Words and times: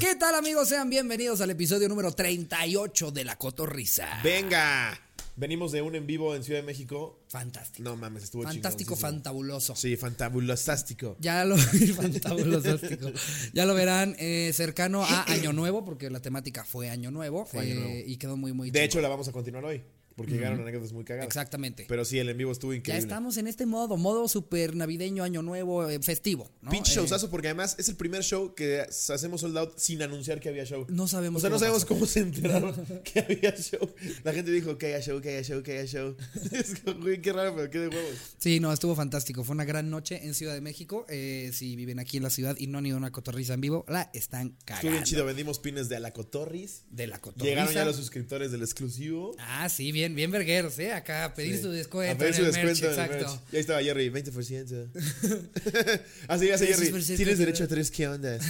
¿Qué 0.00 0.14
tal 0.14 0.34
amigos? 0.34 0.68
Sean 0.68 0.90
bienvenidos 0.90 1.40
al 1.40 1.50
episodio 1.50 1.88
número 1.88 2.12
38 2.12 3.10
de 3.12 3.24
La 3.24 3.36
Cotorrisa. 3.36 4.20
Venga. 4.22 5.00
Venimos 5.36 5.72
de 5.72 5.80
un 5.80 5.94
en 5.94 6.06
vivo 6.06 6.34
en 6.34 6.44
Ciudad 6.44 6.60
de 6.60 6.66
México. 6.66 7.20
Fantástico. 7.28 7.82
No 7.88 7.96
mames, 7.96 8.24
estuvo 8.24 8.42
Fantástico, 8.42 8.94
fantabuloso. 8.96 9.74
Sí, 9.74 9.96
fantabulosástico. 9.96 11.16
Ya 11.18 11.44
lo 11.44 11.56
fantabulosástico. 11.96 13.10
Ya 13.54 13.64
lo 13.64 13.74
verán 13.74 14.16
eh, 14.18 14.50
cercano 14.54 15.02
a 15.04 15.24
Año 15.30 15.52
Nuevo, 15.52 15.84
porque 15.84 16.10
la 16.10 16.20
temática 16.20 16.64
fue 16.64 16.90
Año 16.90 17.10
Nuevo. 17.10 17.46
Eh, 17.54 17.74
Nuevo. 17.74 17.94
Y 18.06 18.16
quedó 18.16 18.36
muy, 18.36 18.52
muy 18.52 18.70
De 18.70 18.84
hecho, 18.84 19.00
la 19.00 19.08
vamos 19.08 19.28
a 19.28 19.32
continuar 19.32 19.64
hoy. 19.64 19.82
Porque 20.16 20.32
llegaron 20.32 20.60
anécdotas 20.60 20.92
muy 20.92 21.04
cagadas. 21.04 21.26
Exactamente. 21.26 21.84
Pero 21.88 22.04
sí, 22.04 22.18
el 22.18 22.28
en 22.30 22.38
vivo 22.38 22.50
estuvo 22.50 22.72
ya 22.72 22.78
increíble. 22.78 23.02
estamos 23.02 23.36
en 23.36 23.46
este 23.46 23.66
modo, 23.66 23.96
modo 23.98 24.28
super 24.28 24.74
navideño, 24.74 25.22
Año 25.22 25.42
Nuevo, 25.42 25.88
eh, 25.88 26.00
festivo. 26.02 26.50
¿no? 26.62 26.70
Pinche 26.70 26.92
Eh, 26.92 26.94
showzazo, 26.96 27.28
porque 27.30 27.48
además 27.48 27.76
es 27.78 27.88
el 27.90 27.96
primer 27.96 28.22
show 28.22 28.54
que 28.54 28.80
hacemos 28.80 29.42
sold 29.42 29.58
out 29.58 29.74
sin 29.78 30.00
anunciar 30.02 30.40
que 30.40 30.48
había 30.48 30.64
show. 30.64 30.86
No 30.88 31.06
sabemos 31.06 31.40
O 31.40 31.40
sea, 31.42 31.50
no 31.50 31.58
sabemos 31.58 31.82
pasó. 31.84 31.94
cómo 31.94 32.06
se 32.06 32.20
enteraron 32.20 32.74
que 33.04 33.20
había 33.20 33.54
show. 33.56 33.90
La 34.24 34.32
gente 34.32 34.50
dijo 34.50 34.78
que 34.78 34.86
haya 34.94 35.00
show, 35.02 35.20
que 35.20 35.28
haya 35.36 35.42
show, 35.42 35.62
que 35.62 35.78
haya 35.78 35.86
show. 35.86 36.16
Es 36.50 36.80
como, 36.80 37.00
güey, 37.02 37.20
qué 37.20 37.32
raro, 37.34 37.54
pero 37.54 37.68
qué 37.70 37.78
de 37.80 37.88
huevos. 37.88 38.16
Sí, 38.38 38.58
no, 38.58 38.72
estuvo 38.72 38.94
fantástico. 38.94 39.44
Fue 39.44 39.54
una 39.54 39.64
gran 39.66 39.90
noche 39.90 40.24
en 40.26 40.32
Ciudad 40.32 40.54
de 40.54 40.62
México. 40.62 41.04
Eh, 41.10 41.50
si 41.52 41.76
viven 41.76 41.98
aquí 41.98 42.16
en 42.16 42.22
la 42.22 42.30
ciudad 42.30 42.56
y 42.58 42.68
no 42.68 42.78
han 42.78 42.86
ido 42.86 42.96
a 42.96 42.98
una 42.98 43.12
cotorriza 43.12 43.52
en 43.54 43.60
vivo, 43.60 43.84
la 43.88 44.10
están 44.14 44.56
cagando. 44.64 44.74
Estuvo 44.76 44.90
bien 44.92 45.04
chido. 45.04 45.24
Vendimos 45.26 45.58
pines 45.58 45.90
de 45.90 45.96
Alacotorris. 45.96 46.84
De 46.90 47.06
la 47.06 47.18
cotorriza. 47.18 47.44
Llegaron 47.50 47.74
ya 47.74 47.84
los 47.84 47.96
suscriptores 47.96 48.50
del 48.50 48.62
exclusivo. 48.62 49.34
Ah, 49.38 49.68
sí, 49.68 49.92
bien, 49.92 50.05
bien 50.14 50.30
vergueros, 50.30 50.78
¿eh? 50.78 50.92
Acá 50.92 51.32
pedir 51.34 51.56
Sí. 51.56 51.62
su 51.62 51.70
descuento. 51.70 52.14
A 52.14 52.18
pedir 52.18 52.30
en 52.34 52.36
su 52.36 52.42
merch, 52.42 52.54
descuento 52.54 52.86
en 52.86 52.92
el 52.92 52.98
exacto. 52.98 53.32
merch. 53.32 53.52
Y 53.52 53.56
ahí 53.56 53.60
estaba 53.60 53.82
Jerry, 53.82 54.08
20%. 54.10 54.88
Así 56.28 56.50
hace 56.50 56.66
Jerry. 56.66 56.86
20% 56.90 57.16
Tienes 57.16 57.38
de- 57.38 57.44
derecho 57.46 57.64
a 57.64 57.66
tres, 57.68 57.90
¿qué 57.90 58.08
onda? 58.08 58.38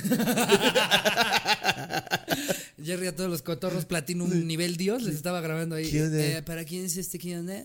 Jerry 2.85 3.07
a 3.09 3.17
todos 3.17 3.31
los 3.31 3.43
cotorros 3.43 3.85
Platinum 3.87 4.47
nivel 4.47 4.77
Dios 4.77 5.03
les 5.03 5.15
estaba 5.17 5.41
grabando 5.41 5.75
ahí. 5.77 5.91
¿Qué 5.91 6.03
onda? 6.03 6.19
Eh, 6.25 6.43
¿Para 6.43 6.65
quién 6.65 6.85
es 6.85 6.97
este 6.97 7.19
qué 7.19 7.37
onda? 7.39 7.63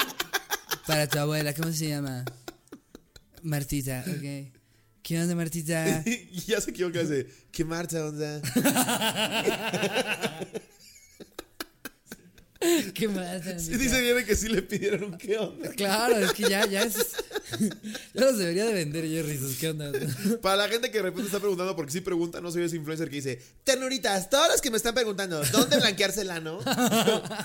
Para 0.86 1.06
tu 1.08 1.18
abuela, 1.18 1.54
¿cómo 1.54 1.72
se 1.72 1.88
llama? 1.88 2.24
Martita, 3.42 4.04
ok. 4.06 4.52
¿Qué 5.02 5.20
onda, 5.20 5.34
Martita? 5.34 6.02
y 6.06 6.40
ya 6.46 6.60
se 6.60 6.70
equivoca, 6.70 7.00
dice, 7.00 7.26
¿qué 7.50 7.64
Marta 7.64 8.04
onda? 8.06 8.40
¿Qué 12.94 13.08
más? 13.08 13.42
Sí, 13.58 13.76
dice 13.76 13.96
Jerry 14.00 14.24
que 14.24 14.36
sí 14.36 14.48
le 14.48 14.62
pidieron 14.62 15.16
qué 15.18 15.38
onda. 15.38 15.70
Claro, 15.70 16.16
es 16.18 16.32
que 16.32 16.42
ya, 16.48 16.66
ya 16.66 16.82
es. 16.82 16.94
ya 18.14 18.20
los 18.24 18.38
debería 18.38 18.64
de 18.66 18.72
vender 18.72 19.06
Jerry, 19.06 19.38
sus 19.38 19.56
qué 19.56 19.70
onda. 19.70 19.90
Para 20.42 20.56
la 20.56 20.68
gente 20.68 20.90
que 20.90 20.98
de 20.98 21.02
repente 21.02 21.26
está 21.26 21.40
preguntando, 21.40 21.74
porque 21.76 21.92
sí 21.92 22.00
pregunta, 22.00 22.40
no 22.40 22.50
soy 22.50 22.62
ese 22.64 22.76
influencer 22.76 23.08
que 23.08 23.16
dice, 23.16 23.40
ternuritas, 23.64 24.30
todos 24.30 24.48
los 24.48 24.60
que 24.60 24.70
me 24.70 24.76
están 24.76 24.94
preguntando, 24.94 25.42
¿dónde 25.52 25.76
blanquearse 25.78 26.22
el 26.22 26.30
ano? 26.30 26.58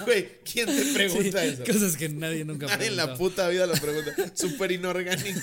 Güey, 0.05 0.39
¿quién 0.43 0.67
te 0.67 0.93
pregunta 0.93 1.41
Sí, 1.41 1.47
eso? 1.49 1.63
Cosas 1.65 1.95
que 1.97 2.09
nadie 2.09 2.45
nunca 2.45 2.67
Nadie 2.67 2.87
en 2.87 2.95
la 2.97 3.15
puta 3.17 3.47
vida 3.49 3.65
lo 3.65 3.73
pregunta. 3.73 4.15
Súper 4.35 4.71
inorgánico. 4.71 5.39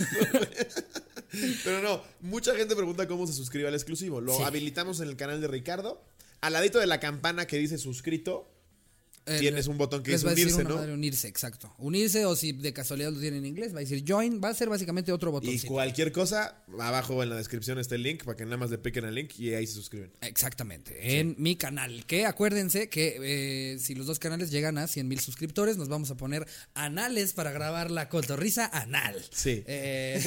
Pero 1.64 1.82
no, 1.82 2.02
mucha 2.20 2.54
gente 2.54 2.76
pregunta 2.76 3.08
cómo 3.08 3.26
se 3.26 3.32
suscribe 3.32 3.68
al 3.68 3.74
exclusivo. 3.74 4.20
Lo 4.20 4.36
Sí. 4.36 4.42
habilitamos 4.44 5.00
en 5.00 5.08
el 5.08 5.16
canal 5.16 5.40
de 5.40 5.48
Ricardo. 5.48 6.04
Al 6.40 6.52
ladito 6.52 6.78
de 6.78 6.86
la 6.86 7.00
campana 7.00 7.46
que 7.46 7.56
dice 7.56 7.78
suscrito, 7.78 8.53
Eh, 9.26 9.38
tienes 9.40 9.66
un 9.68 9.78
botón 9.78 10.02
que 10.02 10.12
dice 10.12 10.26
unirse, 10.26 10.54
una 10.56 10.68
¿no? 10.68 10.76
madre 10.76 10.92
unirse, 10.92 11.28
exacto. 11.28 11.74
Unirse 11.78 12.26
o 12.26 12.36
si 12.36 12.52
de 12.52 12.72
casualidad 12.74 13.10
lo 13.10 13.18
tienen 13.20 13.40
en 13.40 13.46
inglés, 13.46 13.72
va 13.74 13.78
a 13.78 13.80
decir 13.80 14.04
join, 14.06 14.40
va 14.42 14.50
a 14.50 14.54
ser 14.54 14.68
básicamente 14.68 15.12
otro 15.12 15.30
Y 15.30 15.32
botoncito. 15.32 15.66
cualquier 15.72 16.12
cosa, 16.12 16.62
abajo 16.78 17.22
en 17.22 17.30
la 17.30 17.36
descripción 17.36 17.78
está 17.78 17.94
el 17.94 18.02
link 18.02 18.22
para 18.24 18.36
que 18.36 18.44
nada 18.44 18.58
más 18.58 18.70
le 18.70 18.76
piquen 18.78 19.04
al 19.06 19.14
link 19.14 19.30
y 19.38 19.54
ahí 19.54 19.66
se 19.66 19.72
suscriben. 19.74 20.12
Exactamente, 20.20 21.20
en 21.20 21.34
mi 21.38 21.56
canal. 21.56 22.04
Que 22.06 22.26
acuérdense 22.26 22.88
que 22.90 23.16
eh, 23.74 23.78
si 23.78 23.94
los 23.94 24.06
dos 24.06 24.18
canales 24.18 24.50
llegan 24.50 24.76
a 24.76 24.86
100 24.86 25.08
mil 25.08 25.20
suscriptores, 25.20 25.76
nos 25.78 25.88
vamos 25.88 26.10
a 26.10 26.16
poner 26.16 26.46
anales 26.74 27.32
para 27.32 27.50
grabar 27.50 27.90
la 27.90 28.08
cotorriza 28.10 28.66
anal. 28.66 29.24
Sí. 29.32 29.62
Eh, 29.66 30.20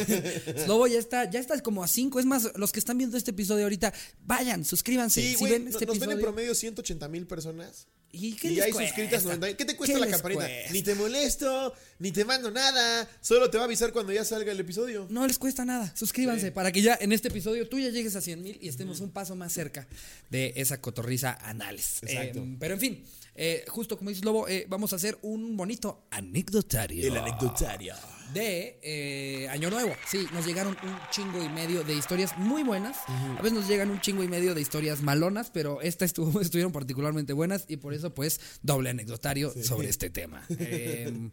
Slobo 0.66 0.88
ya 0.88 0.98
está, 1.00 1.30
ya 1.30 1.40
está 1.40 1.60
como 1.62 1.84
a 1.84 1.88
5. 1.88 2.20
Es 2.20 2.26
más, 2.26 2.52
los 2.56 2.72
que 2.72 2.80
están 2.80 2.98
viendo 2.98 3.16
este 3.18 3.32
episodio 3.32 3.64
ahorita, 3.66 3.94
vayan, 4.26 4.66
suscríbanse. 4.66 5.22
Sí, 5.22 5.36
si 5.36 5.44
ven 5.46 5.66
no- 5.66 5.70
este 5.70 5.86
nos 5.86 6.00
ven 6.00 6.12
en 6.12 6.20
promedio 6.20 6.56
180 6.56 7.08
mil 7.10 7.28
personas. 7.28 7.88
¿Y 8.12 8.34
qué 8.36 8.48
Y 8.48 8.56
les 8.56 8.66
hay 8.66 8.72
cuesta? 8.72 8.96
suscritas 8.96 9.24
90. 9.26 9.58
¿Qué 9.58 9.66
te 9.66 9.76
cuesta 9.76 9.94
¿Qué 9.96 10.00
la 10.00 10.10
campanita? 10.10 10.46
cuesta? 10.46 10.72
Ni 10.72 10.82
te 10.82 10.96
molesto, 10.96 11.74
ni 12.00 12.12
te 12.12 12.24
mando 12.26 12.50
nada. 12.50 13.08
Solo 13.22 13.50
te 13.50 13.58
va 13.58 13.64
a 13.64 13.66
avisar 13.66 13.92
cuando 13.92 14.12
ya 14.14 14.24
salga 14.24 14.52
el 14.52 14.60
episodio. 14.60 15.08
No 15.10 15.28
les 15.28 15.38
cuesta 15.38 15.66
nada. 15.66 15.94
Suscríbanse 15.96 16.48
Sí. 16.48 16.52
para 16.52 16.72
que 16.72 16.82
ya 16.82 16.98
en 17.00 17.12
este 17.12 17.28
episodio 17.28 17.68
tú 17.68 17.80
ya 17.80 17.90
llegues 17.90 18.16
a 18.16 18.22
100 18.22 18.42
mil 18.42 18.58
y 18.62 18.70
estemos 18.70 19.02
un 19.02 19.12
paso 19.12 19.36
más 19.36 19.52
cerca 19.54 19.88
de 20.30 20.54
esa 20.56 20.80
cotorriza 20.82 21.34
anales. 21.48 22.00
Exacto. 22.02 22.40
Eh, 22.40 22.56
pero 22.60 22.74
en 22.76 22.80
fin, 22.80 23.04
eh, 23.38 23.64
justo 23.70 23.98
como 23.98 24.10
dices 24.10 24.26
Lobo, 24.26 24.48
eh, 24.48 24.66
vamos 24.68 24.92
a 24.94 24.98
hacer 24.98 25.18
un 25.22 25.56
bonito 25.56 26.06
anecdotario. 26.12 27.14
anecdotario. 27.22 27.94
de 28.34 28.78
eh, 28.82 29.48
Año 29.50 29.70
Nuevo. 29.70 29.94
Sí, 30.10 30.26
nos 30.34 30.46
llegaron 30.46 30.76
un 30.84 30.96
chingo 31.12 31.42
y 31.42 31.48
medio 31.48 31.84
de 31.84 31.94
historias 31.94 32.38
muy 32.38 32.64
buenas. 32.64 32.98
A 33.08 33.42
veces 33.42 33.54
nos 33.58 33.68
llegan 33.70 33.90
un 33.90 34.02
chingo 34.02 34.22
y 34.24 34.28
medio 34.28 34.54
de 34.54 34.60
historias 34.62 35.02
malonas, 35.02 35.50
pero 35.52 35.80
estas 35.82 36.08
estuvo, 36.08 36.42
estuvieron 36.42 36.72
particularmente 36.74 37.32
buenas 37.34 37.64
y 37.70 37.78
por 37.78 37.94
eso 37.94 38.14
pues 38.14 38.42
doble 38.64 38.90
anecdotario 38.90 39.54
sobre 39.64 39.90
este 39.90 40.10
tema. 40.10 40.44
Eh, 40.60 41.30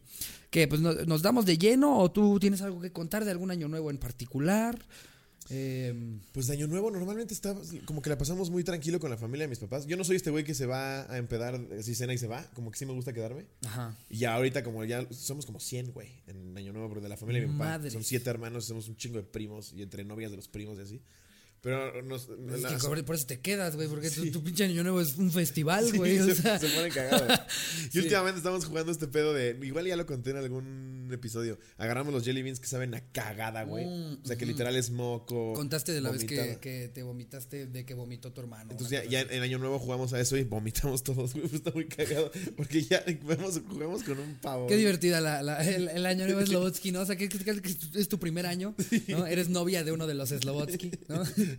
que 0.50 0.68
pues 0.68 0.80
no- 0.80 0.92
nos 0.92 1.22
damos 1.22 1.46
de 1.46 1.58
lleno 1.58 1.98
o 1.98 2.12
tú 2.12 2.38
tienes 2.38 2.62
algo 2.62 2.80
que 2.80 2.92
contar 2.92 3.24
de 3.24 3.32
algún 3.32 3.50
Año 3.50 3.66
Nuevo 3.66 3.90
en 3.90 3.98
particular. 3.98 4.78
Eh, 5.50 6.18
Pues 6.32 6.46
de 6.46 6.54
año 6.54 6.66
nuevo 6.66 6.90
normalmente 6.90 7.34
está 7.34 7.54
como 7.84 8.00
que 8.02 8.10
la 8.10 8.16
pasamos 8.18 8.50
muy 8.50 8.64
tranquilo 8.64 8.98
con 9.00 9.10
la 9.10 9.16
familia 9.16 9.44
de 9.44 9.48
mis 9.50 9.58
papás. 9.58 9.86
Yo 9.86 9.96
no 9.96 10.04
soy 10.04 10.16
este 10.16 10.30
güey 10.30 10.44
que 10.44 10.54
se 10.54 10.66
va 10.66 11.10
a 11.12 11.18
empedar 11.18 11.60
si 11.82 11.94
cena 11.94 12.14
y 12.14 12.18
se 12.18 12.26
va, 12.26 12.42
como 12.54 12.70
que 12.70 12.78
sí 12.78 12.86
me 12.86 12.92
gusta 12.92 13.12
quedarme. 13.12 13.46
ajá. 13.64 13.96
Y 14.08 14.18
ya 14.18 14.34
ahorita 14.34 14.64
como 14.64 14.84
ya 14.84 15.06
somos 15.10 15.44
como 15.46 15.60
100, 15.60 15.92
güey, 15.92 16.08
en 16.26 16.56
año 16.56 16.72
nuevo, 16.72 16.88
pero 16.88 17.00
de 17.00 17.08
la 17.08 17.16
familia 17.16 17.42
de 17.42 17.48
mi 17.48 17.52
papá. 17.58 17.74
Son 17.90 18.04
siete 18.04 18.30
hermanos, 18.30 18.64
somos 18.64 18.88
un 18.88 18.96
chingo 18.96 19.18
de 19.18 19.24
primos 19.24 19.72
y 19.72 19.82
entre 19.82 20.04
novias 20.04 20.30
de 20.30 20.36
los 20.36 20.48
primos 20.48 20.78
y 20.78 20.82
así. 20.82 21.00
Pero 21.64 22.02
nos... 22.02 22.28
Es 22.54 22.60
la- 22.62 22.68
que 22.68 22.76
por, 22.76 23.04
por 23.04 23.14
eso 23.16 23.26
te 23.26 23.40
quedas, 23.40 23.74
güey, 23.74 23.88
porque 23.88 24.10
tu, 24.10 24.30
tu 24.30 24.44
pinche 24.44 24.64
Año 24.64 24.82
Nuevo 24.82 25.00
es 25.00 25.16
un 25.16 25.32
festival, 25.32 25.90
güey. 25.96 26.18
se, 26.18 26.34
sea. 26.36 26.58
se 26.58 26.68
ponen 26.68 26.92
cagados. 26.92 27.40
Y 27.88 27.90
Sí. 27.90 27.98
últimamente 28.00 28.38
estamos 28.38 28.64
jugando 28.66 28.92
este 28.92 29.06
pedo 29.08 29.32
de. 29.32 29.58
Igual 29.62 29.86
ya 29.86 29.96
lo 29.96 30.04
conté 30.06 30.30
en 30.30 30.36
algún 30.36 31.08
episodio. 31.12 31.58
Agarramos 31.78 32.12
los 32.12 32.22
jelly 32.24 32.42
beans 32.42 32.60
que 32.60 32.66
saben 32.66 32.94
a 32.94 33.00
cagada, 33.12 33.64
güey. 33.64 33.86
Mm, 33.86 34.18
o 34.22 34.26
sea, 34.26 34.36
que 34.36 34.46
literal 34.46 34.76
es 34.76 34.90
moco. 34.90 35.52
Contaste 35.54 35.92
de 35.92 36.00
la 36.00 36.10
vez 36.10 36.24
que, 36.24 36.58
que 36.60 36.88
te 36.92 37.02
vomitaste 37.02 37.66
de 37.66 37.84
que 37.86 37.94
vomitó 37.94 38.32
tu 38.32 38.40
hermano. 38.42 38.70
Entonces 38.72 39.02
ya, 39.02 39.08
ya 39.08 39.20
en 39.22 39.42
Año 39.42 39.58
Nuevo 39.58 39.78
jugamos 39.78 40.12
a 40.12 40.20
eso 40.20 40.36
y 40.36 40.44
vomitamos 40.44 41.02
todos, 41.02 41.32
güey. 41.34 41.46
Está 41.52 41.70
muy 41.70 41.86
cagado. 41.86 42.30
Porque 42.56 42.82
ya 42.82 43.02
vemos, 43.24 43.60
jugamos 43.68 44.02
con 44.02 44.18
un 44.18 44.34
pavo. 44.36 44.66
Qué 44.66 44.76
divertida 44.76 45.20
la, 45.20 45.42
la- 45.42 45.64
el, 45.64 45.88
el 45.88 46.04
año 46.06 46.26
nuevo 46.26 46.44
Slobotsky, 46.44 46.92
¿no? 46.92 47.00
O 47.00 47.06
sea, 47.06 47.16
que, 47.16 47.28
es 47.94 48.08
tu 48.08 48.18
primer 48.18 48.44
año, 48.46 48.74
¿no? 49.08 49.26
Eres 49.26 49.48
novia 49.48 49.82
de 49.84 49.92
uno 49.92 50.06
de 50.06 50.14
los 50.14 50.28
Slobotsky, 50.30 50.90
¿no? 51.08 51.22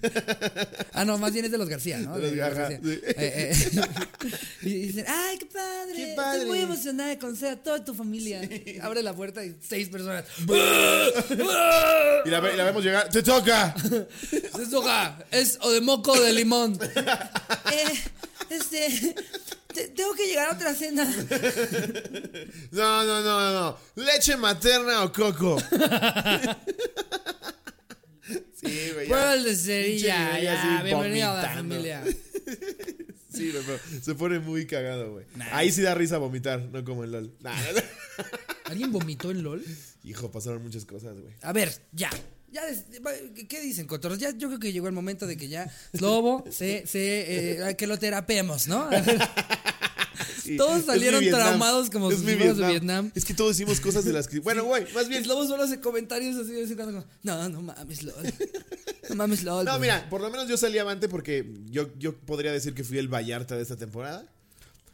ah, 0.94 1.06
no, 1.06 1.18
más 1.18 1.34
bien 1.34 1.46
es 1.46 1.52
de 1.52 1.58
los 1.58 1.70
García, 1.70 1.98
¿no? 2.00 2.18
De 2.18 2.32
los 2.36 2.54
sí. 2.58 2.74
Eh, 2.84 3.54
eh, 3.54 3.82
y 4.62 4.74
dicen, 4.88 5.06
¡ay, 5.08 5.38
qué 5.38 5.46
padre! 5.48 5.94
¡Qué 5.96 6.10
Estoy 6.16 6.46
muy 6.46 6.60
emocionada 6.60 7.10
de 7.10 7.18
conocer 7.20 7.50
a 7.54 7.56
toda 7.58 7.84
tu 7.84 7.94
familia. 7.94 8.42
Abre 8.82 9.02
la 9.04 9.14
puerta 9.14 9.44
y 9.44 9.56
seis 9.68 9.90
personas. 9.90 10.26
Y 12.26 12.30
la, 12.30 12.40
ve- 12.40 12.54
y 12.54 12.58
la 12.58 12.64
vemos 12.64 12.84
llegar. 12.84 13.10
¡Te 13.10 13.22
toca! 13.22 13.76
¡Se 14.56 14.66
toca! 14.72 15.18
Es 15.32 15.58
o 15.62 15.70
de 15.72 15.80
moco 15.82 16.12
o 16.14 16.20
de 16.20 16.34
limón. 16.34 16.78
eh, 17.72 18.00
este... 18.50 19.16
te- 19.74 19.90
tengo 19.90 20.14
que 20.16 20.26
llegar 20.26 20.50
a 20.50 20.54
otra 20.54 20.74
cena. 20.74 21.06
No, 22.72 23.04
no, 23.04 23.22
no, 23.22 23.40
no, 23.40 23.54
no. 23.54 23.78
¿Leche 24.04 24.36
materna 24.38 25.04
o 25.04 25.12
coco? 25.14 25.58
Sí, 28.66 28.92
güey. 28.94 29.08
ya. 29.08 29.36
De 29.36 29.56
cerilla, 29.56 30.84
bienvenido 30.84 31.32
a 31.32 31.34
la 31.36 31.42
vomitando. 31.42 31.56
familia. 31.56 32.04
Sí, 33.36 33.52
güey, 33.52 33.64
pero 33.66 33.80
se 34.02 34.16
pone 34.16 34.40
muy 34.40 34.66
cagado, 34.66 35.12
güey. 35.12 35.26
Nah. 35.36 35.46
Ahí 35.58 35.70
sí 35.70 35.82
da 35.82 35.94
risa 35.94 36.18
vomitar, 36.20 36.62
no 36.72 36.86
como 36.86 37.04
el 37.04 37.12
LOL. 37.12 37.36
Nah, 37.42 37.54
no, 37.54 37.74
no. 37.74 37.82
¿Alguien 38.64 38.94
vomitó 38.94 39.30
en 39.30 39.44
LOL? 39.44 39.62
Hijo, 40.06 40.32
pasaron 40.32 40.64
muchas 40.64 40.86
cosas, 40.86 41.20
güey. 41.20 41.34
A 41.42 41.52
ver, 41.52 41.70
ya. 41.92 42.10
Ya, 42.50 42.66
des- 42.66 42.86
¿qué 43.50 43.60
dicen, 43.60 43.88
Cotorros? 43.88 44.20
Ya, 44.20 44.30
yo 44.30 44.48
creo 44.48 44.60
que 44.62 44.72
llegó 44.72 44.88
el 44.88 44.94
momento 44.94 45.28
de 45.28 45.36
que 45.36 45.50
ya 45.50 45.70
Slobo 45.94 46.46
se, 46.50 46.88
se 46.88 47.68
eh, 47.70 47.76
que 47.76 47.88
lo 47.88 48.00
terapemos, 48.00 48.68
¿no? 48.70 48.90
Sí, 50.46 50.58
Todos 50.58 50.86
salieron 50.86 51.24
traumados 51.26 51.90
como 51.90 52.12
Es 52.12 52.20
si 52.20 52.24
fuéramos 52.24 52.58
de 52.58 52.68
Vietnam. 52.68 53.12
Es 53.16 53.26
que 53.26 53.34
todos 53.34 53.58
decimos 53.58 53.80
cosas 53.80 54.06
de 54.06 54.14
las 54.14 54.28
que. 54.28 54.40
Bueno, 54.40 54.64
güey, 54.64 54.86
más 54.94 55.08
bien. 55.10 55.24
Slobo 55.24 55.46
solo 55.48 55.64
hace 55.64 55.80
comentarios 55.80 56.36
así 56.38 56.52
de 56.52 56.62
vez 56.62 56.70
en 56.70 56.76
cuando 56.76 56.94
como, 57.02 57.06
no, 57.24 57.50
no 57.50 57.62
mames, 57.62 58.04
LOL. 58.04 58.34
No 59.10 59.16
mames, 59.16 59.44
LOL. 59.44 59.66
No, 59.66 59.72
güey". 59.72 59.82
mira, 59.82 60.08
por 60.10 60.22
lo 60.22 60.30
menos 60.30 60.48
yo 60.48 60.58
salí 60.58 60.78
avante 60.78 61.10
porque 61.10 61.46
yo, 61.72 61.90
yo 61.98 62.16
podría 62.16 62.52
decir 62.52 62.74
que 62.74 62.84
fui 62.84 62.98
el 62.98 63.08
Vallarta 63.08 63.56
de 63.56 63.64
esta 63.64 63.76
temporada. 63.76 64.26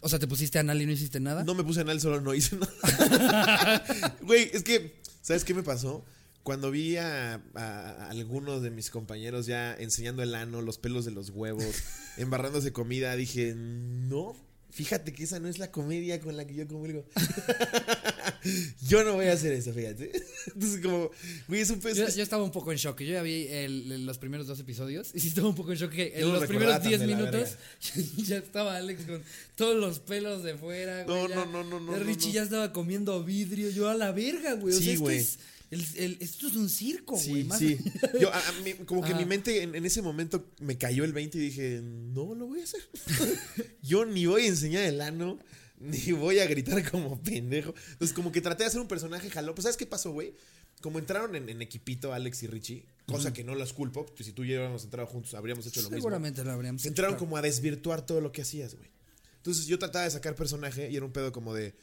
O 0.01 0.09
sea, 0.09 0.17
¿te 0.19 0.27
pusiste 0.27 0.57
anal 0.57 0.81
y 0.81 0.85
no 0.85 0.93
hiciste 0.93 1.19
nada? 1.19 1.43
No 1.43 1.53
me 1.53 1.63
puse 1.63 1.81
anal, 1.81 1.99
solo 2.01 2.21
no 2.21 2.33
hice 2.33 2.55
nada. 2.55 3.83
Güey, 4.21 4.49
es 4.53 4.63
que, 4.63 4.95
¿sabes 5.21 5.43
qué 5.43 5.53
me 5.53 5.63
pasó? 5.63 6.03
cuando 6.43 6.71
vi 6.71 6.97
a- 6.97 7.39
a 7.53 8.09
algunos 8.09 8.63
de 8.63 8.71
mis 8.71 8.89
compañeros 8.89 9.45
ya 9.45 9.75
enseñando 9.75 10.23
el 10.23 10.33
ano, 10.33 10.63
los 10.63 10.79
pelos 10.79 11.05
de 11.05 11.11
los 11.11 11.29
huevos, 11.29 11.63
embarrándose 12.17 12.73
comida, 12.73 13.15
dije, 13.15 13.53
no, 13.55 14.35
fíjate 14.71 15.13
que 15.13 15.23
esa 15.25 15.39
no 15.39 15.47
es 15.47 15.59
la 15.59 15.69
comedia 15.71 16.19
con 16.19 16.35
la 16.35 16.45
que 16.47 16.55
yo 16.55 16.67
comulgo. 16.67 17.05
yo 18.87 19.03
no 19.03 19.13
voy 19.13 19.27
a 19.27 19.33
hacer 19.33 19.51
eso, 19.53 19.73
fíjate. 19.73 20.11
Entonces, 20.53 20.81
como, 20.81 21.11
güey, 21.47 21.61
es 21.61 21.69
un 21.69 21.79
peso. 21.79 22.07
Yo, 22.07 22.09
yo 22.15 22.23
estaba 22.23 22.43
un 22.43 22.51
poco 22.51 22.71
en 22.71 22.77
shock. 22.77 22.99
Yo 23.01 23.13
ya 23.13 23.21
vi 23.21 23.47
el- 23.49 24.05
los 24.05 24.17
primeros 24.17 24.47
dos 24.47 24.59
episodios 24.59 25.11
y 25.13 25.19
sí 25.19 25.27
estaba 25.29 25.47
un 25.49 25.55
poco 25.55 25.71
en 25.71 25.77
shock 25.77 25.91
que 25.91 26.13
en 26.15 26.21
no 26.27 26.33
los 26.33 26.45
primeros 26.45 26.73
tan 26.79 26.87
10 26.87 26.99
de 27.01 27.07
la 27.07 27.15
minutos 27.15 27.49
ya 28.17 28.37
estaba 28.37 28.77
Alex 28.77 29.05
con 29.05 29.21
todos 29.55 29.75
los 29.75 29.99
pelos 29.99 30.43
de 30.43 30.55
fuera. 30.55 31.03
güey, 31.03 31.15
No, 31.23 31.27
ya- 31.29 31.35
no, 31.35 31.45
no, 31.45 31.63
no, 31.63 31.79
no, 31.79 31.95
Richie 31.99 32.29
no. 32.29 32.33
ya 32.35 32.43
estaba 32.43 32.73
comiendo 32.73 33.23
vidrio. 33.23 33.69
Yo 33.69 33.89
a 33.89 33.93
la 33.95 34.11
verga, 34.11 34.53
güey. 34.53 34.73
O 34.75 34.77
Sí, 34.79 34.85
sea, 34.91 34.97
güey. 34.99 35.17
es, 35.17 35.37
el- 35.71 35.85
el- 35.95 36.17
esto 36.19 36.47
es 36.47 36.55
un 36.55 36.69
circo, 36.69 37.15
güey. 37.15 37.41
Sí, 37.41 37.43
más 37.45 37.59
sí. 37.59 37.77
Yo, 38.19 38.31
a- 38.31 38.47
a 38.47 38.51
mí, 38.63 38.73
como 38.85 39.03
que 39.03 39.15
mi 39.15 39.25
mente 39.25 39.63
en, 39.63 39.73
en 39.73 39.85
ese 39.85 40.01
momento 40.01 40.51
me 40.59 40.77
cayó 40.77 41.03
el 41.03 41.13
20 41.13 41.37
y 41.37 41.41
dije, 41.41 41.79
no 41.81 42.35
lo 42.35 42.45
voy 42.47 42.59
a 42.61 42.63
hacer. 42.65 42.81
Yo 43.81 44.05
ni 44.05 44.25
voy 44.25 44.43
a 44.43 44.47
enseñar 44.47 44.83
el 44.83 45.01
ano, 45.01 45.39
ni 45.79 46.11
voy 46.11 46.39
a 46.39 46.45
gritar 46.45 46.89
como 46.91 47.19
pendejo. 47.21 47.73
Entonces, 47.93 48.13
como 48.13 48.31
que 48.31 48.41
traté 48.41 48.63
de 48.63 48.67
hacer 48.67 48.81
un 48.81 48.87
personaje 48.87 49.29
jalón. 49.29 49.55
Pues, 49.55 49.63
¿sabes 49.63 49.77
qué 49.77 49.85
pasó, 49.85 50.11
güey? 50.11 50.33
Como 50.81 50.99
entraron 50.99 51.35
en, 51.35 51.47
en 51.49 51.61
equipito 51.61 52.11
Alex 52.13 52.43
y 52.43 52.47
Richie, 52.47 52.85
cosa 53.05 53.31
que 53.33 53.43
no 53.43 53.53
los 53.55 53.71
culpo, 53.71 54.05
pues 54.05 54.25
si 54.25 54.31
tú 54.33 54.43
y 54.43 54.47
yo 54.47 54.55
hubiéramos 54.55 54.83
entrado 54.83 55.07
juntos, 55.07 55.33
habríamos 55.35 55.65
hecho 55.67 55.79
lo 55.81 55.89
mismo. 55.89 55.97
Seguramente 55.97 56.43
lo 56.43 56.51
habríamos 56.51 56.81
hecho, 56.81 56.89
Entraron 56.89 57.13
claro. 57.13 57.19
como 57.25 57.37
a 57.37 57.41
desvirtuar 57.43 58.03
todo 58.05 58.19
lo 58.19 58.31
que 58.31 58.41
hacías, 58.41 58.75
güey. 58.75 58.89
Entonces 59.37 59.67
yo 59.67 59.77
trataba 59.79 60.05
de 60.05 60.11
sacar 60.11 60.35
personaje 60.35 60.89
y 60.89 60.95
era 60.95 61.05
un 61.05 61.11
pedo 61.11 61.31
como 61.31 61.53
de. 61.53 61.75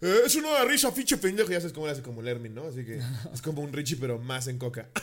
"Eh, 0.00 0.20
es 0.26 0.34
una 0.36 0.64
risa, 0.64 0.92
fiche 0.92 1.16
pendejo. 1.16 1.50
Ya 1.50 1.60
sabes 1.60 1.72
cómo 1.72 1.86
le 1.86 1.92
hace 1.92 2.02
como 2.02 2.22
Lermin, 2.22 2.54
¿no? 2.54 2.66
Así 2.66 2.84
que 2.84 3.00
es 3.34 3.42
como 3.42 3.62
un 3.62 3.72
Richie, 3.72 3.96
pero 3.96 4.18
más 4.18 4.46
en 4.48 4.58
coca. 4.58 4.88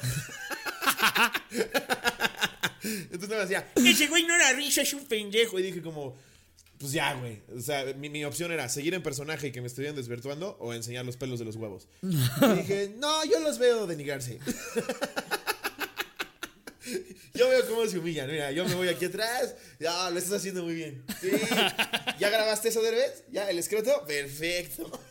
Entonces 2.84 3.30
me 3.30 3.36
decía, 3.36 3.72
ese 3.76 4.08
güey 4.08 4.24
no 4.24 4.36
era 4.36 4.52
risa, 4.54 4.82
es 4.82 4.94
un 4.94 5.06
pendejo. 5.06 5.58
Y 5.60 5.64
dije 5.64 5.82
como, 5.82 6.18
pues 6.78 6.92
ya, 6.92 7.14
güey. 7.14 7.42
O 7.56 7.62
sea, 7.62 7.86
mi, 7.94 8.10
mi 8.10 8.26
opción 8.26 8.52
era 8.52 8.68
seguir 8.68 8.94
en 8.94 9.02
personaje 9.02 9.48
y 9.48 9.52
que 9.52 9.62
me 9.62 9.68
estuvieran 9.68 9.96
desvirtuando 9.96 10.58
o 10.60 10.74
enseñar 10.74 11.06
los 11.06 11.16
pelos 11.18 11.40
de 11.40 11.46
los 11.46 11.56
huevos. 11.56 11.88
Y 12.02 12.56
dije, 12.58 12.94
no, 12.98 13.24
yo 13.26 13.40
los 13.40 13.58
veo 13.58 13.88
denigrarse. 13.88 14.40
Yo 17.36 17.50
veo 17.50 17.68
cómo 17.68 17.88
se 17.88 17.98
humillan. 17.98 18.30
Mira, 18.30 18.52
yo 18.52 18.64
me 18.66 18.76
voy 18.76 18.90
aquí 18.90 19.06
atrás. 19.06 19.56
Ya, 19.80 20.08
lo 20.12 20.20
estás 20.20 20.34
haciendo 20.34 20.64
muy 20.64 20.76
bien. 20.76 21.04
Sí. 21.20 21.32
¿Ya 22.20 22.30
grabaste 22.30 22.70
eso 22.70 22.84
de 22.84 22.92
vez? 22.92 23.24
¿Ya? 23.32 23.50
¿El 23.50 23.58
escroto? 23.58 24.06
Perfecto. 24.06 24.84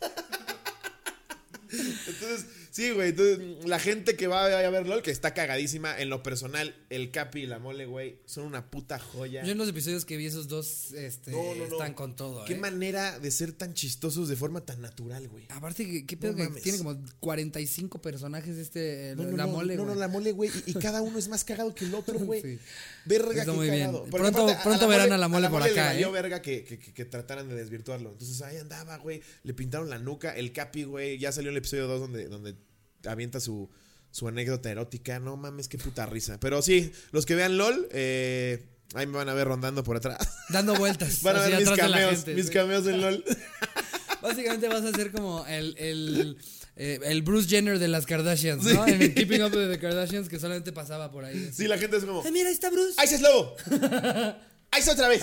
Entonces, 1.72 2.46
sí, 2.72 2.90
güey. 2.90 3.10
entonces, 3.10 3.38
la 3.64 3.78
gente 3.78 4.16
que 4.16 4.26
va 4.26 4.46
a 4.46 4.70
ver 4.70 4.88
LOL, 4.88 5.02
que 5.02 5.12
está 5.12 5.32
cagadísima 5.34 5.96
en 6.00 6.10
lo 6.10 6.22
personal, 6.24 6.74
el 6.90 7.12
Capi 7.12 7.42
y 7.42 7.46
la 7.46 7.60
Mole, 7.60 7.86
güey, 7.86 8.18
son 8.26 8.44
una 8.44 8.68
puta 8.70 8.98
joya. 8.98 9.44
Yo 9.44 9.52
en 9.52 9.58
los 9.58 9.68
episodios 9.68 10.04
que 10.04 10.16
vi 10.16 10.26
esos 10.26 10.48
dos 10.48 10.92
este, 10.94 11.30
No, 11.30 11.54
no, 11.54 11.66
no. 11.66 11.72
están 11.76 11.94
con 11.94 12.16
todo. 12.16 12.44
Qué 12.46 12.54
¿eh? 12.54 12.58
manera 12.58 13.18
de 13.20 13.30
ser 13.30 13.52
tan 13.52 13.74
chistosos 13.74 14.28
de 14.28 14.34
forma 14.34 14.62
tan 14.64 14.80
natural, 14.80 15.28
güey. 15.28 15.44
Aparte, 15.50 16.04
¿qué 16.04 16.16
pedo 16.16 16.34
que 16.34 16.44
mames. 16.44 16.62
tiene 16.62 16.78
como 16.78 16.98
45 17.20 18.02
personajes 18.02 18.56
este, 18.56 19.14
la 19.16 19.46
mole, 19.46 19.76
no, 19.76 19.84
no, 19.84 19.94
la 19.94 20.08
mole, 20.08 20.32
güey. 20.32 20.50
Y, 20.66 20.70
y 20.72 20.74
cada 20.74 21.02
uno 21.02 21.18
es 21.18 21.28
más 21.28 21.44
cagado 21.44 21.74
que 21.74 21.84
el 21.84 21.94
otro, 21.94 22.18
güey. 22.18 22.40
Sí. 22.42 22.58
Verga, 23.04 23.40
Está 23.42 23.52
muy 23.52 23.68
bien. 23.70 23.90
Pronto- 24.10 24.42
aparte, 24.44 24.52
a 24.52 24.62
pronto 24.62 24.88
verán 24.88 25.12
a 25.12 25.18
la 25.18 25.28
mole 25.28 25.48
por 25.48 25.62
le 25.62 25.70
acá, 25.70 25.86
valió 25.86 26.08
¿eh? 26.08 26.12
verga 26.12 26.40
que, 26.42 26.64
que, 26.64 26.78
que- 26.78 26.92
que 26.94 27.04
trataran 27.04 27.48
de 27.48 27.54
desvirtuarlo. 27.54 28.10
Entonces 28.12 28.40
ahí 28.42 28.56
andaba, 28.56 28.96
güey. 28.98 29.20
Le 29.42 29.54
pintaron 29.54 29.90
la 29.90 29.98
nuca. 29.98 30.34
El 30.34 30.52
Capi, 30.52 30.84
güey. 30.84 31.18
Ya 31.18 31.32
salió 31.32 31.50
el 31.50 31.56
episodio 31.56 31.86
2 31.86 32.00
donde, 32.00 32.28
donde 32.28 32.54
avienta 33.06 33.40
su, 33.40 33.70
su 34.10 34.28
anécdota 34.28 34.70
erótica. 34.70 35.18
No 35.18 35.36
mames, 35.36 35.68
qué 35.68 35.78
puta 35.78 36.06
risa. 36.06 36.38
Pero 36.40 36.62
sí, 36.62 36.92
los 37.10 37.26
que 37.26 37.34
vean 37.34 37.56
LOL, 37.58 37.88
eh, 37.92 38.64
ahí 38.94 39.06
me 39.06 39.16
van 39.16 39.28
a 39.28 39.34
ver 39.34 39.46
rondando 39.48 39.82
por 39.84 39.96
atrás. 39.96 40.18
Dando 40.50 40.74
vueltas. 40.78 41.22
Van 41.22 41.36
a 41.36 41.40
ver 41.42 41.58
mis 41.58 41.70
cameos, 41.70 42.14
gente, 42.16 42.34
mis 42.34 42.46
sí. 42.46 42.52
cameos 42.52 42.86
en 42.86 43.00
LOL. 43.00 43.24
Básicamente 44.22 44.68
vas 44.68 44.84
a 44.84 44.92
ser 44.92 45.10
como 45.10 45.44
el, 45.46 45.74
el, 45.78 46.36
eh, 46.76 47.00
el 47.02 47.22
Bruce 47.22 47.48
Jenner 47.48 47.80
de 47.80 47.88
las 47.88 48.06
Kardashians, 48.06 48.62
¿no? 48.64 48.86
En 48.86 49.02
el 49.02 49.14
Keeping 49.14 49.42
Up 49.42 49.52
with 49.52 49.68
the 49.68 49.78
Kardashians 49.80 50.28
que 50.28 50.38
solamente 50.38 50.72
pasaba 50.72 51.10
por 51.10 51.24
ahí. 51.24 51.50
Sí, 51.52 51.66
la 51.66 51.76
gente 51.76 51.96
es 51.96 52.04
como. 52.04 52.22
¡Ay, 52.24 52.30
mira, 52.30 52.48
ahí 52.48 52.54
está 52.54 52.70
Bruce! 52.70 52.94
¡Ahí 52.98 53.08
se 53.08 53.16
es 53.16 53.20
lobo! 53.20 53.56
¡Ahí 54.70 54.80
está 54.80 54.92
otra 54.92 55.08
vez! 55.08 55.22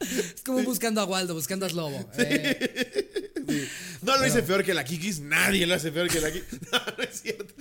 Es 0.00 0.42
como 0.44 0.62
buscando 0.62 1.00
a 1.00 1.04
Waldo, 1.04 1.34
buscando 1.34 1.66
a 1.66 1.68
Slobo. 1.68 2.10
Eh, 2.18 3.68
No 4.02 4.16
lo 4.16 4.26
hice 4.26 4.42
peor 4.42 4.64
que 4.64 4.72
la 4.74 4.84
Kikis. 4.84 5.20
Nadie 5.20 5.66
lo 5.66 5.74
hace 5.74 5.92
peor 5.92 6.08
que 6.08 6.20
la 6.20 6.30
Kikis. 6.32 6.60
No, 6.72 6.78
no 6.98 7.02
es 7.04 7.20
cierto. 7.20 7.54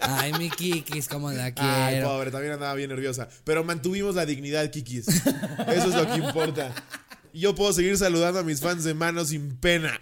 ay, 0.00 0.32
mi 0.34 0.50
Kikis, 0.50 1.08
cómo 1.08 1.30
la 1.32 1.46
Ay, 1.46 1.52
quiero. 1.92 2.08
pobre, 2.08 2.30
también 2.30 2.54
andaba 2.54 2.74
bien 2.74 2.90
nerviosa. 2.90 3.28
Pero 3.44 3.62
mantuvimos 3.64 4.14
la 4.14 4.26
dignidad, 4.26 4.68
Kikis. 4.70 5.06
Eso 5.08 5.88
es 5.88 5.94
lo 5.94 6.06
que 6.06 6.16
importa. 6.16 6.74
Yo 7.34 7.54
puedo 7.54 7.72
seguir 7.72 7.96
saludando 7.98 8.40
a 8.40 8.42
mis 8.42 8.60
fans 8.60 8.84
de 8.84 8.94
mano 8.94 9.24
sin 9.24 9.56
pena. 9.56 9.98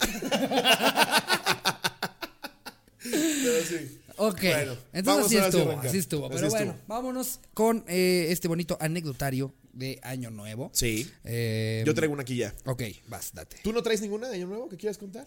Pero 3.02 3.64
sí. 3.69 4.00
Ok, 4.19 4.40
Bueno, 4.43 4.76
entonces 4.94 5.26
así 5.43 5.56
estuvo, 5.56 5.81
así 5.81 5.99
estuvo. 5.99 6.26
Así 6.26 6.37
Pero 6.37 6.49
bueno, 6.50 6.70
estuvo. 6.73 6.84
vámonos 6.88 7.40
con 7.52 7.84
eh, 7.87 8.28
este 8.31 8.49
bonito 8.49 8.78
anecdotario 8.81 9.55
de 9.75 10.00
Año 10.02 10.31
Nuevo. 10.31 10.70
Sí. 10.73 11.11
Eh, 11.25 11.82
Yo 11.87 11.93
traigo 11.94 12.14
una 12.14 12.23
aquí 12.23 12.37
ya. 12.37 12.55
Ok, 12.64 12.82
vas, 13.08 13.32
date. 13.34 13.58
¿Tú 13.62 13.75
no 13.75 13.82
traes 13.82 14.00
ninguna 14.00 14.28
de 14.28 14.37
año 14.37 14.46
nuevo 14.46 14.70
que 14.70 14.78
quieras 14.78 14.96
contar? 14.96 15.26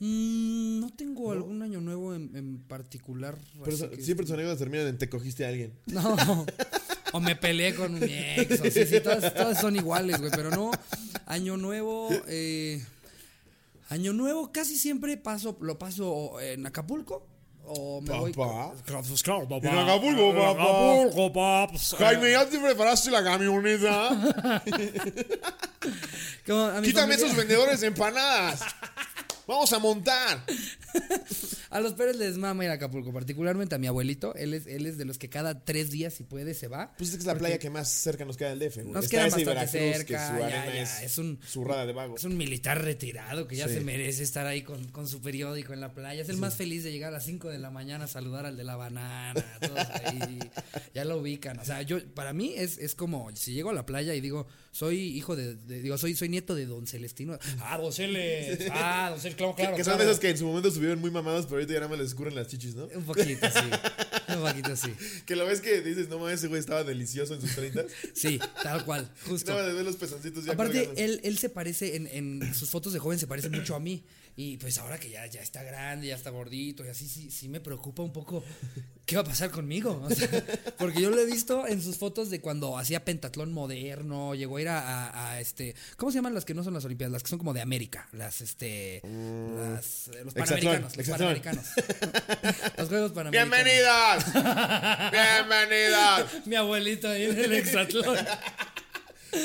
Mm, 0.00 0.80
no 0.80 0.90
tengo 0.90 1.30
algún 1.32 1.62
año 1.62 1.80
nuevo 1.80 2.14
en, 2.14 2.34
en 2.36 2.58
particular. 2.58 3.36
Que- 3.64 4.02
siempre 4.02 4.26
tus 4.26 4.32
anécdotas 4.34 4.58
terminan 4.58 4.88
en 4.88 4.98
te 4.98 5.08
cogiste 5.08 5.44
a 5.44 5.48
alguien. 5.48 5.72
No. 5.86 6.16
O 7.12 7.20
me 7.20 7.36
peleé 7.36 7.74
con 7.76 7.94
mi 7.94 8.06
ex. 8.12 8.60
O 8.60 8.64
sí, 8.64 8.84
sí, 8.86 9.00
todas, 9.00 9.32
todas 9.34 9.60
son 9.60 9.76
iguales, 9.76 10.18
güey. 10.18 10.32
Pero 10.34 10.50
no. 10.50 10.70
Año 11.26 11.56
nuevo. 11.56 12.08
eh, 12.26 12.84
año 13.88 14.12
nuevo 14.12 14.50
casi 14.50 14.76
siempre 14.76 15.16
paso, 15.16 15.56
lo 15.60 15.78
paso 15.78 16.40
en 16.40 16.66
Acapulco. 16.66 17.28
O 17.66 18.00
me 18.02 18.10
voy. 18.18 18.32
Papá. 18.32 18.72
Pues 19.08 19.22
claro, 19.22 19.48
papá. 19.48 19.70
En 19.70 19.78
Acapulco, 19.78 20.30
En 20.30 20.36
papá. 20.36 20.62
Acapulco, 20.62 21.32
papá. 21.32 21.68
Pues, 21.72 21.94
Jaime, 21.96 22.32
¿ya 22.32 22.46
te 22.50 22.58
preparaste 22.58 23.10
la 23.10 23.22
camioneta? 23.24 24.62
Quítame 26.44 26.82
familia- 26.92 27.14
esos 27.14 27.36
vendedores 27.36 27.80
de 27.80 27.86
empanadas. 27.86 28.60
Vamos 29.46 29.72
a 29.72 29.78
montar. 29.78 30.44
A 31.70 31.80
los 31.80 31.94
Pérez 31.94 32.16
les 32.16 32.38
mama 32.38 32.64
ir 32.64 32.70
a 32.70 32.74
Acapulco, 32.74 33.12
particularmente 33.12 33.74
a 33.74 33.78
mi 33.78 33.88
abuelito. 33.88 34.34
Él 34.36 34.54
es, 34.54 34.66
él 34.68 34.86
es 34.86 34.96
de 34.96 35.04
los 35.04 35.18
que 35.18 35.28
cada 35.28 35.64
tres 35.64 35.90
días, 35.90 36.14
si 36.14 36.22
puede, 36.22 36.54
se 36.54 36.68
va. 36.68 36.94
Pues 36.96 37.10
es 37.10 37.16
que 37.16 37.20
es 37.22 37.26
la 37.26 37.36
playa 37.36 37.58
que 37.58 37.68
más 37.68 37.88
cerca 37.90 38.24
nos 38.24 38.36
queda 38.36 38.54
del 38.54 38.60
DF. 38.60 38.76
güey. 38.76 38.92
Nos 38.92 39.04
Está 39.06 39.16
queda 39.16 39.22
bastante 39.24 39.44
Veracruz, 39.46 39.70
cerca, 39.72 40.04
que 40.04 40.12
su 40.12 40.38
ya, 40.40 40.46
arena 40.46 40.66
ya, 40.74 40.82
es, 40.82 41.00
es 41.02 41.18
un- 41.18 41.40
zurrada 41.44 41.84
de 41.84 41.92
vago. 41.92 42.14
Es 42.16 42.22
un 42.24 42.36
militar 42.36 42.80
retirado 42.82 43.48
que 43.48 43.56
ya 43.56 43.66
Sí. 43.66 43.74
se 43.74 43.80
merece 43.80 44.22
estar 44.22 44.46
ahí 44.46 44.62
con, 44.62 44.86
con 44.88 45.08
su 45.08 45.20
periódico 45.20 45.72
en 45.72 45.80
la 45.80 45.92
playa. 45.92 46.22
Es 46.22 46.28
el 46.28 46.36
más 46.36 46.54
feliz 46.54 46.84
de 46.84 46.92
llegar 46.92 47.08
a 47.08 47.14
las 47.14 47.24
5 47.24 47.48
de 47.48 47.58
la 47.58 47.70
mañana 47.70 48.04
a 48.04 48.08
saludar 48.08 48.46
al 48.46 48.56
de 48.56 48.64
la 48.64 48.76
banana. 48.76 49.44
Todos 49.60 49.78
ahí. 50.04 50.38
ya 50.94 51.04
lo 51.04 51.18
ubican. 51.18 51.58
O 51.58 51.64
sea, 51.64 51.82
yo, 51.82 51.98
para 52.14 52.32
mí 52.32 52.52
es, 52.56 52.78
es 52.78 52.94
como 52.94 53.34
si 53.34 53.52
llego 53.52 53.70
a 53.70 53.74
la 53.74 53.84
playa 53.84 54.14
y 54.14 54.20
digo, 54.20 54.46
soy 54.74 54.98
hijo 55.16 55.36
de, 55.36 55.54
de- 55.54 55.82
digo, 55.82 55.96
soy, 55.96 56.16
soy 56.16 56.28
nieto 56.28 56.56
de 56.56 56.66
don 56.66 56.84
Celestino. 56.88 57.38
Ah, 57.60 57.78
don 57.78 57.92
Celes. 57.92 58.58
Ah, 58.72 59.10
don 59.10 59.20
Celes, 59.20 59.36
claro, 59.36 59.54
Que- 59.54 59.62
claro. 59.62 59.76
que 59.76 59.84
son 59.84 59.94
claro. 59.94 60.10
esos 60.10 60.20
que 60.20 60.30
en 60.30 60.36
su 60.38 60.44
momento 60.46 60.66
estuvieron 60.66 60.98
muy 61.00 61.12
mamados, 61.12 61.44
pero 61.46 61.56
ahorita 61.58 61.74
ya 61.74 61.78
nada 61.78 61.90
más 61.90 61.98
les 62.00 62.08
escurren 62.08 62.34
las 62.34 62.48
chichis, 62.48 62.74
¿no? 62.74 62.86
Un 62.86 63.04
poquito, 63.04 63.46
sí. 63.48 63.60
Un 64.34 64.40
poquito, 64.42 64.74
sí. 64.74 64.92
Que 65.26 65.36
lo 65.36 65.46
ves 65.46 65.60
que 65.60 65.80
dices, 65.80 66.08
no 66.08 66.18
mames, 66.18 66.40
ese 66.40 66.48
güey 66.48 66.58
estaba 66.58 66.82
delicioso 66.82 67.34
en 67.34 67.40
sus 67.40 67.54
30. 67.54 67.84
Sí, 68.14 68.40
tal 68.64 68.84
cual. 68.84 69.08
Justo. 69.28 69.52
Nada 69.52 69.62
más 69.62 69.70
de 69.70 69.76
ver 69.76 69.84
los 69.84 69.96
pezoncitos 69.96 70.44
ya 70.44 70.54
Aparte, 70.54 70.90
él, 70.96 71.20
él 71.22 71.38
se 71.38 71.50
parece, 71.50 71.94
en, 71.94 72.08
en 72.08 72.54
sus 72.54 72.68
fotos 72.68 72.92
de 72.92 72.98
joven 72.98 73.18
se 73.20 73.28
parece 73.28 73.48
mucho 73.50 73.76
a 73.76 73.80
mí. 73.80 74.02
Y 74.36 74.56
pues 74.56 74.78
ahora 74.78 74.98
que 74.98 75.10
ya, 75.10 75.24
ya 75.26 75.40
está 75.40 75.62
grande, 75.62 76.08
ya 76.08 76.16
está 76.16 76.30
gordito 76.30 76.84
y 76.84 76.88
así, 76.88 77.08
sí, 77.08 77.30
sí 77.30 77.48
me 77.48 77.60
preocupa 77.60 78.02
un 78.02 78.12
poco 78.12 78.42
qué 79.06 79.14
va 79.14 79.22
a 79.22 79.24
pasar 79.24 79.50
conmigo. 79.52 80.00
O 80.04 80.10
sea, 80.10 80.28
porque 80.78 81.00
yo 81.02 81.10
lo 81.10 81.20
he 81.20 81.24
visto 81.26 81.68
en 81.68 81.80
sus 81.80 81.98
fotos 81.98 82.30
de 82.30 82.40
cuando 82.40 82.76
hacía 82.76 83.04
pentatlón 83.04 83.52
moderno, 83.52 84.34
llegó 84.34 84.56
a 84.56 84.60
ir 84.62 84.68
a, 84.68 84.80
a- 84.80 85.30
a, 85.34 85.40
este, 85.40 85.76
¿cómo 85.96 86.10
se 86.10 86.18
llaman 86.18 86.34
las 86.34 86.44
que 86.44 86.52
no 86.52 86.64
son 86.64 86.74
las 86.74 86.84
Olimpiadas? 86.84 87.12
Las 87.12 87.22
que 87.22 87.28
son 87.28 87.38
como 87.38 87.52
de 87.54 87.60
América, 87.60 88.08
las, 88.12 88.40
este, 88.40 89.02
las, 89.04 90.08
eh, 90.08 90.24
los 90.24 90.34
panamericanos. 90.34 90.96
Los 90.96 91.08
panamericanos. 91.08 91.64
los 92.78 92.88
Juegos 92.88 93.12
Panamericanos. 93.12 93.64
¡Bienvenidos! 93.64 94.24
¡Bienvenidos! 95.12 96.46
Mi 96.46 96.56
abuelito 96.56 97.08
ahí 97.08 97.24
en 97.26 97.38
el 97.38 97.52
hexatlón. 97.52 98.16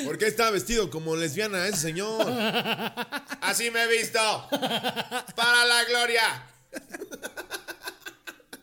¿Por 0.06 0.18
qué 0.18 0.28
está 0.28 0.52
vestido 0.52 0.90
como 0.90 1.16
lesbiana 1.16 1.68
ese 1.68 1.78
señor? 1.78 2.26
Así 3.42 3.72
me 3.72 3.84
he 3.84 3.88
visto. 3.88 4.20
Para 5.36 5.66
la 5.66 5.84
gloria. 5.86 6.44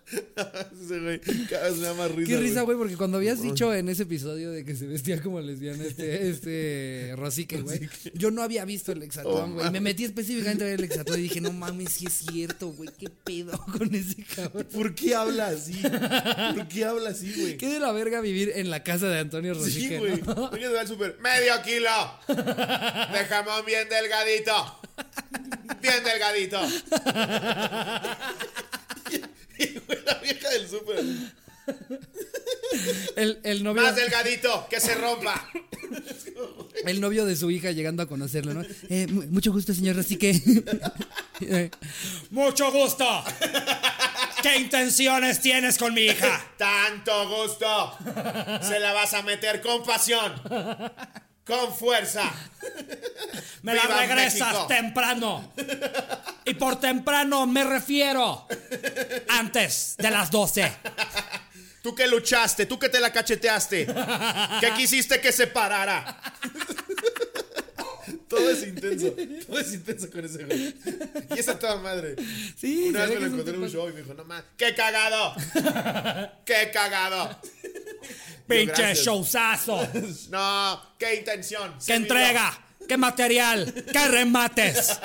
Ese 0.84 1.00
güey, 1.00 1.20
cada 1.50 1.64
vez 1.68 1.76
me 1.78 1.86
da 1.86 1.94
más 1.94 2.10
risa. 2.12 2.28
Qué 2.30 2.36
risa, 2.38 2.60
güey. 2.62 2.76
güey, 2.76 2.78
porque 2.78 2.96
cuando 2.96 3.16
habías 3.16 3.42
dicho 3.42 3.74
en 3.74 3.88
ese 3.88 4.04
episodio 4.04 4.52
de 4.52 4.64
que 4.64 4.76
se 4.76 4.86
vestía 4.86 5.20
como 5.20 5.40
lesbiana 5.40 5.82
este, 5.84 6.28
este 6.30 7.12
Rosique, 7.16 7.60
güey, 7.60 7.88
yo 8.14 8.30
no 8.30 8.42
había 8.42 8.64
visto 8.64 8.92
el 8.92 9.02
hexatlón, 9.02 9.52
Oh, 9.52 9.54
güey. 9.54 9.70
me 9.72 9.80
metí 9.80 10.04
específicamente 10.04 10.62
a 10.64 10.68
ver 10.68 10.78
el 10.78 10.84
hexatlón 10.84 11.18
y 11.18 11.22
dije, 11.24 11.40
no 11.40 11.52
mames, 11.52 11.92
sí 11.92 12.06
es 12.06 12.12
cierto, 12.30 12.68
güey, 12.68 12.88
qué 12.96 13.08
pedo 13.10 13.58
con 13.78 13.92
ese 13.94 14.22
cabrón. 14.24 14.66
¿Por 14.72 14.94
qué 14.94 15.14
habla 15.16 15.48
así? 15.48 15.80
¿Por 16.54 16.68
qué 16.68 16.84
habla 16.84 17.10
así, 17.10 17.32
güey? 17.36 17.56
Qué 17.56 17.68
de 17.68 17.80
la 17.80 17.90
verga 17.92 18.20
vivir 18.20 18.52
en 18.54 18.70
la 18.70 18.84
casa 18.84 19.08
de 19.08 19.18
Antonio 19.18 19.54
Sí, 19.56 19.60
Rosique, 19.60 19.98
güey. 19.98 20.22
¿no? 20.22 20.50
Venga, 20.50 20.70
va 20.70 20.80
al 20.82 20.88
súper. 20.88 21.18
Medio 21.20 21.52
kilo. 21.64 21.90
De 22.28 23.24
jamón 23.28 23.64
bien 23.66 23.88
delgadito. 23.88 24.80
Bien 25.82 26.02
delgadito. 26.04 26.60
Güey, 29.86 29.98
la 30.04 30.14
vieja 30.14 30.48
del 30.50 30.68
súper. 30.68 31.04
El, 33.16 33.40
el 33.42 33.64
novio, 33.64 33.82
Más 33.82 33.96
delgadito, 33.96 34.66
que 34.70 34.78
se 34.80 34.94
rompa. 34.94 35.48
el 36.86 37.00
novio 37.00 37.24
de 37.24 37.34
su 37.34 37.50
hija 37.50 37.70
llegando 37.72 38.02
a 38.02 38.06
conocerlo, 38.06 38.54
¿no? 38.54 38.62
Eh, 38.88 39.06
mu- 39.08 39.24
mucho 39.30 39.50
gusto, 39.52 39.72
señor 39.74 39.96
Rosique. 39.96 40.40
Eh, 41.40 41.70
Mucho 42.30 42.70
gusto. 42.70 43.04
¿Qué 44.42 44.56
intenciones 44.58 45.40
tienes 45.40 45.76
con 45.78 45.92
mi 45.94 46.02
hija? 46.02 46.44
Tanto 46.56 47.28
gusto. 47.28 47.96
Se 48.62 48.78
la 48.78 48.92
vas 48.92 49.14
a 49.14 49.22
meter 49.22 49.60
con 49.60 49.82
pasión. 49.84 50.32
Con 51.46 51.72
fuerza. 51.74 52.24
Me 53.62 53.74
la 53.74 53.82
¡Viva 53.82 53.96
regresas 53.98 54.48
México! 54.48 54.66
temprano. 54.66 55.52
Y 56.44 56.54
por 56.54 56.78
temprano 56.80 57.46
me 57.46 57.64
refiero 57.64 58.46
antes 59.28 59.94
de 59.98 60.10
las 60.10 60.30
12. 60.30 60.72
Tú 61.82 61.94
que 61.94 62.06
luchaste, 62.06 62.66
tú 62.66 62.78
que 62.78 62.88
te 62.88 63.00
la 63.00 63.12
cacheteaste. 63.12 63.86
Que 64.60 64.72
quisiste 64.76 65.20
que 65.20 65.32
se 65.32 65.46
parara. 65.46 66.20
Todo 68.28 68.50
es 68.50 68.62
intenso. 68.66 69.14
Todo 69.46 69.58
es 69.60 69.72
intenso 69.72 70.10
con 70.10 70.24
ese 70.24 70.44
güey. 70.44 70.74
Y 71.34 71.38
esa 71.38 71.58
toda 71.58 71.76
madre. 71.76 72.16
Sí, 72.56 72.88
Una 72.88 73.00
vez 73.00 73.08
ve 73.10 73.14
me 73.16 73.20
lo 73.20 73.26
encontré 73.26 73.54
en 73.54 73.62
un 73.62 73.70
show 73.70 73.88
y 73.88 73.92
me 73.92 74.00
dijo, 74.02 74.14
no 74.14 74.24
más, 74.24 74.44
¡qué 74.56 74.74
cagado! 74.74 75.34
¡Qué 76.44 76.70
cagado! 76.72 77.40
Pinche 78.48 78.94
showzazo. 78.94 79.88
No, 80.30 80.94
qué 80.98 81.16
intención. 81.16 81.74
¿Qué 81.84 81.94
entrega? 81.94 82.56
¿Qué 82.88 82.96
material? 82.96 83.84
¿Qué 83.92 84.08
remates? 84.08 85.00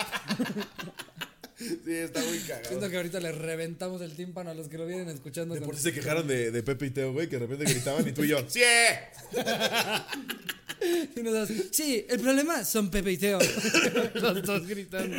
Sí, 1.86 1.94
está 1.94 2.22
muy 2.22 2.40
cagado. 2.40 2.68
Siento 2.68 2.90
que 2.90 2.98
ahorita 2.98 3.20
le 3.20 3.32
reventamos 3.32 4.02
el 4.02 4.16
tímpano 4.16 4.50
a 4.50 4.54
los 4.54 4.68
que 4.68 4.78
lo 4.78 4.86
vienen 4.86 5.10
escuchando. 5.10 5.54
De 5.56 5.62
por 5.62 5.76
sí 5.76 5.84
se 5.84 5.94
quejaron 5.94 6.28
de, 6.28 6.52
de 6.52 6.64
Pepe 6.64 6.88
y 6.88 6.90
Teo, 6.92 7.14
güey, 7.14 7.28
que 7.30 7.38
de 7.38 7.46
repente 7.48 7.72
gritaban 7.72 8.08
y 8.08 8.12
tú 8.12 8.24
y 8.24 8.30
yo. 8.30 8.38
¡Sí! 8.50 8.62
Y 10.84 11.74
sí, 11.74 12.06
el 12.10 12.20
problema 12.20 12.64
son 12.66 12.90
Pepe 12.90 13.12
y 13.12 13.18
Teo. 13.18 13.38
Los 14.16 14.42
dos 14.42 14.66
gritando. 14.68 15.16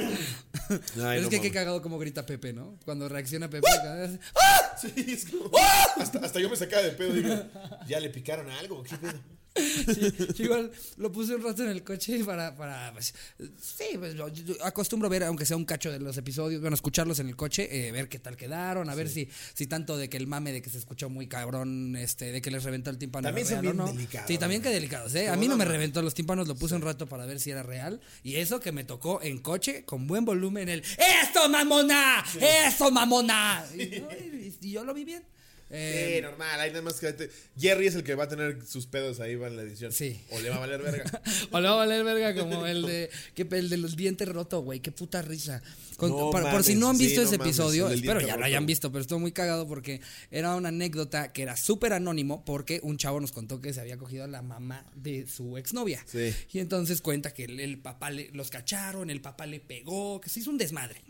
Pero 0.68 0.80
no 0.96 1.12
es 1.12 1.28
que 1.28 1.40
qué 1.40 1.52
cagado 1.52 1.80
como 1.82 1.98
grita 1.98 2.26
Pepe, 2.26 2.52
¿no? 2.52 2.78
Cuando 2.84 3.08
reacciona 3.08 3.48
Pepe. 3.48 3.68
hace, 3.68 4.18
Sí, 4.80 5.04
es 5.12 5.26
como- 5.26 5.50
hasta, 5.96 6.18
hasta 6.18 6.40
yo 6.40 6.50
me 6.50 6.56
sacaba 6.56 6.82
de 6.82 6.90
pedo. 6.92 7.12
Digo, 7.12 7.28
¿ya 7.86 8.00
le 8.00 8.10
picaron 8.10 8.50
algo? 8.50 8.82
¿Qué 8.82 8.96
pedo? 8.96 9.20
Sí, 9.54 10.12
yo 10.36 10.44
igual 10.44 10.70
lo 10.96 11.12
puse 11.12 11.34
un 11.34 11.42
rato 11.42 11.62
en 11.62 11.68
el 11.70 11.84
coche 11.84 12.24
para, 12.24 12.54
para 12.56 12.92
pues, 12.92 13.14
sí, 13.60 13.84
pues, 13.98 14.14
yo- 14.14 14.28
yo 14.28 14.54
acostumbro 14.64 15.08
ver, 15.08 15.24
aunque 15.24 15.44
sea 15.44 15.56
un 15.56 15.64
cacho 15.64 15.90
de 15.92 16.00
los 16.00 16.16
episodios, 16.16 16.60
bueno, 16.60 16.74
escucharlos 16.74 17.18
en 17.18 17.28
el 17.28 17.36
coche, 17.36 17.68
eh, 17.88 17.92
ver 17.92 18.08
qué 18.08 18.18
tal 18.18 18.36
quedaron, 18.36 18.88
a 18.88 18.94
ver 18.94 19.08
si, 19.08 19.28
si 19.54 19.66
tanto 19.66 19.96
de 19.96 20.08
que 20.08 20.16
el 20.16 20.26
mame 20.26 20.52
de 20.52 20.62
que 20.62 20.70
se 20.70 20.78
escuchó 20.78 21.10
muy 21.10 21.26
cabrón, 21.26 21.96
este, 21.96 22.32
de 22.32 22.40
que 22.40 22.50
les 22.50 22.64
reventó 22.64 22.90
el 22.90 22.98
tímpano 22.98 23.28
También 23.28 23.46
son 23.46 23.60
bien 23.60 23.76
no. 23.76 23.86
delicados, 23.86 24.28
Sí, 24.28 24.38
también 24.38 24.62
que 24.62 24.70
delicados, 24.70 25.14
eh. 25.14 25.28
A 25.28 25.36
mí 25.36 25.48
no 25.48 25.56
me 25.56 25.64
reventó 25.64 26.00
los 26.02 26.14
tímpanos, 26.14 26.48
lo 26.48 26.54
puse 26.54 26.74
un 26.74 26.82
rato 26.82 27.06
para 27.08 27.26
ver 27.26 27.38
si 27.40 27.50
era 27.50 27.62
real. 27.62 28.00
Y 28.22 28.36
eso 28.36 28.60
que 28.60 28.72
me 28.72 28.84
tocó 28.84 29.20
en 29.22 29.38
coche, 29.38 29.84
con 29.84 30.06
buen 30.06 30.24
volumen, 30.24 30.68
el 30.68 30.80
¡Eso, 30.80 31.48
mamona! 31.48 32.24
¡Eso, 32.66 32.90
mamona! 32.90 33.64
Y, 33.74 34.00
no, 34.00 34.08
y- 34.12 34.56
y 34.60 34.70
yo 34.72 34.84
lo 34.84 34.94
vi 34.94 35.04
bien. 35.04 35.22
Eh, 35.74 36.16
Sí, 36.16 36.22
normal, 36.22 36.60
hay 36.60 36.70
nada 36.70 36.82
más 36.82 37.00
que. 37.00 37.30
Jerry 37.58 37.86
es 37.86 37.94
el 37.94 38.04
que 38.04 38.14
va 38.14 38.24
a 38.24 38.28
tener 38.28 38.64
sus 38.66 38.86
pedos 38.86 39.20
ahí 39.20 39.34
va 39.36 39.48
en 39.48 39.56
la 39.56 39.62
edición. 39.62 39.90
Sí. 39.90 40.20
O 40.30 40.38
le 40.40 40.50
va 40.50 40.56
a 40.56 40.60
valer 40.60 40.82
verga. 40.82 41.04
O 41.50 41.60
le 41.60 41.68
va 41.68 41.74
a 41.74 41.76
valer 41.78 42.04
verga 42.04 42.34
como 42.34 42.66
el 42.66 42.82
de 42.82 43.10
que 43.34 43.42
el 43.50 43.68
de 43.70 43.76
los 43.78 43.96
dientes 43.96 44.28
rotos, 44.28 44.62
güey, 44.62 44.80
qué 44.80 44.92
puta 44.92 45.22
risa. 45.22 45.62
Con- 45.96 46.10
No 46.10 46.30
para- 46.30 46.50
por 46.50 46.62
si 46.64 46.74
no 46.74 46.90
han 46.90 46.98
visto 46.98 47.22
ese 47.22 47.36
episodio, 47.36 47.88
espero 47.88 48.20
ya 48.20 48.36
lo 48.36 48.44
hayan 48.44 48.66
visto, 48.66 48.92
pero 48.92 49.02
estuvo 49.02 49.18
muy 49.18 49.32
cagado 49.32 49.66
porque 49.66 50.00
era 50.30 50.54
una 50.56 50.68
anécdota 50.68 51.32
que 51.32 51.42
era 51.42 51.56
súper 51.56 51.92
anónimo 51.92 52.44
porque 52.44 52.80
un 52.82 52.96
chavo 52.98 53.20
nos 53.20 53.32
contó 53.32 53.60
que 53.60 53.72
se 53.72 53.80
había 53.80 53.96
cogido 53.96 54.24
a 54.24 54.26
la 54.28 54.42
mamá 54.42 54.84
de 54.94 55.26
su 55.26 55.56
exnovia. 55.56 56.04
Sí. 56.06 56.34
Y 56.52 56.58
entonces 56.58 57.00
cuenta 57.00 57.32
que 57.32 57.44
el, 57.44 57.60
el 57.60 57.78
papá 57.78 58.10
le, 58.10 58.30
los 58.32 58.50
cacharon, 58.50 59.08
el 59.10 59.20
papá 59.20 59.46
le 59.46 59.60
pegó, 59.60 60.20
que 60.20 60.28
se 60.28 60.40
hizo 60.40 60.50
un 60.50 60.58
desmadre. 60.58 61.02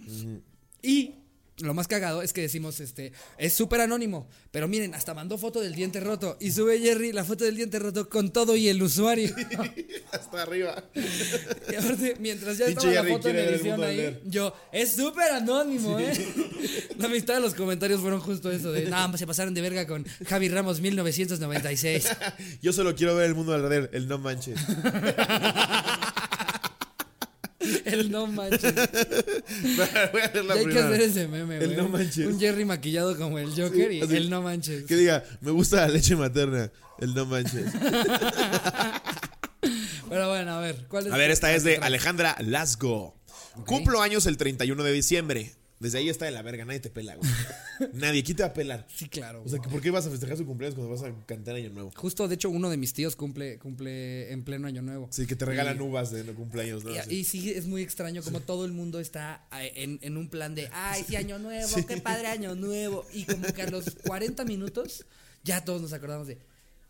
Y 0.82 1.14
lo 1.62 1.74
más 1.74 1.88
cagado 1.88 2.22
es 2.22 2.32
que 2.32 2.40
decimos, 2.40 2.80
este, 2.80 3.12
es 3.38 3.52
súper 3.52 3.80
anónimo, 3.80 4.28
pero 4.50 4.68
miren, 4.68 4.94
hasta 4.94 5.14
mandó 5.14 5.38
foto 5.38 5.60
del 5.60 5.74
diente 5.74 6.00
roto 6.00 6.36
y 6.40 6.50
sube 6.52 6.78
Jerry 6.80 7.12
la 7.12 7.24
foto 7.24 7.44
del 7.44 7.56
diente 7.56 7.78
roto 7.78 8.08
con 8.08 8.32
todo 8.32 8.56
y 8.56 8.68
el 8.68 8.82
usuario. 8.82 9.34
Hasta 10.12 10.42
arriba. 10.42 10.84
Y 11.70 11.74
aparte, 11.74 12.16
mientras 12.20 12.58
ya 12.58 12.66
estaba 12.66 12.92
la 12.92 13.04
foto 13.04 13.28
en 13.28 13.36
edición 13.36 13.82
ahí, 13.82 14.20
yo, 14.24 14.54
es 14.72 14.94
súper 14.94 15.30
anónimo, 15.32 15.98
¿eh? 15.98 16.12
La 16.98 17.08
mitad 17.08 17.34
de 17.34 17.40
los 17.40 17.54
comentarios 17.54 18.00
fueron 18.00 18.20
justo 18.20 18.50
eso 18.50 18.72
de, 18.72 18.86
no, 18.86 19.16
se 19.16 19.26
pasaron 19.26 19.54
de 19.54 19.60
verga 19.60 19.86
con 19.86 20.04
Javi 20.26 20.48
Ramos 20.48 20.80
1996. 20.80 22.08
Yo 22.62 22.72
solo 22.72 22.94
quiero 22.94 23.16
ver 23.16 23.26
el 23.26 23.34
mundo 23.34 23.54
alrededor, 23.54 23.90
el 23.92 24.08
no 24.08 24.18
manches. 24.18 24.58
El 27.84 28.10
no 28.12 28.26
manches. 28.26 28.74
Voy 30.12 30.20
a 30.22 30.30
leer 30.32 30.44
la 30.44 30.54
Ya 30.54 30.60
hay 30.60 30.66
que 30.66 30.72
primera. 30.72 30.86
hacer 30.88 31.00
ese 31.02 31.28
meme, 31.28 31.56
El 31.58 31.66
güey. 31.66 31.76
no 31.76 31.88
manches. 31.88 32.26
Un 32.26 32.38
Jerry 32.40 32.64
maquillado 32.64 33.16
como 33.16 33.38
el 33.38 33.50
Joker 33.50 33.92
y 33.92 34.00
Así, 34.02 34.16
el 34.16 34.30
no 34.30 34.42
manches. 34.42 34.84
Que 34.84 34.96
diga, 34.96 35.24
me 35.40 35.50
gusta 35.50 35.76
la 35.82 35.88
leche 35.88 36.16
materna, 36.16 36.70
el 37.00 37.14
no 37.14 37.26
manches. 37.26 37.72
Pero 40.08 40.28
bueno, 40.28 40.52
a 40.52 40.60
ver, 40.60 40.76
¿cuál 40.88 41.06
es? 41.06 41.12
A 41.12 41.16
ver, 41.16 41.30
esta 41.30 41.54
es 41.54 41.64
de? 41.64 41.76
Alejandra 41.78 42.36
Lasgo. 42.40 43.14
Cumplo 43.66 44.02
años 44.02 44.26
el 44.26 44.36
31 44.36 44.82
de 44.82 44.92
diciembre. 44.92 45.52
Desde 45.82 45.98
ahí 45.98 46.08
está 46.08 46.26
de 46.26 46.30
la 46.30 46.42
verga, 46.42 46.64
nadie 46.64 46.78
te 46.78 46.90
pela, 46.90 47.16
güey. 47.16 47.28
Nadie, 47.94 48.22
¿quién 48.22 48.36
te 48.36 48.44
va 48.44 48.50
a 48.50 48.54
pelar? 48.54 48.86
Sí, 48.94 49.08
claro. 49.08 49.42
O 49.44 49.48
sea, 49.48 49.60
¿por 49.60 49.80
qué 49.80 49.90
vas 49.90 50.06
a 50.06 50.10
festejar 50.10 50.36
su 50.36 50.46
cumpleaños 50.46 50.76
cuando 50.76 50.92
vas 50.94 51.02
a 51.02 51.12
cantar 51.26 51.56
Año 51.56 51.70
Nuevo? 51.70 51.90
Justo, 51.96 52.28
de 52.28 52.36
hecho, 52.36 52.48
uno 52.50 52.70
de 52.70 52.76
mis 52.76 52.92
tíos 52.92 53.16
cumple, 53.16 53.58
cumple 53.58 54.30
en 54.32 54.44
pleno 54.44 54.68
año 54.68 54.80
nuevo. 54.80 55.08
Sí, 55.10 55.26
que 55.26 55.34
te 55.34 55.44
regalan 55.44 55.80
uvas 55.80 56.12
de 56.12 56.22
cumpleaños, 56.34 56.84
¿no? 56.84 56.92
Y, 56.94 57.00
Sí. 57.02 57.14
y 57.16 57.24
sí, 57.24 57.50
es 57.50 57.66
muy 57.66 57.82
extraño 57.82 58.22
como 58.22 58.38
todo 58.38 58.64
el 58.64 58.70
mundo 58.72 59.00
está 59.00 59.44
en, 59.74 59.98
en 60.02 60.16
un 60.16 60.28
plan 60.28 60.54
de, 60.54 60.68
ay, 60.72 61.04
sí, 61.08 61.16
año 61.16 61.40
nuevo, 61.40 61.74
qué 61.88 61.96
padre 61.96 62.28
año 62.28 62.54
nuevo. 62.54 63.04
Y 63.12 63.24
como 63.24 63.52
que 63.52 63.62
a 63.62 63.70
los 63.70 63.90
40 64.06 64.44
minutos 64.44 65.04
ya 65.42 65.64
todos 65.64 65.82
nos 65.82 65.92
acordamos 65.92 66.28
de, 66.28 66.38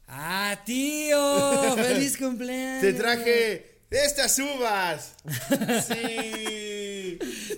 ah, 0.08 0.60
tío, 0.66 1.76
feliz 1.76 2.16
cumpleaños. 2.18 2.82
Te 2.82 2.92
traje 2.92 3.78
estas 3.90 4.38
uvas. 4.38 5.14
Sí. 5.88 6.91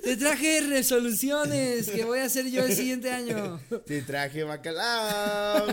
Te 0.02 0.16
traje 0.16 0.60
resoluciones 0.62 1.88
que 1.90 2.04
voy 2.04 2.18
a 2.20 2.24
hacer 2.24 2.50
yo 2.50 2.64
el 2.64 2.74
siguiente 2.74 3.10
año. 3.10 3.60
Te 3.86 4.02
traje 4.02 4.44
bacalao. 4.44 5.66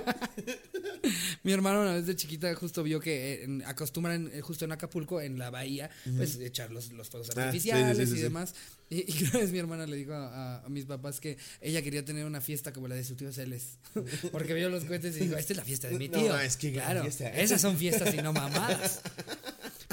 Mi 1.44 1.52
hermano 1.54 1.82
una 1.82 1.94
vez 1.96 2.06
de 2.06 2.16
chiquita 2.16 2.54
justo 2.56 2.84
vio 2.84 3.00
que 3.00 3.34
eh, 3.34 3.44
en- 3.44 3.64
acostumbran 3.66 4.30
eh, 4.34 4.42
justo 4.42 4.66
en 4.66 4.72
Acapulco, 4.72 5.20
en 5.22 5.38
la 5.40 5.50
bahía, 5.50 5.90
pues 6.18 6.36
echar 6.40 6.72
los, 6.72 6.92
los 6.92 7.10
fuegos 7.10 7.30
Ah, 7.32 7.34
sí, 7.34 7.40
artificiales 7.42 7.98
sí, 7.98 8.06
sí, 8.16 8.20
y 8.20 8.22
demás. 8.22 8.54
Y, 8.90 8.98
y 9.12 9.24
una 9.24 9.40
vez 9.40 9.52
mi 9.52 9.60
hermana 9.60 9.86
le 9.88 9.96
dijo 9.96 10.14
a, 10.14 10.28
a- 10.58 10.66
a 10.66 10.70
mis 10.70 10.86
papás 10.86 11.20
que 11.20 11.38
ella 11.62 11.82
quería 11.82 12.04
tener 12.06 12.26
una 12.26 12.42
fiesta 12.42 12.72
como 12.74 12.88
la 12.88 12.96
de 12.96 13.04
su 13.04 13.16
tío 13.16 13.32
Celes. 13.34 13.78
Porque 14.32 14.54
vio 14.54 14.70
los 14.70 14.86
cohetes 14.86 15.16
y 15.18 15.22
dijo, 15.22 15.36
esta 15.38 15.54
es 15.54 15.58
la 15.58 15.64
fiesta 15.66 15.88
de 15.88 15.98
mi 15.98 16.08
No, 16.10 16.20
tío. 16.20 16.40
es 16.40 16.58
que 16.58 16.72
claro, 16.74 17.02
fiesta. 17.02 17.30
esas 17.30 17.62
son 17.62 17.78
fiestas 17.78 18.14
y 18.14 18.18
no 18.18 18.34
mamadas. 18.34 19.02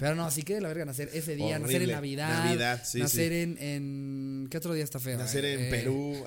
Pero 0.00 0.14
no, 0.14 0.30
sí 0.30 0.42
que 0.42 0.54
de 0.54 0.60
la 0.60 0.68
verga 0.68 0.84
nacer 0.84 1.10
ese 1.12 1.34
día, 1.34 1.58
nacer 1.58 1.82
en. 1.82 1.90
Navidad, 1.90 2.44
Navidad, 2.44 2.82
sí, 2.84 3.00
nacer 3.00 3.32
sí. 3.32 3.38
En, 3.40 3.58
en... 3.58 4.48
¿Qué 4.50 4.56
otro 4.58 4.72
día 4.74 4.84
está 4.84 4.98
feo? 5.00 5.18
Nacer 5.18 5.44
en 5.44 5.60
Eh, 5.60 5.70
Perú. 5.70 6.26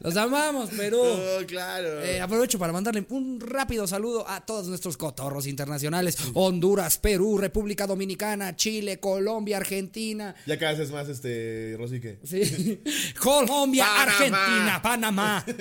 Los 0.00 0.16
amamos, 0.16 0.70
Perú. 0.70 1.00
Oh, 1.32 1.46
claro. 1.46 2.02
Eh, 2.02 2.20
aprovecho 2.20 2.58
para 2.58 2.72
mandarle 2.72 3.06
un 3.10 3.40
rápido 3.40 3.86
saludo 3.86 4.28
a 4.28 4.44
todos 4.44 4.66
nuestros 4.66 4.96
cotorros 4.96 5.46
internacionales. 5.46 6.16
Honduras, 6.34 6.98
Perú, 6.98 7.38
República 7.38 7.86
Dominicana, 7.86 8.56
Chile, 8.56 8.98
Colombia, 8.98 9.58
Argentina. 9.58 10.34
Ya 10.46 10.58
cada 10.58 10.72
vez 10.72 10.80
es 10.80 10.90
más 10.90 11.08
este 11.08 11.76
Rosique. 11.78 12.18
Sí. 12.24 12.80
Colombia, 13.20 13.84
Panamá. 13.86 14.02
Argentina, 14.02 14.82
Panamá. 14.82 15.44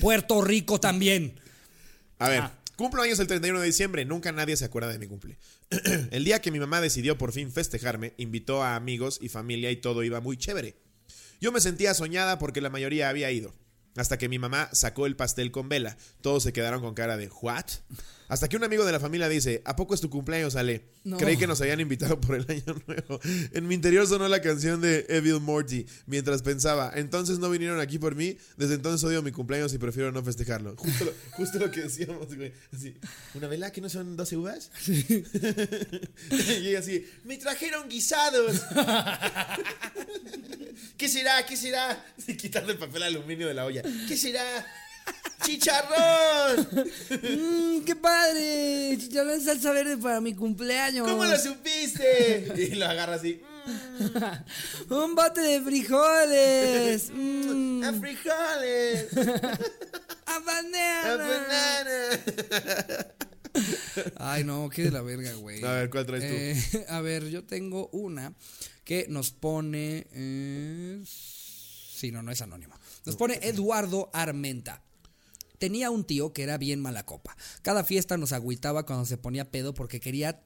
Puerto 0.00 0.42
Rico 0.42 0.78
también. 0.80 1.40
A 2.18 2.28
ver, 2.28 2.40
Ah. 2.42 2.56
Cumplo 2.76 3.02
años 3.02 3.18
el 3.18 3.26
31 3.26 3.60
de 3.60 3.66
diciembre, 3.66 4.06
nunca 4.06 4.32
nadie 4.32 4.56
se 4.56 4.64
acuerda 4.64 4.88
de 4.90 4.98
mi 4.98 5.06
cumple. 5.06 5.36
el 6.12 6.24
día 6.24 6.40
que 6.40 6.50
mi 6.50 6.58
mamá 6.58 6.80
decidió 6.80 7.18
por 7.18 7.30
fin 7.32 7.52
festejarme, 7.52 8.14
invitó 8.16 8.62
a 8.62 8.74
amigos 8.74 9.18
y 9.20 9.28
familia 9.28 9.70
y 9.70 9.76
todo 9.76 10.02
iba 10.02 10.20
muy 10.22 10.38
chévere. 10.38 10.76
Yo 11.42 11.52
me 11.52 11.60
sentía 11.60 11.92
soñada 11.92 12.38
porque 12.38 12.62
la 12.62 12.70
mayoría 12.70 13.10
había 13.10 13.30
ido. 13.30 13.52
Hasta 13.96 14.16
que 14.16 14.30
mi 14.30 14.38
mamá 14.38 14.70
sacó 14.72 15.04
el 15.04 15.14
pastel 15.14 15.50
con 15.50 15.68
vela. 15.68 15.98
Todos 16.22 16.42
se 16.42 16.54
quedaron 16.54 16.80
con 16.80 16.94
cara 16.94 17.18
de 17.18 17.28
¿what? 17.42 17.66
Hasta 18.30 18.48
que 18.48 18.56
un 18.56 18.62
amigo 18.62 18.84
de 18.84 18.92
la 18.92 19.00
familia 19.00 19.28
dice, 19.28 19.60
¿a 19.64 19.74
poco 19.74 19.92
es 19.92 20.00
tu 20.00 20.08
cumpleaños, 20.08 20.54
Ale? 20.54 20.84
No. 21.02 21.16
Creí 21.16 21.36
que 21.36 21.48
nos 21.48 21.60
habían 21.60 21.80
invitado 21.80 22.20
por 22.20 22.36
el 22.36 22.46
año 22.48 22.80
nuevo. 22.86 23.18
En 23.52 23.66
mi 23.66 23.74
interior 23.74 24.06
sonó 24.06 24.28
la 24.28 24.40
canción 24.40 24.80
de 24.80 25.04
Evil 25.08 25.40
Morty 25.40 25.84
mientras 26.06 26.40
pensaba, 26.40 26.92
entonces 26.94 27.40
no 27.40 27.50
vinieron 27.50 27.80
aquí 27.80 27.98
por 27.98 28.14
mí, 28.14 28.38
desde 28.56 28.74
entonces 28.74 29.02
odio 29.02 29.20
mi 29.20 29.32
cumpleaños 29.32 29.74
y 29.74 29.78
prefiero 29.78 30.12
no 30.12 30.22
festejarlo. 30.22 30.76
Justo 30.76 31.06
lo, 31.06 31.12
justo 31.32 31.58
lo 31.58 31.72
que 31.72 31.80
decíamos, 31.80 32.32
güey. 32.36 32.52
Así, 32.72 32.96
¿una 33.34 33.48
vela 33.48 33.72
que 33.72 33.80
no 33.80 33.88
son 33.88 34.16
12 34.16 34.36
uvas? 34.36 34.70
y 34.86 36.68
ella 36.68 36.78
así, 36.78 37.04
me 37.24 37.36
trajeron 37.36 37.88
guisados. 37.88 38.62
¿Qué 40.96 41.08
será? 41.08 41.44
¿Qué 41.44 41.56
será? 41.56 42.06
Y 42.28 42.36
quitando 42.36 42.70
el 42.70 42.78
papel 42.78 43.02
aluminio 43.02 43.48
de 43.48 43.54
la 43.54 43.64
olla. 43.64 43.82
¿Qué 44.06 44.16
será? 44.16 44.44
¡Chicharrón! 45.44 46.68
Mmm, 47.10 47.80
qué 47.84 47.96
padre. 47.96 48.96
Chicharrón 48.98 49.34
en 49.34 49.40
salsa 49.44 49.72
verde 49.72 49.96
para 49.96 50.20
mi 50.20 50.34
cumpleaños. 50.34 51.06
¿Cómo 51.08 51.24
lo 51.24 51.38
supiste? 51.38 52.52
Y 52.56 52.74
lo 52.76 52.86
agarra 52.86 53.14
así. 53.14 53.40
Un 54.90 55.14
bote 55.14 55.40
de 55.40 55.60
frijoles. 55.60 57.10
Mm, 57.12 57.84
¡A 57.84 57.92
frijoles! 57.94 59.06
a 60.26 60.34
¡A 60.36 60.38
banana. 60.40 61.16
banana! 61.16 63.06
Ay, 64.16 64.44
no, 64.44 64.68
qué 64.70 64.84
de 64.84 64.90
la 64.92 65.02
verga, 65.02 65.32
güey. 65.34 65.64
A 65.64 65.72
ver, 65.72 65.90
¿cuál 65.90 66.06
traes 66.06 66.22
tú? 66.22 66.78
Eh, 66.78 66.86
a 66.88 67.00
ver, 67.00 67.28
yo 67.28 67.44
tengo 67.44 67.88
una 67.92 68.32
que 68.84 69.06
nos 69.08 69.30
pone. 69.32 70.06
eh, 70.12 71.02
sí, 71.06 72.10
no, 72.12 72.22
no 72.22 72.30
es 72.32 72.40
anónimo. 72.42 72.78
Nos 73.04 73.16
pone 73.16 73.38
Eduardo 73.42 74.10
Armenta. 74.12 74.82
Tenía 75.60 75.90
un 75.90 76.04
tío 76.04 76.32
que 76.32 76.42
era 76.42 76.56
bien 76.56 76.80
mala 76.80 77.04
copa. 77.04 77.36
Cada 77.60 77.84
fiesta 77.84 78.16
nos 78.16 78.32
agüitaba 78.32 78.86
cuando 78.86 79.04
se 79.04 79.18
ponía 79.18 79.50
pedo 79.50 79.74
porque 79.74 80.00
quería 80.00 80.42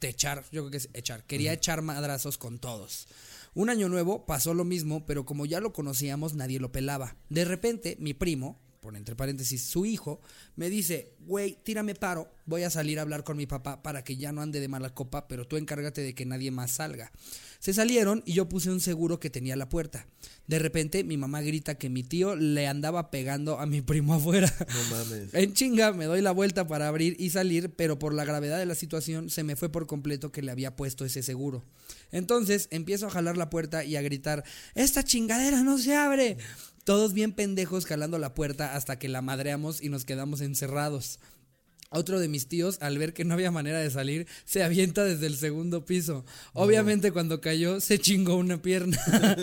echar, 0.00 0.44
yo 0.50 0.62
creo 0.62 0.70
que 0.70 0.78
es 0.78 0.88
echar, 0.94 1.22
quería 1.24 1.52
echar 1.52 1.82
madrazos 1.82 2.38
con 2.38 2.58
todos. 2.58 3.08
Un 3.52 3.68
año 3.68 3.90
nuevo 3.90 4.24
pasó 4.24 4.54
lo 4.54 4.64
mismo, 4.64 5.04
pero 5.04 5.26
como 5.26 5.44
ya 5.44 5.60
lo 5.60 5.74
conocíamos, 5.74 6.32
nadie 6.32 6.60
lo 6.60 6.72
pelaba. 6.72 7.14
De 7.28 7.44
repente, 7.44 7.98
mi 8.00 8.14
primo, 8.14 8.58
por 8.82 8.96
entre 8.96 9.14
paréntesis, 9.14 9.62
su 9.62 9.86
hijo, 9.86 10.20
me 10.56 10.68
dice, 10.68 11.12
güey, 11.20 11.56
tírame 11.62 11.94
paro, 11.94 12.28
voy 12.46 12.64
a 12.64 12.70
salir 12.70 12.98
a 12.98 13.02
hablar 13.02 13.22
con 13.22 13.36
mi 13.36 13.46
papá 13.46 13.80
para 13.80 14.02
que 14.02 14.16
ya 14.16 14.32
no 14.32 14.42
ande 14.42 14.58
de 14.58 14.66
mala 14.66 14.92
copa, 14.92 15.28
pero 15.28 15.46
tú 15.46 15.56
encárgate 15.56 16.02
de 16.02 16.16
que 16.16 16.26
nadie 16.26 16.50
más 16.50 16.72
salga. 16.72 17.12
Se 17.60 17.72
salieron 17.72 18.24
y 18.26 18.32
yo 18.32 18.48
puse 18.48 18.72
un 18.72 18.80
seguro 18.80 19.20
que 19.20 19.30
tenía 19.30 19.54
a 19.54 19.56
la 19.56 19.68
puerta. 19.68 20.08
De 20.48 20.58
repente, 20.58 21.04
mi 21.04 21.16
mamá 21.16 21.42
grita 21.42 21.76
que 21.76 21.88
mi 21.88 22.02
tío 22.02 22.34
le 22.34 22.66
andaba 22.66 23.12
pegando 23.12 23.60
a 23.60 23.66
mi 23.66 23.82
primo 23.82 24.14
afuera. 24.16 24.52
No 24.58 24.96
mames. 24.96 25.32
En 25.32 25.54
chinga 25.54 25.92
me 25.92 26.06
doy 26.06 26.20
la 26.20 26.32
vuelta 26.32 26.66
para 26.66 26.88
abrir 26.88 27.14
y 27.20 27.30
salir, 27.30 27.70
pero 27.70 28.00
por 28.00 28.14
la 28.14 28.24
gravedad 28.24 28.58
de 28.58 28.66
la 28.66 28.74
situación 28.74 29.30
se 29.30 29.44
me 29.44 29.54
fue 29.54 29.68
por 29.68 29.86
completo 29.86 30.32
que 30.32 30.42
le 30.42 30.50
había 30.50 30.74
puesto 30.74 31.04
ese 31.04 31.22
seguro. 31.22 31.62
Entonces 32.10 32.66
empiezo 32.72 33.06
a 33.06 33.10
jalar 33.10 33.36
la 33.36 33.48
puerta 33.48 33.84
y 33.84 33.94
a 33.94 34.02
gritar, 34.02 34.42
¡Esta 34.74 35.04
chingadera 35.04 35.62
no 35.62 35.78
se 35.78 35.94
abre! 35.94 36.38
Todos 36.84 37.12
bien 37.12 37.32
pendejos 37.32 37.86
jalando 37.86 38.18
la 38.18 38.34
puerta 38.34 38.74
hasta 38.74 38.98
que 38.98 39.08
la 39.08 39.22
madreamos 39.22 39.82
y 39.82 39.88
nos 39.88 40.04
quedamos 40.04 40.40
encerrados. 40.40 41.20
Otro 41.94 42.18
de 42.18 42.28
mis 42.28 42.48
tíos, 42.48 42.78
al 42.80 42.96
ver 42.96 43.12
que 43.12 43.24
no 43.24 43.34
había 43.34 43.50
manera 43.50 43.78
de 43.78 43.90
salir, 43.90 44.26
se 44.46 44.62
avienta 44.62 45.04
desde 45.04 45.26
el 45.26 45.36
segundo 45.36 45.84
piso. 45.84 46.24
Obviamente 46.54 47.12
cuando 47.12 47.42
cayó 47.42 47.80
se 47.80 47.98
chingó 47.98 48.36
una 48.36 48.62
pierna. 48.62 48.98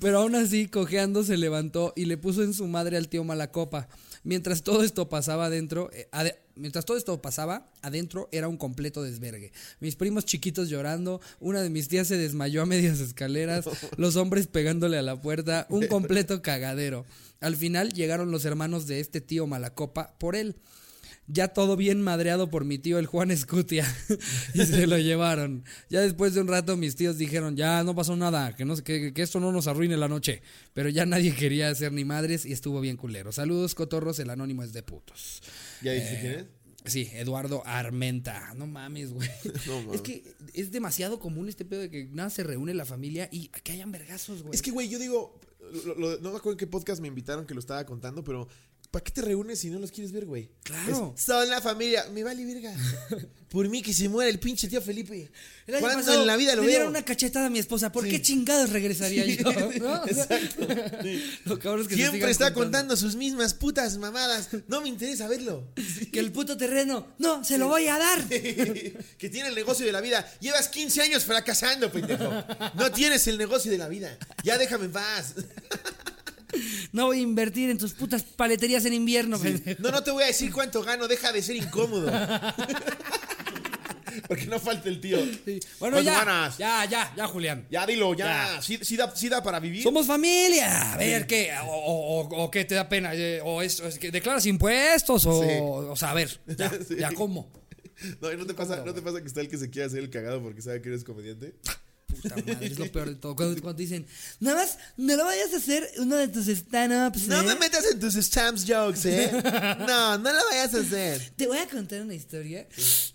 Pero 0.00 0.18
aún 0.18 0.34
así, 0.34 0.68
cojeando, 0.68 1.24
se 1.24 1.38
levantó 1.38 1.94
y 1.96 2.04
le 2.04 2.18
puso 2.18 2.42
en 2.42 2.52
su 2.52 2.66
madre 2.66 2.98
al 2.98 3.08
tío 3.08 3.24
Malacopa. 3.24 3.88
Mientras 4.24 4.62
todo 4.62 4.82
esto 4.82 5.08
pasaba 5.08 5.46
adentro, 5.46 5.90
eh, 5.92 6.08
ade- 6.10 6.36
mientras 6.56 6.84
todo 6.84 6.96
esto 6.96 7.20
pasaba, 7.22 7.70
adentro 7.82 8.28
era 8.32 8.48
un 8.48 8.56
completo 8.56 9.02
desvergue. 9.02 9.52
Mis 9.80 9.96
primos 9.96 10.24
chiquitos 10.24 10.68
llorando, 10.70 11.20
una 11.40 11.60
de 11.62 11.70
mis 11.70 11.88
tías 11.88 12.08
se 12.08 12.16
desmayó 12.16 12.62
a 12.62 12.66
medias 12.66 13.00
escaleras, 13.00 13.64
los 13.98 14.16
hombres 14.16 14.46
pegándole 14.46 14.96
a 14.98 15.02
la 15.02 15.20
puerta, 15.20 15.66
un 15.68 15.86
completo 15.88 16.40
cagadero. 16.42 17.04
Al 17.40 17.54
final 17.56 17.92
llegaron 17.92 18.30
los 18.30 18.44
hermanos 18.46 18.86
de 18.86 19.00
este 19.00 19.20
tío 19.20 19.46
Malacopa 19.46 20.14
por 20.18 20.36
él. 20.36 20.56
Ya 21.26 21.48
todo 21.48 21.76
bien 21.76 22.02
madreado 22.02 22.50
por 22.50 22.64
mi 22.66 22.78
tío 22.78 22.98
el 22.98 23.06
Juan 23.06 23.30
Escutia. 23.30 23.86
y 24.54 24.66
se 24.66 24.86
lo 24.86 24.98
llevaron. 24.98 25.64
Ya 25.88 26.00
después 26.02 26.34
de 26.34 26.42
un 26.42 26.48
rato 26.48 26.76
mis 26.76 26.96
tíos 26.96 27.16
dijeron, 27.16 27.56
ya 27.56 27.82
no 27.82 27.94
pasó 27.94 28.14
nada, 28.16 28.54
que, 28.54 28.64
no, 28.66 28.76
que, 28.76 29.14
que 29.14 29.22
esto 29.22 29.40
no 29.40 29.50
nos 29.50 29.66
arruine 29.66 29.96
la 29.96 30.08
noche. 30.08 30.42
Pero 30.74 30.90
ya 30.90 31.06
nadie 31.06 31.34
quería 31.36 31.70
hacer 31.70 31.92
ni 31.92 32.04
madres 32.04 32.44
y 32.44 32.52
estuvo 32.52 32.80
bien 32.80 32.96
culero. 32.98 33.32
Saludos, 33.32 33.74
cotorros, 33.74 34.18
el 34.18 34.28
anónimo 34.30 34.62
es 34.62 34.72
de 34.74 34.82
putos. 34.82 35.42
¿Ya 35.82 35.92
dijiste 35.92 36.20
quién 36.20 36.32
es? 36.40 36.44
Sí, 36.86 37.08
Eduardo 37.14 37.62
Armenta. 37.64 38.52
No 38.54 38.66
mames, 38.66 39.12
güey. 39.14 39.28
No 39.66 39.80
mames. 39.80 39.94
Es 39.96 40.00
que 40.02 40.24
es 40.52 40.70
demasiado 40.70 41.18
común 41.18 41.48
este 41.48 41.64
pedo 41.64 41.80
de 41.80 41.90
que 41.90 42.04
nada 42.12 42.28
se 42.28 42.42
reúne 42.44 42.74
la 42.74 42.84
familia 42.84 43.30
y 43.32 43.48
que 43.48 43.72
hayan 43.72 43.90
vergazos, 43.90 44.42
güey. 44.42 44.54
Es 44.54 44.60
que, 44.60 44.70
güey, 44.70 44.90
yo 44.90 44.98
digo, 44.98 45.40
lo- 45.86 45.94
lo- 45.94 46.18
no 46.20 46.30
me 46.32 46.36
acuerdo 46.36 46.52
en 46.52 46.58
qué 46.58 46.66
podcast 46.66 47.00
me 47.00 47.08
invitaron 47.08 47.46
que 47.46 47.54
lo 47.54 47.60
estaba 47.60 47.86
contando, 47.86 48.22
pero 48.22 48.46
¿para 48.94 49.02
qué 49.02 49.10
te 49.10 49.22
reúnes 49.22 49.58
si 49.58 49.70
no 49.70 49.80
los 49.80 49.90
quieres 49.90 50.12
ver, 50.12 50.24
güey? 50.24 50.48
Claro. 50.62 51.14
Es, 51.16 51.24
Son 51.24 51.50
la 51.50 51.60
familia. 51.60 52.06
Me 52.12 52.22
vale 52.22 52.44
verga. 52.44 52.72
Por 53.48 53.68
mí 53.68 53.82
que 53.82 53.92
se 53.92 54.08
muera 54.08 54.30
el 54.30 54.38
pinche 54.38 54.68
tío 54.68 54.80
Felipe. 54.80 55.32
El 55.66 55.74
año 55.74 55.80
¿Cuándo 55.82 55.98
pasado 56.00 56.20
en 56.20 56.26
la 56.28 56.36
vida 56.36 56.54
lo 56.54 56.62
le 56.62 56.68
dieron 56.68 56.88
una 56.88 57.04
cachetada 57.04 57.46
a 57.46 57.50
mi 57.50 57.58
esposa. 57.58 57.90
¿Por 57.90 58.04
Sí. 58.04 58.10
qué 58.10 58.22
chingados 58.22 58.70
regresaría 58.70 59.26
yo? 59.26 59.52
¿no? 59.80 60.06
Exacto. 60.06 60.66
Sí. 61.02 61.24
Lo 61.44 61.58
cabrón 61.58 61.82
es 61.82 61.88
que 61.88 61.96
Siempre 61.96 62.30
está 62.30 62.54
contando 62.54 62.96
sus 62.96 63.16
mismas 63.16 63.52
putas 63.54 63.98
mamadas. 63.98 64.48
No 64.68 64.80
me 64.80 64.88
interesa 64.88 65.26
verlo. 65.26 65.72
Que 66.12 66.20
el 66.20 66.30
puto 66.30 66.56
terreno, 66.56 67.08
no, 67.18 67.44
se 67.44 67.58
lo 67.58 67.66
voy 67.66 67.88
a 67.88 67.98
dar. 67.98 68.28
que 68.28 69.28
tiene 69.28 69.48
el 69.48 69.56
negocio 69.56 69.84
de 69.84 69.90
la 69.90 70.00
vida. 70.00 70.24
Llevas 70.40 70.68
15 70.68 71.02
años 71.02 71.24
fracasando, 71.24 71.90
pendejo. 71.90 72.30
No 72.74 72.92
tienes 72.92 73.26
el 73.26 73.38
negocio 73.38 73.72
de 73.72 73.78
la 73.78 73.88
vida. 73.88 74.16
Ya 74.44 74.56
déjame 74.56 74.84
en 74.84 74.92
paz. 74.92 75.34
No 76.92 77.06
voy 77.06 77.18
a 77.18 77.22
invertir 77.22 77.70
en 77.70 77.78
tus 77.78 77.92
putas 77.94 78.22
paleterías 78.22 78.84
en 78.84 78.94
invierno. 78.94 79.40
No, 79.78 79.90
no 79.90 80.02
te 80.02 80.10
voy 80.10 80.22
a 80.22 80.26
decir 80.26 80.52
cuánto 80.52 80.82
gano. 80.82 81.08
Deja 81.08 81.32
de 81.32 81.42
ser 81.42 81.56
incómodo. 81.56 82.10
Porque 84.28 84.46
no 84.46 84.60
falta 84.60 84.88
el 84.88 85.00
tío. 85.00 85.18
Sí. 85.44 85.58
Bueno, 85.80 86.00
ya, 86.00 86.52
ya, 86.56 86.84
ya, 86.84 87.12
ya, 87.16 87.26
Julián. 87.26 87.66
Ya 87.70 87.84
dilo, 87.84 88.14
ya. 88.14 88.26
Ya. 88.54 88.62
Sí, 88.62 88.78
sí 88.80 88.96
da, 88.96 89.14
sí 89.14 89.28
da 89.28 89.42
para 89.42 89.58
vivir. 89.58 89.82
Somos 89.82 90.06
familia. 90.06 90.92
A 90.92 90.96
ver, 90.96 91.26
¿qué? 91.26 91.50
O, 91.66 91.68
o, 91.72 92.44
o- 92.44 92.50
qué 92.50 92.64
te 92.64 92.76
da 92.76 92.88
pena? 92.88 93.10
Eh, 93.14 93.40
¿O 93.42 93.60
es, 93.60 93.80
es 93.80 93.98
que 93.98 94.12
declaras 94.12 94.46
impuestos? 94.46 95.26
O, 95.26 95.40
o 95.90 95.96
sea, 95.96 96.12
a 96.12 96.14
ver, 96.14 96.40
ya, 96.46 96.70
ya, 96.98 97.10
¿cómo? 97.12 97.50
No, 98.20 98.32
¿y 98.32 98.36
no 98.36 98.46
te 98.46 98.54
pasa, 98.54 98.82
¿no 98.84 98.94
te 98.94 99.02
pasa 99.02 99.20
que 99.20 99.26
está 99.26 99.40
el 99.40 99.48
que 99.48 99.58
se 99.58 99.68
quiere 99.70 99.86
hacer 99.86 99.98
el 99.98 100.10
cagado 100.10 100.40
porque 100.42 100.62
sabe 100.62 100.80
que 100.80 100.88
eres 100.90 101.02
comediante? 101.04 101.54
Puta 102.14 102.36
madre, 102.36 102.66
es 102.66 102.78
lo 102.78 102.90
peor 102.90 103.08
de 103.08 103.16
todo. 103.16 103.36
Cuando, 103.36 103.60
cuando 103.62 103.78
dicen, 103.78 104.06
nada 104.40 104.62
más, 104.62 104.78
no 104.96 105.16
lo 105.16 105.24
vayas 105.24 105.52
a 105.52 105.56
hacer 105.56 105.90
uno 105.98 106.16
de 106.16 106.28
tus 106.28 106.48
stand-ups. 106.48 107.28
No 107.28 107.40
¿eh? 107.40 107.44
me 107.44 107.54
metas 107.56 107.84
en 107.90 107.98
tus 107.98 108.14
stamps 108.14 108.64
jokes, 108.66 109.04
¿eh? 109.06 109.30
No, 109.86 110.18
no 110.18 110.32
lo 110.32 110.40
vayas 110.50 110.74
a 110.74 110.80
hacer. 110.80 111.32
Te 111.36 111.46
voy 111.46 111.58
a 111.58 111.68
contar 111.68 112.02
una 112.02 112.14
historia. 112.14 112.66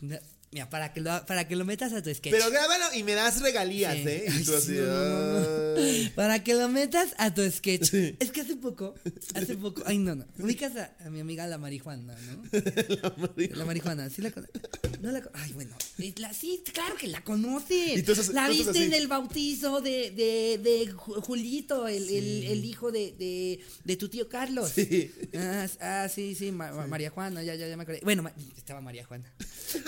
No, 0.01 0.17
mira, 0.51 0.69
para 0.69 0.91
que, 0.93 1.01
lo, 1.01 1.25
para 1.25 1.47
que 1.47 1.55
lo 1.55 1.65
metas 1.65 1.93
a 1.93 2.01
tu 2.01 2.13
sketch. 2.13 2.31
Pero 2.33 2.49
grábalo 2.49 2.85
y 2.95 3.03
me 3.03 3.13
das 3.13 3.41
regalías, 3.41 3.95
Sí. 3.95 4.03
¿eh? 4.07 4.25
Y 4.27 4.43
tú 4.43 4.51
sí, 4.51 4.57
así, 4.57 4.71
no, 4.73 4.85
no, 4.85 5.39
no. 5.75 5.81
"Ay". 5.81 6.11
Para 6.15 6.43
que 6.43 6.53
lo 6.55 6.67
metas 6.69 7.09
a 7.17 7.33
tu 7.33 7.49
sketch. 7.49 7.89
Sí. 7.89 8.15
Es 8.19 8.31
que 8.31 8.41
hace 8.41 8.55
poco, 8.55 8.95
hace 9.35 9.55
poco, 9.55 9.83
ay 9.85 9.97
no, 9.99 10.15
no. 10.15 10.25
Ubicas 10.39 10.75
a, 10.75 10.95
a 11.05 11.09
mi 11.09 11.19
amiga 11.19 11.45
la 11.47 11.57
marihuana, 11.57 12.15
¿no? 12.27 12.43
La 13.55 13.65
marihuana, 13.65 14.09
sí 14.09 14.21
la 14.21 14.31
conoces. 14.31 14.53
No 15.01 15.11
la 15.11 15.21
con- 15.21 15.31
Ay, 15.35 15.53
bueno. 15.53 15.75
la- 16.17 16.33
sí, 16.33 16.61
claro 16.73 16.95
que 16.97 17.07
la 17.07 17.23
conoces. 17.23 18.05
La 18.33 18.49
viste 18.49 18.83
en 18.85 18.93
el 18.93 19.07
bautizo 19.07 19.81
de, 19.81 20.11
de, 20.11 20.59
de 20.61 20.91
Ju- 20.93 21.21
Julito, 21.21 21.87
el, 21.87 22.07
el, 22.09 22.43
el 22.45 22.65
hijo 22.65 22.91
de, 22.91 23.13
de, 23.17 23.59
de 23.83 23.95
tu 23.95 24.09
tío 24.09 24.27
Carlos. 24.27 24.71
Sí. 24.75 25.11
Ah, 25.35 25.67
ah, 25.81 26.09
sí, 26.13 26.35
sí, 26.35 26.51
Ma- 26.51 26.71
Ma- 26.73 26.87
María 26.87 27.09
Juana, 27.11 27.43
ya, 27.43 27.55
ya, 27.55 27.67
ya 27.67 27.77
me 27.77 27.83
acordé. 27.83 28.01
Bueno, 28.03 28.23
ma- 28.23 28.33
estaba 28.57 28.81
María 28.81 29.05
Juana. 29.05 29.31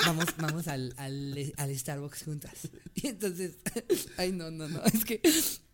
Vamos, 0.05 0.25
vamos 0.37 0.67
al, 0.67 0.93
al, 0.97 1.53
al 1.57 1.77
Starbucks 1.77 2.23
juntas. 2.23 2.53
Y 2.93 3.07
entonces, 3.07 3.53
ay, 4.17 4.31
no, 4.33 4.51
no, 4.51 4.67
no. 4.67 4.83
Es 4.83 5.05
que 5.05 5.21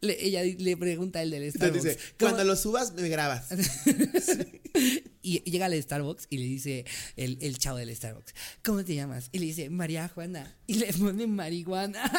le- 0.02 0.24
ella 0.24 0.44
le 0.44 0.78
pregunta 0.78 1.20
al 1.20 1.32
del 1.32 1.44
Entonces 1.44 1.70
Starbucks. 1.82 1.84
dice, 1.98 2.14
¿cómo- 2.18 2.32
cuando 2.32 2.44
lo 2.46 2.56
subas, 2.56 2.94
me 2.94 3.10
grabas. 3.10 3.48
y 5.24 5.40
llega 5.50 5.66
al 5.66 5.82
Starbucks 5.82 6.28
y 6.30 6.38
le 6.38 6.46
dice 6.46 6.86
el, 7.16 7.38
el 7.42 7.58
chavo 7.58 7.78
del 7.80 7.94
Starbucks, 7.96 8.34
¿cómo 8.64 8.86
te 8.86 8.94
llamas? 8.96 9.30
Y 9.32 9.40
le 9.40 9.46
dice, 9.48 9.70
María 9.70 10.08
Juana. 10.10 10.56
Y 10.68 10.76
le 10.76 10.94
pone 10.94 11.26
marihuana. 11.28 12.04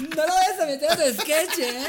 no 0.00 0.16
lo 0.16 0.26
vayas 0.34 0.60
a 0.60 0.66
meter 0.66 0.90
en 0.90 1.16
tu 1.16 1.22
sketch, 1.22 1.58
¿eh? 1.60 1.84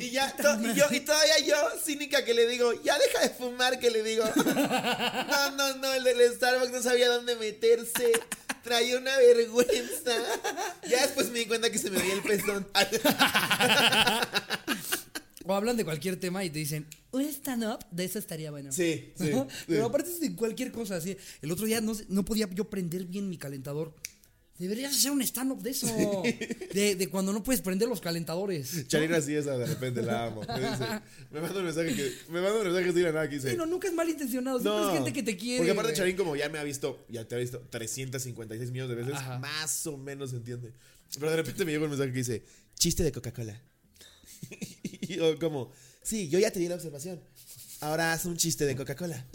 Y 0.00 0.10
ya, 0.10 0.34
to- 0.36 0.58
y, 0.62 0.74
yo, 0.74 0.84
y 0.90 1.00
todavía 1.00 1.38
yo, 1.46 1.56
cínica, 1.84 2.24
que 2.24 2.34
le 2.34 2.46
digo, 2.46 2.72
ya 2.82 2.98
deja 2.98 3.22
de 3.22 3.30
fumar, 3.30 3.78
que 3.78 3.90
le 3.90 4.02
digo. 4.02 4.24
No, 4.34 5.50
no, 5.56 5.74
no, 5.76 5.92
el 5.94 6.04
del 6.04 6.32
Starbucks 6.34 6.70
no 6.72 6.82
sabía 6.82 7.08
dónde 7.08 7.36
meterse. 7.36 8.12
Traía 8.62 8.96
una 8.98 9.16
vergüenza. 9.18 10.12
Ya 10.88 11.02
después 11.02 11.30
me 11.30 11.40
di 11.40 11.46
cuenta 11.46 11.70
que 11.70 11.78
se 11.78 11.90
me 11.90 11.98
veía 11.98 12.14
el 12.14 12.22
pezón. 12.22 12.66
O 15.44 15.54
hablan 15.54 15.76
de 15.76 15.84
cualquier 15.84 16.20
tema 16.20 16.44
y 16.44 16.50
te 16.50 16.60
dicen, 16.60 16.86
un 17.10 17.22
stand-up, 17.24 17.80
de 17.90 18.04
eso 18.04 18.20
estaría 18.20 18.52
bueno. 18.52 18.70
Sí, 18.70 19.12
sí, 19.18 19.30
¿No? 19.30 19.48
sí. 19.50 19.64
Pero 19.66 19.86
aparte 19.86 20.08
es 20.08 20.20
de 20.20 20.36
cualquier 20.36 20.70
cosa 20.70 20.94
así. 20.96 21.16
El 21.40 21.50
otro 21.50 21.66
día 21.66 21.80
no, 21.80 21.94
no 22.08 22.24
podía 22.24 22.48
yo 22.52 22.70
prender 22.70 23.06
bien 23.06 23.28
mi 23.28 23.38
calentador. 23.38 23.92
Deberías 24.62 24.94
hacer 24.94 25.10
un 25.10 25.20
stand-up 25.22 25.60
de 25.60 25.70
eso. 25.70 25.86
De, 26.72 26.94
de 26.94 27.08
cuando 27.08 27.32
no 27.32 27.42
puedes 27.42 27.60
prender 27.60 27.88
los 27.88 28.00
calentadores. 28.00 28.86
Charina 28.86 29.20
sí 29.20 29.34
esa 29.34 29.58
de 29.58 29.66
repente 29.66 30.02
la 30.02 30.26
amo. 30.26 30.42
Me, 30.46 30.60
dice, 30.60 30.84
me 31.32 31.40
manda 31.40 31.58
un 31.58 31.64
mensaje 31.64 31.94
que. 31.94 32.12
Me 32.28 32.40
manda 32.40 32.58
un 32.58 32.64
mensaje 32.72 32.92
sin 32.92 33.02
nada 33.02 33.28
que 33.28 33.34
dice. 33.34 33.50
Sí, 33.50 33.56
no, 33.56 33.66
nunca 33.66 33.88
es 33.88 33.94
malintencionado. 33.94 34.60
Siempre 34.60 34.84
es 34.84 34.92
gente 34.92 35.12
que 35.12 35.22
te 35.24 35.36
quiere. 35.36 35.58
Porque 35.58 35.72
aparte. 35.72 35.94
Charín 35.94 36.16
como 36.16 36.36
ya 36.36 36.48
me 36.48 36.58
ha 36.58 36.62
visto, 36.62 37.04
ya 37.08 37.26
te 37.26 37.34
ha 37.34 37.38
visto 37.38 37.60
356 37.70 38.70
millones 38.70 38.96
de 38.96 39.02
veces, 39.02 39.14
Ajá. 39.14 39.38
más 39.40 39.86
o 39.88 39.96
menos 39.96 40.32
entiende. 40.32 40.72
Pero 41.18 41.30
de 41.30 41.36
repente 41.36 41.64
me 41.64 41.72
llegó 41.72 41.84
un 41.84 41.90
mensaje 41.90 42.12
que 42.12 42.18
dice, 42.18 42.44
chiste 42.78 43.02
de 43.02 43.10
Coca-Cola. 43.10 43.60
y 44.82 45.16
yo 45.16 45.38
como, 45.40 45.72
sí, 46.02 46.28
yo 46.28 46.38
ya 46.38 46.52
te 46.52 46.60
di 46.60 46.68
la 46.68 46.76
observación. 46.76 47.20
Ahora 47.80 48.12
haz 48.12 48.26
un 48.26 48.36
chiste 48.36 48.64
de 48.64 48.76
Coca-Cola. 48.76 49.26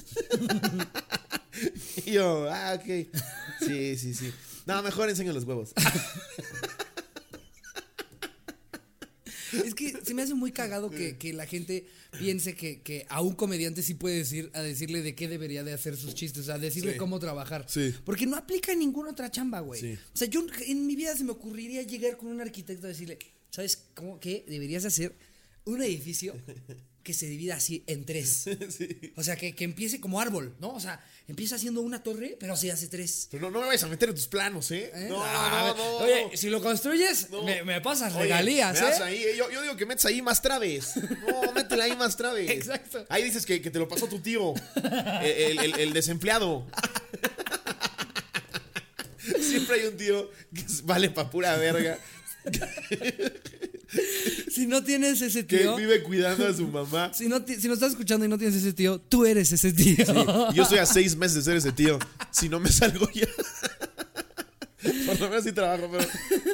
y 2.06 2.12
yo, 2.14 2.50
ah, 2.50 2.80
ok. 2.80 3.08
Sí, 3.66 3.98
sí, 3.98 4.14
sí. 4.14 4.32
No, 4.68 4.84
mejor 4.84 5.10
enseño 5.10 5.34
los 5.34 5.44
huevos. 5.46 5.74
Es 9.66 9.74
que 9.76 9.94
se 10.04 10.14
me 10.14 10.22
hace 10.24 10.34
muy 10.34 10.52
cagado 10.52 10.90
que, 10.90 11.18
que 11.18 11.32
la 11.32 11.46
gente 11.46 11.86
piense 12.20 12.54
que, 12.56 12.82
que 12.82 13.06
a 13.10 13.22
un 13.22 13.34
comediante 13.34 13.82
sí 13.82 13.94
puede 13.94 14.18
decir, 14.18 14.52
a 14.54 14.62
decirle 14.62 15.02
de 15.02 15.16
qué 15.16 15.30
debería 15.30 15.64
de 15.64 15.72
hacer 15.74 15.96
sus 15.96 16.14
chistes, 16.16 16.50
a 16.50 16.58
decirle 16.58 16.94
Sí. 16.94 16.98
cómo 16.98 17.18
trabajar. 17.20 17.66
Sí. 17.70 17.94
Porque 18.04 18.26
no 18.26 18.36
aplica 18.36 18.74
en 18.74 18.80
ninguna 18.80 19.12
otra 19.12 19.32
chamba, 19.32 19.62
güey. 19.62 19.80
Sí. 19.80 19.98
O 20.14 20.18
sea, 20.18 20.28
yo 20.28 20.46
en 20.68 20.86
mi 20.86 20.96
vida 20.98 21.16
se 21.16 21.24
me 21.24 21.32
ocurriría 21.32 21.82
llegar 21.84 22.18
con 22.18 22.28
un 22.28 22.42
arquitecto 22.42 22.88
a 22.88 22.90
decirle, 22.90 23.20
¿sabes 23.50 23.86
cómo 23.96 24.20
que 24.20 24.44
deberías 24.50 24.84
hacer 24.84 25.16
un 25.64 25.82
edificio 25.82 26.36
que 27.04 27.14
se 27.14 27.28
divida 27.28 27.56
así 27.56 27.84
en 27.88 28.06
tres? 28.06 28.46
O 29.16 29.24
sea, 29.24 29.38
que, 29.38 29.56
que 29.56 29.64
empiece 29.64 30.02
como 30.02 30.20
árbol, 30.20 30.56
¿no? 30.60 30.74
O 30.76 30.80
sea, 30.82 31.04
empieza 31.28 31.56
haciendo 31.56 31.82
una 31.82 32.02
torre, 32.04 32.38
pero 32.40 32.56
se 32.56 32.72
hace 32.72 32.88
tres. 32.88 33.28
Pero 33.32 33.48
no, 33.48 33.52
no 33.52 33.60
me 33.62 33.68
vayas 33.68 33.84
a 33.84 33.88
meter 33.88 34.10
en 34.10 34.16
tus 34.16 34.28
planos, 34.28 34.72
¿eh? 34.72 34.92
¿Eh? 34.94 35.08
No, 35.10 35.18
no, 35.18 35.76
no. 35.76 35.98
Oye, 35.98 36.30
si 36.38 36.50
lo 36.50 36.62
construyes, 36.62 37.30
me, 37.44 37.64
me 37.64 37.82
pasas 37.82 38.14
Oye, 38.14 38.24
regalías, 38.24 38.82
me 38.82 38.88
¿eh? 38.88 38.94
ahí, 39.04 39.26
yo, 39.38 39.50
yo 39.52 39.62
digo 39.62 39.76
que 39.76 39.86
metes 39.86 40.06
ahí 40.06 40.22
más 40.22 40.42
traves. 40.42 40.94
No, 41.28 41.52
métele 41.56 41.84
ahí 41.84 41.96
más 41.98 42.16
traves. 42.16 42.50
Exacto. 42.50 43.06
Ahí 43.10 43.24
dices 43.24 43.46
que, 43.46 43.62
que 43.62 43.70
te 43.72 43.80
lo 43.80 43.88
pasó 43.88 44.08
tu 44.08 44.20
tío. 44.20 44.54
El, 45.22 45.60
el- 45.60 45.80
el 45.80 45.94
desempleado. 45.94 46.66
Siempre 49.42 49.82
hay 49.82 49.88
un 49.88 49.98
tío 49.98 50.32
que 50.54 50.64
vale 50.84 51.10
pa' 51.10 51.30
pura 51.30 51.58
verga. 51.58 52.00
Si 54.52 54.66
no 54.66 54.84
tienes 54.84 55.22
ese 55.22 55.46
Que 55.46 55.60
tío, 55.60 55.76
vive 55.76 56.02
cuidando 56.02 56.48
a 56.48 56.54
su 56.54 56.68
mamá. 56.68 57.12
si 57.14 57.28
no, 57.28 57.38
si 57.46 57.68
nos 57.68 57.78
estás 57.78 57.92
escuchando 57.92 58.26
y 58.26 58.30
no 58.30 58.38
tienes 58.38 58.56
ese 58.56 58.74
tío, 58.74 59.00
tú 59.00 59.26
eres 59.26 59.52
ese 59.52 59.72
tío. 59.72 60.06
Yo 60.54 60.64
estoy 60.64 60.80
a 60.80 60.86
seis 60.88 61.16
meses 61.16 61.36
de 61.36 61.42
ser 61.44 61.58
ese 61.58 61.72
tío. 61.72 62.00
Si 62.32 62.50
no 62.50 62.60
me 62.60 62.70
salgo 62.70 63.08
ya. 63.14 63.28
Por 65.06 65.20
lo 65.20 65.30
menos 65.30 65.44
sí 65.44 65.52
trabajo, 65.52 65.90
pero. 65.92 66.08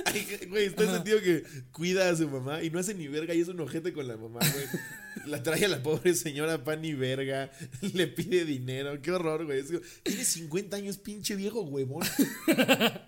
Ay, 0.05 0.27
güey, 0.49 0.65
está 0.65 0.83
ese 0.83 0.99
tío 1.01 1.21
que 1.21 1.43
cuida 1.71 2.09
a 2.09 2.15
su 2.15 2.27
mamá 2.29 2.63
y 2.63 2.69
no 2.69 2.79
hace 2.79 2.93
ni 2.93 3.07
verga 3.07 3.33
y 3.33 3.41
es 3.41 3.47
un 3.47 3.59
ojete 3.59 3.93
con 3.93 4.07
la 4.07 4.17
mamá, 4.17 4.39
güey. 4.39 4.65
La 5.27 5.41
trae 5.43 5.63
a 5.63 5.67
la 5.67 5.81
pobre 5.81 6.15
señora 6.15 6.63
pan 6.63 6.83
y 6.83 6.93
verga. 6.95 7.49
Le 7.93 8.07
pide 8.07 8.43
dinero. 8.45 8.99
Qué 9.01 9.11
horror, 9.11 9.45
güey. 9.45 9.63
Tiene 10.01 10.25
50 10.25 10.75
años, 10.75 10.97
pinche 10.97 11.35
viejo 11.35 11.61
huevón. 11.61 12.03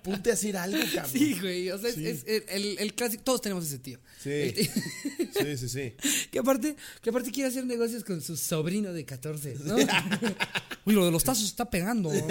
Ponte 0.03 0.29
a 0.29 0.33
hacer 0.33 0.55
algo, 0.55 0.77
cabrón. 0.93 1.11
Sí, 1.11 1.35
güey. 1.41 1.71
O 1.71 1.77
sea, 1.79 1.89
es- 1.89 1.95
Sí. 1.95 2.07
es, 2.07 2.23
el, 2.27 2.43
el- 2.49 2.79
el 2.79 2.93
clásico. 2.93 3.23
Todos 3.23 3.41
tenemos 3.41 3.65
ese 3.65 3.79
tío. 3.79 3.99
Sí. 4.21 4.53
Tío- 4.55 4.71
Sí, 5.41 5.57
sí, 5.57 5.67
sí. 5.67 5.93
que, 6.31 6.39
aparte, 6.39 6.75
que 7.01 7.09
aparte 7.09 7.31
quiere 7.31 7.49
hacer 7.49 7.65
negocios 7.65 8.03
con 8.05 8.21
su 8.21 8.37
sobrino 8.37 8.93
de 8.93 9.03
14, 9.03 9.55
¿no? 9.65 9.75
Uy, 10.85 10.93
lo 10.93 11.05
de 11.05 11.11
los 11.11 11.23
tazos 11.23 11.45
está 11.45 11.69
pegando, 11.69 12.13
¿no? 12.13 12.27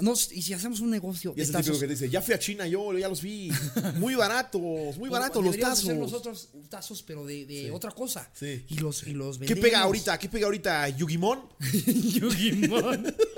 No, 0.00 0.12
y 0.14 0.42
si 0.42 0.52
hacemos 0.54 0.80
un 0.80 0.90
negocio 0.90 1.32
Y 1.32 1.36
de 1.36 1.42
es 1.42 1.48
el 1.48 1.54
tazos. 1.54 1.78
que 1.78 1.86
dice, 1.86 2.08
ya 2.08 2.20
fui 2.22 2.34
a 2.34 2.38
China 2.38 2.66
yo, 2.66 2.96
ya 2.98 3.08
los 3.08 3.20
vi. 3.22 3.50
Muy 3.98 4.14
baratos, 4.14 4.96
muy 4.98 5.08
baratos 5.08 5.44
los 5.44 5.58
tazos. 5.58 5.84
hacer 5.84 5.96
nosotros 5.96 6.48
tazos, 6.68 7.02
pero 7.02 7.24
de, 7.26 7.44
de 7.46 7.70
otra 7.70 7.90
cosa. 7.90 8.28
Sí. 8.34 8.64
Y 8.68 8.76
los, 8.76 9.06
y 9.06 9.12
los 9.12 9.36
¿Qué 9.38 9.46
vendemos. 9.46 9.64
pega 9.64 9.80
ahorita? 9.82 10.18
¿Qué 10.18 10.28
pega 10.28 10.46
ahorita? 10.46 10.88
¿Yugimon? 10.90 11.40
Yugimon. 11.86 13.14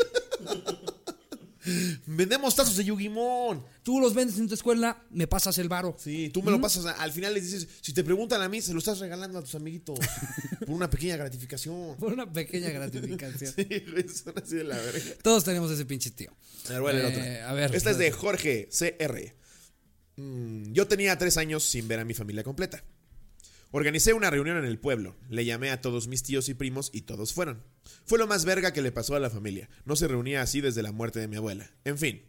Vendemos 2.06 2.54
tazos 2.54 2.76
de 2.76 2.84
Yugimon. 2.84 3.64
Tú 3.82 4.00
los 4.00 4.14
vendes 4.14 4.38
en 4.38 4.48
tu 4.48 4.54
escuela, 4.54 5.04
me 5.10 5.26
pasas 5.26 5.56
el 5.58 5.68
varo. 5.68 5.96
Sí, 5.98 6.30
tú 6.32 6.42
me 6.42 6.50
lo 6.50 6.60
pasas. 6.60 6.86
al 6.86 7.12
final 7.12 7.34
les 7.34 7.44
dices, 7.44 7.68
si 7.80 7.92
te 7.92 8.04
preguntan 8.04 8.42
a 8.42 8.48
mí, 8.48 8.60
se 8.60 8.72
lo 8.72 8.78
estás 8.78 8.98
regalando 8.98 9.38
a 9.38 9.42
tus 9.42 9.54
amiguitos. 9.54 9.98
por 10.60 10.70
una 10.70 10.90
pequeña 10.90 11.16
gratificación. 11.16 11.96
Por 11.98 12.12
una 12.12 12.30
pequeña 12.30 12.70
gratificación. 12.70 13.54
Sí, 13.64 13.84
son 14.08 14.34
así 14.42 14.56
de 14.56 14.64
la 14.64 14.76
verga. 14.76 15.00
Todos 15.22 15.44
tenemos 15.44 15.70
ese 15.70 15.84
pinche 15.84 16.10
tío. 16.10 16.30
A 16.68 16.72
ver, 16.72 16.80
bueno, 16.80 17.00
el 17.00 17.06
otro. 17.06 17.22
Eh, 17.22 17.42
a 17.42 17.52
ver. 17.52 17.74
Esta 17.74 17.90
es 17.90 17.98
de 17.98 18.10
Jorge 18.10 18.68
CR. 18.70 19.34
Mm, 20.16 20.72
yo 20.72 20.86
tenía 20.86 21.16
tres 21.18 21.36
años 21.36 21.64
sin 21.64 21.88
ver 21.88 22.00
a 22.00 22.04
mi 22.04 22.14
familia 22.14 22.42
completa. 22.42 22.82
Organicé 23.76 24.12
una 24.12 24.30
reunión 24.30 24.56
en 24.56 24.64
el 24.66 24.78
pueblo. 24.78 25.16
Le 25.28 25.44
llamé 25.44 25.70
a 25.70 25.80
todos 25.80 26.06
mis 26.06 26.22
tíos 26.22 26.48
y 26.48 26.54
primos 26.54 26.90
y 26.92 27.00
todos 27.00 27.32
fueron. 27.32 27.60
Fue 28.04 28.20
lo 28.20 28.28
más 28.28 28.44
verga 28.44 28.72
que 28.72 28.82
le 28.82 28.92
pasó 28.92 29.16
a 29.16 29.18
la 29.20 29.30
familia. 29.30 29.68
No 29.84 29.96
se 29.96 30.06
reunía 30.06 30.42
así 30.42 30.60
desde 30.60 30.80
la 30.80 30.92
muerte 30.92 31.18
de 31.18 31.26
mi 31.26 31.34
abuela. 31.34 31.68
En 31.84 31.98
fin. 31.98 32.22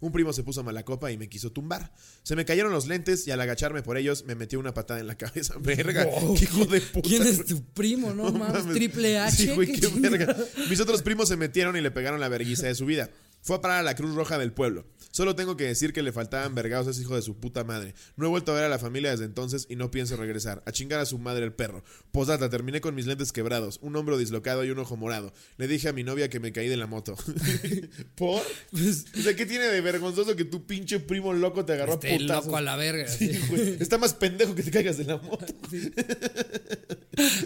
Un 0.00 0.12
primo 0.12 0.34
se 0.34 0.42
puso 0.42 0.62
mala 0.62 0.82
copa 0.84 1.10
y 1.10 1.16
me 1.16 1.30
quiso 1.30 1.52
tumbar. 1.52 1.90
Se 2.22 2.36
me 2.36 2.44
cayeron 2.44 2.70
los 2.70 2.86
lentes 2.86 3.26
y 3.26 3.30
al 3.30 3.40
agacharme 3.40 3.82
por 3.82 3.96
ellos 3.96 4.24
me 4.26 4.34
metió 4.34 4.58
una 4.58 4.74
patada 4.74 5.00
en 5.00 5.06
la 5.06 5.14
cabeza. 5.18 5.54
Verga, 5.58 6.04
Wow. 6.04 6.34
qué 6.36 6.44
hijo 6.44 6.64
de 6.66 6.80
puta. 6.82 7.08
¿Quién 7.08 7.22
es 7.26 7.46
tu 7.46 7.64
primo? 7.72 8.12
No, 8.12 8.30
mames. 8.32 8.64
mames. 8.64 8.74
Triple 8.74 9.18
H. 9.18 9.36
Sí, 9.36 9.48
güey, 9.54 9.68
qué 9.72 9.80
chingada. 9.80 10.18
verga. 10.18 10.36
Mis 10.68 10.80
otros 10.80 11.00
primos 11.00 11.28
se 11.28 11.36
metieron 11.38 11.76
y 11.78 11.80
le 11.80 11.90
pegaron 11.90 12.20
la 12.20 12.28
verguiza 12.28 12.66
de 12.66 12.74
su 12.74 12.84
vida. 12.84 13.08
Fue 13.42 13.56
a 13.56 13.60
parar 13.60 13.78
a 13.78 13.82
la 13.82 13.94
Cruz 13.94 14.14
Roja 14.14 14.36
del 14.38 14.52
pueblo. 14.52 14.86
Solo 15.12 15.34
tengo 15.34 15.56
que 15.56 15.64
decir 15.64 15.92
que 15.92 16.02
le 16.02 16.12
faltaban 16.12 16.54
vergados 16.54 16.86
a 16.86 16.90
ese 16.90 17.00
hijo 17.00 17.16
de 17.16 17.22
su 17.22 17.40
puta 17.40 17.64
madre. 17.64 17.94
No 18.16 18.26
he 18.26 18.28
vuelto 18.28 18.52
a 18.52 18.54
ver 18.54 18.64
a 18.64 18.68
la 18.68 18.78
familia 18.78 19.10
desde 19.10 19.24
entonces 19.24 19.66
y 19.68 19.74
no 19.76 19.90
pienso 19.90 20.16
regresar. 20.16 20.62
A 20.66 20.72
chingar 20.72 21.00
a 21.00 21.06
su 21.06 21.18
madre 21.18 21.44
el 21.44 21.52
perro. 21.52 21.82
Posdata, 22.12 22.48
terminé 22.48 22.80
con 22.80 22.94
mis 22.94 23.06
lentes 23.06 23.32
quebrados, 23.32 23.78
un 23.82 23.96
hombro 23.96 24.18
dislocado 24.18 24.64
y 24.64 24.70
un 24.70 24.78
ojo 24.78 24.96
morado. 24.96 25.32
Le 25.56 25.66
dije 25.66 25.88
a 25.88 25.92
mi 25.92 26.04
novia 26.04 26.28
que 26.28 26.38
me 26.38 26.52
caí 26.52 26.68
de 26.68 26.76
la 26.76 26.86
moto. 26.86 27.16
¿Por? 28.14 28.42
Pues, 28.70 29.06
O 29.18 29.22
sea, 29.22 29.34
¿qué 29.34 29.46
tiene 29.46 29.64
de 29.66 29.80
vergonzoso 29.80 30.36
que 30.36 30.44
tu 30.44 30.66
pinche 30.66 31.00
primo 31.00 31.32
loco 31.32 31.64
te 31.64 31.72
agarró 31.72 31.92
a 31.92 31.94
este 31.96 32.16
putazos? 32.18 32.44
loco 32.46 32.56
a 32.58 32.60
la 32.62 32.76
verga. 32.76 33.08
sí. 33.08 33.32
Güey, 33.48 33.78
Está 33.80 33.98
más 33.98 34.14
pendejo 34.14 34.54
que 34.54 34.62
te 34.62 34.70
caigas 34.70 34.96
de 34.98 35.04
la 35.04 35.16
moto. 35.16 35.46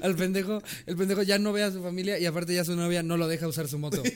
Al 0.02 0.14
pendejo, 0.14 0.62
el 0.86 0.96
pendejo 0.96 1.22
ya 1.22 1.38
no 1.38 1.52
ve 1.52 1.62
a 1.64 1.72
su 1.72 1.82
familia 1.82 2.18
y 2.18 2.26
aparte 2.26 2.54
ya 2.54 2.64
su 2.64 2.76
novia 2.76 3.02
no 3.02 3.16
lo 3.16 3.26
deja 3.26 3.48
usar 3.48 3.68
su 3.68 3.78
moto. 3.78 4.02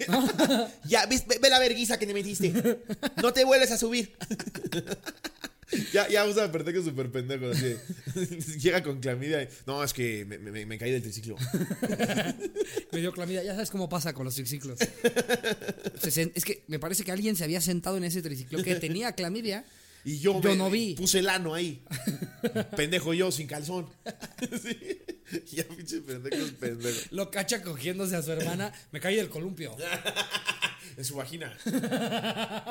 Ya, 0.84 1.04
ve, 1.06 1.20
ve- 1.28 1.38
ve 1.42 1.50
la 1.50 1.58
verguiza 1.68 1.98
que 1.98 2.07
te 2.07 2.14
metiste. 2.14 2.52
No 3.22 3.33
te 3.33 3.44
vuelves 3.44 3.70
a 3.72 3.78
subir. 3.78 4.12
ya, 5.92 6.09
ya 6.09 6.24
usa 6.24 6.50
pretextos 6.50 6.87
súper 6.87 7.11
pendejos. 7.11 7.57
Así. 7.57 7.76
Llega 8.59 8.83
con 8.83 9.00
clamidia. 9.00 9.42
y, 9.42 9.48
no, 9.66 9.83
es 9.85 9.92
que 9.92 10.24
me, 10.24 10.38
me- 10.38 10.66
me 10.66 10.78
caí 10.78 10.90
del 10.92 11.02
triciclo. 11.02 11.37
Me 12.92 13.00
dio 13.00 13.12
clamida. 13.12 13.42
Ya 13.42 13.54
sabes 13.54 13.70
cómo 13.70 13.88
pasa 13.88 14.12
con 14.12 14.24
los 14.24 14.35
triciclos. 14.35 14.78
Se 16.00 16.33
es 16.35 16.44
que 16.44 16.64
me 16.68 16.78
parece 16.78 17.04
que 17.04 17.12
alguien 17.12 17.37
se 17.37 17.44
había 17.44 17.61
sentado 17.61 17.96
en 17.96 18.04
ese 18.04 18.22
triciclo 18.22 18.62
que 18.62 18.76
tenía 18.76 19.12
clamidia. 19.12 19.64
Y 20.04 20.20
yo, 20.20 20.40
Yo 20.40 20.50
me- 20.50 20.57
no 20.57 20.70
vi. 20.70 20.94
Puse 20.94 21.18
el 21.18 21.28
ano 21.28 21.54
ahí. 21.54 21.83
Pendejo 22.76 23.12
yo, 23.14 23.31
sin 23.33 23.46
calzón. 23.48 23.88
Sí. 24.62 25.02
Ya, 25.52 25.64
pinche 25.64 26.00
pendejos 26.00 26.52
pendejos. 26.52 27.09
Lo 27.11 27.31
cacha 27.31 27.62
cogiéndose 27.62 28.16
a 28.16 28.22
su 28.22 28.33
hermana. 28.33 28.72
Me 28.92 29.00
caí 29.00 29.16
del 29.16 29.28
columpio. 29.28 29.76
En 30.98 31.04
su 31.04 31.14
vagina. 31.14 31.56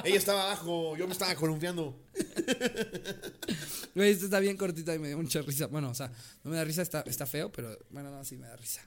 Ella 0.04 0.18
estaba 0.18 0.44
abajo, 0.44 0.98
yo 0.98 1.08
me 1.08 1.14
estaba 1.14 1.34
columpiando. 1.36 1.98
Güey, 3.96 4.12
esto 4.12 4.26
está 4.26 4.40
bien 4.40 4.58
cortita 4.58 4.94
y 4.94 5.00
me 5.00 5.08
dio 5.08 5.18
mucha 5.18 5.42
risa. 5.42 5.66
Bueno, 5.66 5.90
o 5.90 5.96
sea, 5.96 6.12
no 6.44 6.52
me 6.52 6.58
da 6.58 6.64
risa, 6.64 6.84
está, 6.84 7.02
está 7.08 7.26
feo, 7.26 7.52
pero 7.52 7.76
bueno, 7.90 8.12
no, 8.12 8.24
sí 8.24 8.38
me 8.38 8.46
da 8.46 8.56
risa. 8.56 8.86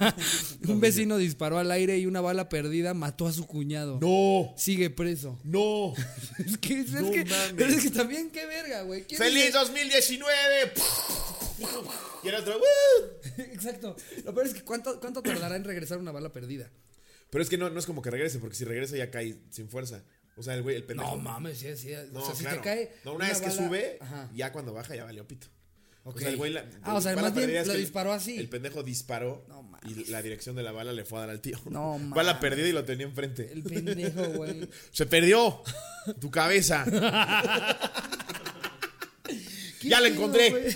Un 0.66 0.80
vecino 0.80 1.18
disparó 1.18 1.58
al 1.58 1.70
aire 1.70 1.98
y 1.98 2.06
una 2.06 2.22
bala 2.22 2.48
perdida 2.48 2.94
mató 2.94 3.26
a 3.26 3.34
su 3.34 3.46
cuñado. 3.46 3.98
No, 4.00 4.54
Sigue 4.56 4.88
preso. 4.88 5.38
no. 5.44 5.92
Es 6.38 6.56
que, 6.56 6.80
es 6.80 6.90
No 6.92 7.10
que, 7.10 7.26
pero 7.54 7.68
es 7.70 7.82
que 7.82 7.90
también, 7.90 8.30
qué 8.30 8.46
verga, 8.46 8.80
güey. 8.82 9.04
¿Quién 9.04 9.18
¡Feliz 9.18 9.46
dice- 9.46 9.58
2019! 9.58 10.72
Y 12.24 12.28
el 12.28 12.34
otro, 12.36 12.58
¡Woo! 12.58 13.42
Exacto. 13.52 13.94
Lo 14.24 14.32
peor 14.32 14.46
es 14.46 14.54
que 14.54 14.62
¿cuánto, 14.62 14.98
cuánto 15.00 15.20
tardará 15.22 15.56
en 15.56 15.64
regresar 15.64 15.98
una 15.98 16.12
bala 16.12 16.32
perdida? 16.32 16.70
Pero 17.30 17.42
es 17.42 17.50
que 17.50 17.58
no, 17.58 17.68
no 17.70 17.78
es 17.78 17.86
como 17.86 18.02
que 18.02 18.10
regrese, 18.10 18.38
porque 18.38 18.56
si 18.56 18.64
regresa 18.64 18.96
ya 18.96 19.10
cae 19.10 19.36
sin 19.50 19.68
fuerza. 19.68 20.02
O 20.36 20.42
sea, 20.42 20.54
el 20.54 20.62
güey, 20.62 20.76
el 20.76 20.84
pendejo. 20.84 21.16
No 21.16 21.22
mames, 21.22 21.58
sí, 21.58 21.74
sí. 21.76 21.92
No, 22.12 22.20
o 22.22 22.26
sea, 22.26 22.34
si 22.34 22.44
te 22.44 22.60
cae. 22.60 22.92
No, 23.04 23.14
una, 23.14 23.26
vez 23.28 23.38
que 23.40 23.48
bala- 23.48 23.56
sube, 23.68 23.98
Ajá. 24.00 24.30
ya 24.34 24.52
cuando 24.52 24.72
baja 24.74 24.94
ya 24.94 25.04
valió 25.04 25.26
pito. 25.26 25.46
O 26.04 26.16
sea, 26.16 26.28
el 26.28 26.36
güey 26.36 26.52
la, 26.52 26.64
Ah, 26.82 26.94
o 26.94 27.00
sea, 27.00 27.16
bala 27.16 27.22
más 27.28 27.34
bien 27.34 27.46
perdida 27.46 27.62
es 27.62 27.66
lo 27.66 27.72
que 27.72 27.78
el- 27.78 27.84
disparó 27.84 28.12
así. 28.12 28.36
El 28.38 28.48
pendejo 28.48 28.84
disparó 28.84 29.44
No 29.48 29.68
y 29.88 30.04
la 30.08 30.22
dirección 30.22 30.54
de 30.54 30.62
la 30.62 30.70
bala 30.70 30.92
le 30.92 31.04
fue 31.04 31.18
a 31.18 31.22
dar 31.22 31.30
al 31.30 31.40
tío. 31.40 31.58
No 31.68 31.98
Bala 32.14 32.34
mames. 32.34 32.40
perdida 32.40 32.68
y 32.68 32.72
lo 32.72 32.84
tenía 32.84 33.06
enfrente. 33.06 33.50
El 33.52 33.62
pendejo, 33.64 34.22
güey. 34.34 34.68
Se 34.92 35.06
perdió 35.06 35.62
tu 36.20 36.30
cabeza. 36.30 36.84
¿Qué 39.80 39.88
Ya 39.88 40.00
la 40.00 40.08
encontré. 40.08 40.74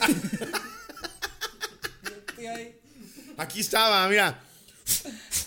Aquí 3.36 3.60
estaba, 3.60 4.08
mira. 4.08 4.42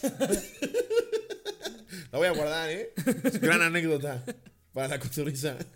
La 2.11 2.17
voy 2.19 2.27
a 2.27 2.31
guardar, 2.31 2.69
¿eh? 2.69 2.93
Gran 3.41 3.61
anécdota 3.61 4.23
para 4.73 4.87
la 4.87 4.99
cotorriza. 4.99 5.57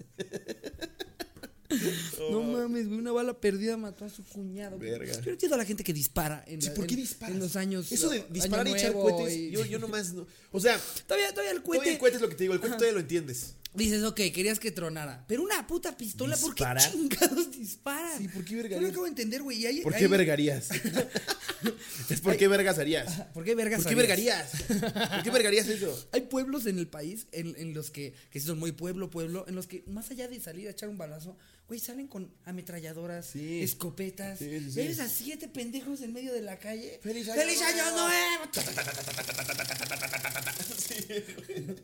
No 2.31 2.41
mames, 2.43 2.87
güey, 2.87 2.97
una 2.99 3.11
bala 3.11 3.39
perdida 3.39 3.75
mató 3.77 4.05
a 4.05 4.09
su 4.09 4.23
cuñado. 4.23 4.77
güey. 4.77 4.89
Verga. 4.89 5.19
Yo 5.21 5.31
entiendo 5.31 5.55
a 5.55 5.57
la 5.57 5.65
gente 5.65 5.83
que 5.83 5.93
dispara 5.93 6.43
en, 6.47 6.61
Sí, 6.61 6.69
la- 6.69 6.73
¿Por 6.73 6.87
qué 6.87 6.95
en- 6.95 7.31
en 7.33 7.39
los 7.39 7.55
años. 7.57 7.91
Eso 7.91 8.09
de 8.09 8.25
disparar 8.29 8.67
y 8.67 8.71
echar 8.73 8.93
cohetes. 8.93 9.35
y- 9.35 9.51
Yo, 9.51 9.65
yo 9.65 9.77
nomás 9.77 10.13
no. 10.13 10.25
O 10.51 10.59
sea, 10.61 10.79
Todavía, 11.07 11.29
todavía 11.31 11.51
el 11.51 11.61
todavía 11.61 11.63
cohete. 11.81 11.91
el 11.93 11.99
cohete 11.99 12.15
es 12.15 12.21
lo 12.21 12.29
que 12.29 12.35
te 12.35 12.43
digo. 12.45 12.53
El 12.53 12.61
cohete 12.61 12.77
todavía 12.77 12.93
lo 12.93 12.99
entiendes. 13.01 13.53
Dices, 13.77 14.03
ok, 14.03 14.15
querías 14.33 14.59
que 14.59 14.71
tronara. 14.71 15.23
Pero 15.27 15.43
una 15.43 15.65
puta 15.67 15.95
pistola, 15.95 16.35
¿por 16.37 16.55
qué 16.55 16.65
chingados 16.91 17.51
disparan? 17.51 18.17
Sí, 18.17 18.27
¿por 18.27 18.43
qué 18.43 18.51
Yo 18.51 18.57
vergarías? 18.57 18.81
no 18.81 18.87
acabo 18.89 19.03
de 19.03 19.09
entender, 19.09 19.41
güey. 19.43 19.65
hay- 19.65 19.81
¿Por 19.81 19.93
hay- 19.93 19.99
qué 19.99 20.07
vergarías? 20.07 20.69
es 22.09 22.21
por 22.21 22.35
qué 22.37 22.47
vergas 22.47 22.79
harías. 22.79 23.21
¿Por 23.33 23.43
qué 23.43 23.53
vergas 23.55 23.81
¿Por 23.81 23.89
qué 23.89 23.95
vergarías? 23.95 24.49
¿Por 24.67 25.23
qué 25.23 25.29
vergarías 25.31 25.67
eso? 25.67 26.07
Hay 26.11 26.21
pueblos 26.21 26.65
en 26.65 26.79
el 26.79 26.87
país 26.87 27.27
en, 27.31 27.55
en 27.57 27.73
los 27.73 27.91
que, 27.91 28.13
que 28.31 28.39
son 28.39 28.57
muy 28.59 28.71
pueblo, 28.71 29.09
pueblo, 29.09 29.45
en 29.47 29.55
los 29.55 29.67
que 29.67 29.83
más 29.87 30.09
allá 30.11 30.27
de 30.27 30.39
salir 30.39 30.67
a 30.67 30.71
echar 30.71 30.89
un 30.89 30.97
balazo, 30.97 31.37
güey, 31.67 31.79
salen 31.79 32.07
con 32.07 32.31
ametralladoras, 32.45 33.27
Sí. 33.27 33.61
escopetas. 33.61 34.39
Sí. 34.39 34.47
Ves 34.75 34.99
a 34.99 35.07
siete 35.07 35.47
pendejos 35.47 36.01
en 36.01 36.13
medio 36.13 36.33
de 36.33 36.41
la 36.41 36.57
calle. 36.57 36.99
¡Feliz 37.03 37.27
año 37.29 37.41
año 37.41 37.91
nuevo! 37.91 38.51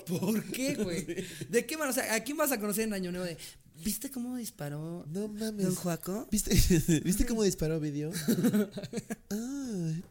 ¿Por 0.07 0.43
qué, 0.51 0.75
güey? 0.83 1.05
¿De 1.49 1.65
qué 1.65 1.77
man? 1.77 1.89
O 1.89 1.93
sea, 1.93 2.13
¿a 2.13 2.19
quién 2.21 2.37
vas 2.37 2.51
a 2.51 2.59
conocer 2.59 2.85
en 2.85 2.93
Año 2.93 3.11
Nuevo? 3.11 3.25
De, 3.25 3.37
¿Viste 3.83 4.09
cómo 4.09 4.35
disparó 4.37 5.05
No 5.07 5.27
mames. 5.27 5.65
Don 5.65 5.75
Joaco? 5.75 6.27
¿Viste, 6.31 6.55
¿Viste 7.03 7.25
cómo 7.25 7.43
disparó 7.43 7.79
video? 7.79 8.11
Ay. 9.29 10.03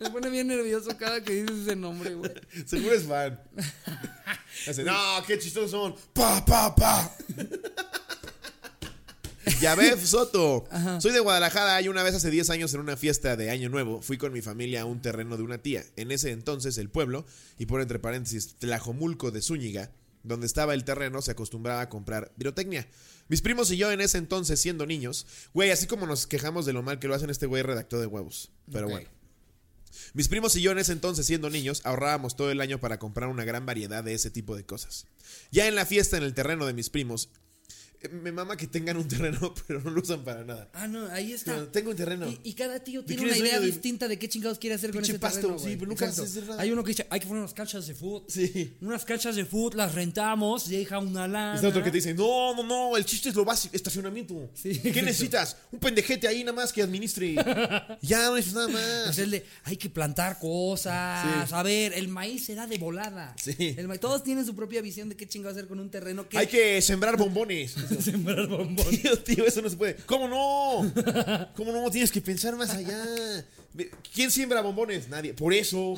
Me 0.00 0.10
pone 0.10 0.30
bien 0.30 0.46
nervioso 0.46 0.96
cada 0.96 1.22
que 1.22 1.42
dices 1.42 1.66
ese 1.66 1.76
nombre, 1.76 2.14
güey. 2.14 2.30
Seguro 2.64 2.94
es 2.94 3.04
fan. 3.04 3.40
Hace, 4.68 4.84
no, 4.84 4.94
qué 5.26 5.38
chistosos 5.38 5.70
son. 5.72 5.94
Pa, 6.12 6.44
pa, 6.44 6.74
pa. 6.74 7.16
Yabev 9.60 10.00
Soto. 10.04 10.64
Soy 11.00 11.12
de 11.12 11.20
Guadalajara 11.20 11.80
y 11.82 11.88
una 11.88 12.02
vez 12.02 12.14
hace 12.14 12.30
10 12.30 12.50
años 12.50 12.74
en 12.74 12.80
una 12.80 12.96
fiesta 12.96 13.36
de 13.36 13.50
Año 13.50 13.68
Nuevo 13.68 14.02
fui 14.02 14.18
con 14.18 14.32
mi 14.32 14.42
familia 14.42 14.82
a 14.82 14.84
un 14.84 15.00
terreno 15.00 15.36
de 15.36 15.42
una 15.42 15.58
tía. 15.58 15.84
En 15.96 16.10
ese 16.10 16.30
entonces 16.30 16.78
el 16.78 16.90
pueblo, 16.90 17.26
y 17.58 17.66
por 17.66 17.80
entre 17.80 17.98
paréntesis, 17.98 18.56
Tlajomulco 18.58 19.30
de 19.30 19.42
Zúñiga, 19.42 19.90
donde 20.22 20.46
estaba 20.46 20.74
el 20.74 20.84
terreno, 20.84 21.22
se 21.22 21.32
acostumbraba 21.32 21.80
a 21.80 21.88
comprar 21.88 22.32
pirotecnia. 22.38 22.88
Mis 23.28 23.42
primos 23.42 23.70
y 23.70 23.76
yo 23.76 23.90
en 23.90 24.00
ese 24.00 24.18
entonces, 24.18 24.60
siendo 24.60 24.86
niños, 24.86 25.26
güey, 25.54 25.70
así 25.70 25.86
como 25.86 26.06
nos 26.06 26.26
quejamos 26.26 26.66
de 26.66 26.72
lo 26.72 26.82
mal 26.82 26.98
que 26.98 27.08
lo 27.08 27.14
hacen, 27.14 27.30
este 27.30 27.46
güey 27.46 27.62
redactó 27.62 28.00
de 28.00 28.06
huevos. 28.06 28.50
Pero 28.70 28.88
bueno. 28.88 29.08
Mis 30.14 30.28
primos 30.28 30.56
y 30.56 30.62
yo 30.62 30.72
en 30.72 30.78
ese 30.78 30.92
entonces, 30.92 31.26
siendo 31.26 31.50
niños, 31.50 31.80
ahorrábamos 31.84 32.36
todo 32.36 32.50
el 32.50 32.60
año 32.60 32.80
para 32.80 32.98
comprar 32.98 33.28
una 33.28 33.44
gran 33.44 33.66
variedad 33.66 34.02
de 34.02 34.14
ese 34.14 34.30
tipo 34.30 34.56
de 34.56 34.64
cosas. 34.64 35.06
Ya 35.50 35.68
en 35.68 35.74
la 35.74 35.86
fiesta 35.86 36.16
en 36.16 36.22
el 36.22 36.34
terreno 36.34 36.66
de 36.66 36.72
mis 36.72 36.90
primos, 36.90 37.30
me 38.10 38.32
mama 38.32 38.56
que 38.56 38.66
tengan 38.66 38.96
un 38.96 39.06
terreno, 39.08 39.54
pero 39.66 39.80
no 39.80 39.90
lo 39.90 40.00
usan 40.00 40.24
para 40.24 40.44
nada. 40.44 40.70
Ah, 40.74 40.86
no, 40.88 41.06
ahí 41.08 41.32
está. 41.32 41.70
Tengo 41.70 41.90
un 41.90 41.96
terreno. 41.96 42.28
Y, 42.28 42.40
y 42.44 42.54
cada 42.54 42.80
tío 42.80 43.02
¿De 43.02 43.06
tiene 43.08 43.22
una 43.24 43.36
idea 43.36 43.60
de- 43.60 43.66
distinta 43.66 44.08
de 44.08 44.18
qué 44.18 44.28
chingados 44.28 44.58
quiere 44.58 44.74
hacer 44.76 44.90
con 44.90 44.98
Pinche 45.00 45.12
ese 45.12 45.18
pasto, 45.18 45.40
terreno, 45.40 45.58
sí, 45.58 45.76
pero 45.76 45.86
nunca 45.88 46.04
Exacto. 46.06 46.22
haces 46.30 46.46
nada. 46.48 46.62
Hay 46.62 46.70
uno 46.70 46.82
que 46.84 46.88
dice, 46.88 47.06
hay 47.10 47.20
que 47.20 47.26
poner 47.26 47.40
unas 47.42 47.54
canchas 47.54 47.86
de 47.86 47.94
fútbol. 47.94 48.24
Sí. 48.28 48.76
Unas 48.80 49.04
canchas 49.04 49.36
de 49.36 49.44
fútbol, 49.44 49.76
las 49.76 49.94
rentamos, 49.94 50.68
deja 50.68 50.98
una 50.98 51.28
lana. 51.28 51.54
Está 51.54 51.68
otro 51.68 51.82
que 51.82 51.90
te 51.90 51.96
dice, 51.98 52.14
no, 52.14 52.54
no, 52.54 52.62
no, 52.62 52.96
el 52.96 53.04
chiste 53.04 53.28
es 53.28 53.34
lo 53.34 53.44
básico, 53.44 53.74
estacionamiento. 53.76 54.50
Sí, 54.54 54.78
¿Qué 54.80 55.02
necesitas? 55.02 55.56
Un 55.70 55.78
pendejete 55.78 56.26
ahí 56.28 56.40
nada 56.44 56.54
más 56.56 56.72
que 56.72 56.82
administre. 56.82 57.34
ya 58.02 58.24
no 58.26 58.36
necesitas 58.36 58.68
nada 58.70 59.00
Es 59.02 59.06
más. 59.08 59.18
el 59.18 59.30
de, 59.30 59.44
hay 59.64 59.76
que 59.76 59.90
plantar 59.90 60.38
cosas. 60.38 61.46
Sí. 61.48 61.54
A 61.54 61.62
ver, 61.62 61.92
el 61.94 62.08
maíz 62.08 62.44
se 62.46 62.54
da 62.54 62.66
de 62.66 62.78
volada. 62.78 63.34
Sí. 63.42 63.74
El 63.76 63.88
maíz- 63.88 64.00
todos 64.00 64.22
tienen 64.22 64.44
su 64.46 64.54
propia 64.54 64.80
visión 64.82 65.08
de 65.08 65.16
qué 65.16 65.26
chingados 65.26 65.56
hacer 65.56 65.68
con 65.68 65.78
un 65.80 65.90
terreno 65.90 66.28
que 66.28 66.38
Hay 66.38 66.46
que 66.46 66.80
sembrar 66.82 67.16
bombones. 67.16 67.74
sembrar 68.00 68.46
bombón. 68.46 68.86
Tío, 68.96 69.18
tío, 69.18 69.46
eso 69.46 69.62
no 69.62 69.68
se 69.70 69.76
puede. 69.76 69.96
¿Cómo 70.06 70.28
no? 70.28 70.92
¿Cómo 71.56 71.72
no? 71.72 71.90
Tienes 71.90 72.10
que 72.10 72.20
pensar 72.20 72.56
más 72.56 72.70
allá. 72.70 73.04
¿Quién 74.14 74.30
siembra 74.30 74.60
bombones? 74.60 75.08
Nadie. 75.08 75.34
Por 75.34 75.54
eso. 75.54 75.94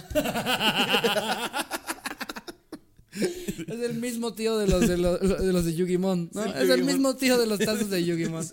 Es 3.15 3.81
el 3.81 3.95
mismo 3.95 4.35
tío 4.35 4.59
de 4.59 4.67
los 4.67 4.89
de 4.89 4.97
los 4.97 5.21
de, 5.21 5.53
los 5.53 5.65
de 5.65 5.75
Yugimon, 5.75 6.31
¿no? 6.33 6.45
Sí, 6.45 6.51
es 6.57 6.69
el 6.71 6.83
mismo 6.85 7.15
tío 7.17 7.39
de 7.39 7.47
los 7.47 7.59
tazos 7.61 7.89
de 7.89 8.05
Yugimon. 8.05 8.45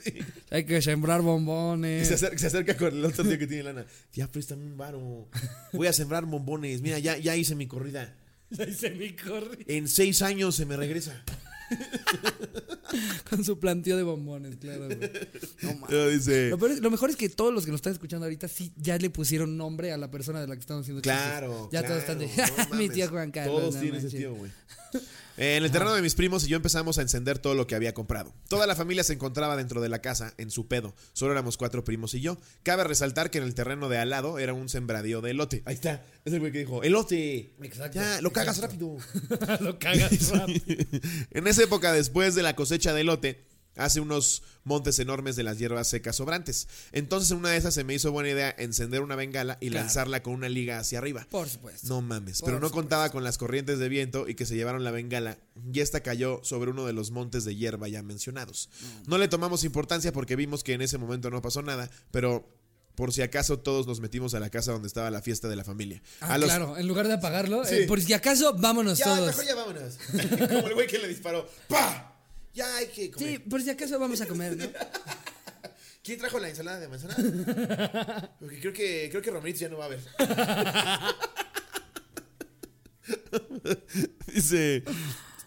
Hay 0.52 0.66
que 0.66 0.82
sembrar 0.82 1.22
Y 1.22 1.24
bombones. 1.24 2.08
se 2.08 2.14
acerca, 2.14 2.38
se 2.38 2.48
acerca 2.48 2.78
con 2.78 2.90
el 2.96 3.04
otro 3.04 3.24
tío 3.24 3.40
que 3.40 3.48
tiene 3.48 3.64
lana. 3.64 3.86
Ya 4.14 4.28
préstame 4.28 4.66
un 4.66 4.78
varo. 4.78 5.28
Voy 5.74 5.88
a 5.88 5.94
sembrar 5.94 6.26
bombones. 6.26 6.82
Mira, 6.82 7.00
ya, 7.00 7.18
ya 7.18 7.36
hice 7.36 7.56
mi 7.56 7.66
corrida. 7.68 8.16
Ahí 8.60 8.74
se 8.74 8.92
me 8.92 9.16
corre. 9.16 9.60
En 9.68 9.88
seis 9.88 10.22
años 10.22 10.56
se 10.56 10.66
me 10.66 10.78
regresa. 10.78 11.24
Con 13.30 13.44
su 13.44 13.60
planteo 13.60 13.98
de 13.98 14.04
bombones, 14.04 14.56
claro, 14.58 14.86
güey. 14.88 14.98
No 15.62 15.74
mames. 15.76 16.28
Lo, 16.50 16.58
peor 16.58 16.72
es- 16.72 16.80
lo 16.82 16.92
mejor 16.92 17.10
es 17.10 17.16
que 17.16 17.30
todos 17.30 17.54
los 17.54 17.66
que 17.66 17.72
nos 17.72 17.80
están 17.80 17.94
escuchando 17.94 18.26
ahorita 18.26 18.48
sí 18.48 18.72
ya 18.78 18.98
le 18.98 19.10
pusieron 19.10 19.58
nombre 19.58 19.92
a 19.92 19.98
la 19.98 20.10
persona 20.12 20.42
de 20.42 20.48
la 20.48 20.56
que 20.56 20.62
estamos 20.62 20.82
haciendo 20.84 21.02
chistes. 21.02 21.20
Claro. 21.22 21.70
Ya 21.72 21.80
claro, 21.84 21.88
todos 21.88 22.00
están 22.02 22.20
de. 22.20 22.28
no 22.58 22.66
Mi 22.78 22.86
mames. 22.88 22.92
tío 22.94 23.10
Juan 23.10 23.32
Carlos. 23.32 23.60
Todos 23.60 23.76
no 23.76 23.82
tienen 23.82 23.98
ese 24.00 24.06
manches". 24.08 24.20
tío, 24.20 24.36
güey. 24.36 24.52
Eh, 25.38 25.56
En 25.56 25.64
el 25.64 25.72
terreno 25.72 25.94
de 25.96 26.02
mis 26.02 26.16
primos 26.16 26.44
y 26.44 26.50
yo 26.50 26.58
empezamos 26.58 26.98
a 26.98 27.02
encender 27.02 27.40
todo 27.40 27.56
lo 27.56 27.66
que 27.66 27.74
había 27.76 27.94
comprado. 27.94 28.34
Toda 28.50 28.68
la 28.68 28.76
familia 28.76 29.04
se 29.06 29.14
encontraba 29.14 29.56
dentro 29.56 29.80
de 29.82 29.88
la 29.88 30.00
casa, 30.02 30.34
en 30.38 30.52
su 30.52 30.68
pedo. 30.68 30.94
Solo 31.14 31.32
éramos 31.32 31.56
cuatro 31.56 31.86
primos 31.86 32.14
y 32.14 32.20
yo. 32.20 32.38
Cabe 32.64 32.84
resaltar 32.84 33.32
que 33.32 33.38
en 33.38 33.46
el 33.46 33.56
terreno 33.56 33.88
de 33.88 33.98
al 33.98 34.10
lado 34.10 34.38
era 34.40 34.54
un 34.54 34.68
sembradío 34.68 35.22
de 35.22 35.32
elote. 35.32 35.64
Ahí 35.66 35.76
está. 35.76 36.04
Es 36.26 36.34
el 36.34 36.42
güey 36.42 36.52
que 36.52 36.60
dijo, 36.60 36.84
elote. 36.84 37.54
Exacto, 37.64 37.96
Ya, 38.00 38.20
lo 38.22 38.34
cagas 38.34 38.58
exacto. 38.60 38.98
rápido. 39.30 39.58
lo 39.62 39.80
cagas 39.80 40.30
rápido. 40.32 40.86
en 41.32 41.48
esa 41.48 41.64
época, 41.64 41.94
después 41.94 42.36
de 42.36 42.44
la 42.44 42.56
cosecha 42.56 42.81
de 42.94 43.02
elote, 43.02 43.46
hace 43.78 44.02
unos 44.02 44.44
montes 44.66 45.00
enormes 45.00 45.36
de 45.38 45.44
las 45.44 45.58
hierbas 45.58 45.88
secas 45.88 46.18
sobrantes. 46.18 46.68
Entonces, 46.92 47.32
en 47.32 47.38
una 47.38 47.50
de 47.52 47.58
esas 47.58 47.74
se 47.74 47.84
me 47.86 47.94
hizo 47.94 48.12
buena 48.12 48.30
idea 48.30 48.54
encender 48.60 49.02
una 49.02 49.16
bengala 49.16 49.58
y 49.62 49.70
Claro. 49.70 49.86
lanzarla 49.86 50.22
con 50.22 50.34
una 50.34 50.50
liga 50.50 50.78
hacia 50.78 50.98
arriba. 51.00 51.26
Por 51.32 51.48
supuesto. 51.48 51.88
No 51.88 52.02
mames, 52.02 52.42
Por 52.42 52.48
pero 52.48 52.60
no 52.60 52.68
supuesto. 52.68 52.82
contaba 52.84 53.10
con 53.12 53.24
las 53.24 53.38
corrientes 53.38 53.80
de 53.80 53.88
viento 53.88 54.28
y 54.28 54.36
que 54.36 54.46
se 54.46 54.56
llevaron 54.56 54.84
la 54.84 54.92
bengala 54.92 55.38
y 55.74 55.80
esta 55.80 56.02
cayó 56.02 56.42
sobre 56.44 56.70
uno 56.72 56.86
de 56.86 56.94
los 56.94 57.12
montes 57.12 57.46
de 57.46 57.56
hierba 57.56 57.88
ya 57.88 58.04
mencionados. 58.04 58.70
No 59.08 59.18
le 59.18 59.30
tomamos 59.30 59.64
importancia 59.64 60.12
porque 60.12 60.36
vimos 60.36 60.64
que 60.64 60.74
en 60.74 60.82
ese 60.82 60.98
momento 60.98 61.30
no 61.32 61.42
pasó 61.42 61.62
nada, 61.62 61.90
pero 62.12 62.54
por 62.96 63.14
si 63.14 63.22
acaso 63.22 63.58
todos 63.58 63.88
nos 63.88 64.02
metimos 64.02 64.34
a 64.34 64.42
la 64.42 64.50
casa 64.50 64.74
donde 64.74 64.90
estaba 64.90 65.10
la 65.10 65.22
fiesta 65.22 65.48
de 65.48 65.56
la 65.56 65.64
familia. 65.64 66.04
Ah, 66.20 66.34
a 66.34 66.38
los- 66.38 66.50
claro, 66.50 66.78
en 66.78 66.88
lugar 66.88 67.08
de 67.08 67.14
apagarlo, 67.14 67.64
Sí. 67.64 67.76
eh, 67.76 67.88
por 67.88 68.02
si 68.02 68.12
acaso, 68.14 68.54
vámonos 68.60 68.98
Ya, 69.00 69.06
todos. 69.06 69.28
mejor 69.28 69.46
ya 69.46 69.56
vámonos. 69.56 69.98
Como 70.50 70.68
el 70.68 70.74
güey 70.74 70.88
que 70.88 71.00
le 71.00 71.08
disparó. 71.08 71.50
¡Pa! 71.70 72.11
Ya 72.54 72.78
hay 72.78 72.88
que 72.88 73.12
comer. 73.12 73.30
Sí, 73.30 73.40
por 73.40 73.62
si 73.62 73.70
acaso 73.70 74.00
vamos 74.00 74.22
a 74.22 74.28
comer, 74.28 74.58
¿no? 74.58 74.66
¿Quién 76.04 76.18
trajo 76.18 76.40
la 76.40 76.50
ensalada 76.50 76.80
de 76.80 76.88
manzana? 76.88 77.16
Porque 78.40 78.60
creo 78.60 78.74
que, 78.74 79.08
creo 79.12 79.22
que 79.22 79.32
Romeritz 79.32 79.60
ya 79.60 79.70
no 79.70 79.78
va 79.78 79.86
a 79.86 79.90
ver. 79.90 80.00
Dice. 84.34 84.84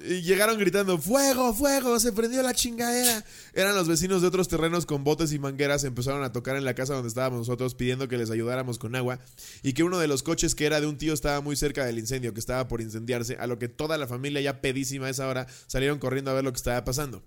Y 0.06 0.22
Llegaron 0.22 0.58
gritando, 0.58 0.98
¡Fuego, 0.98 1.54
fuego! 1.54 1.98
¡Se 1.98 2.12
prendió 2.12 2.42
la 2.42 2.54
chingadera! 2.54 3.24
Eran 3.52 3.74
los 3.74 3.88
vecinos 3.88 4.22
de 4.22 4.28
otros 4.28 4.48
terrenos 4.48 4.86
con 4.86 5.04
botes 5.04 5.32
y 5.32 5.38
mangueras. 5.38 5.84
Empezaron 5.84 6.22
a 6.22 6.32
tocar 6.32 6.56
en 6.56 6.64
la 6.64 6.74
casa 6.74 6.94
donde 6.94 7.08
estábamos 7.08 7.40
nosotros 7.40 7.74
pidiendo 7.74 8.08
que 8.08 8.18
les 8.18 8.30
ayudáramos 8.30 8.78
con 8.78 8.94
agua. 8.96 9.18
Y 9.62 9.72
que 9.72 9.82
uno 9.82 9.98
de 9.98 10.08
los 10.08 10.22
coches 10.22 10.54
que 10.54 10.66
era 10.66 10.80
de 10.80 10.86
un 10.86 10.98
tío 10.98 11.12
estaba 11.12 11.40
muy 11.40 11.56
cerca 11.56 11.84
del 11.84 11.98
incendio, 11.98 12.34
que 12.34 12.40
estaba 12.40 12.68
por 12.68 12.80
incendiarse. 12.80 13.36
A 13.36 13.46
lo 13.46 13.58
que 13.58 13.68
toda 13.68 13.98
la 13.98 14.06
familia, 14.06 14.40
ya 14.40 14.60
pedísima 14.60 15.06
a 15.06 15.10
esa 15.10 15.28
hora, 15.28 15.46
salieron 15.66 15.98
corriendo 15.98 16.30
a 16.30 16.34
ver 16.34 16.44
lo 16.44 16.52
que 16.52 16.58
estaba 16.58 16.84
pasando. 16.84 17.22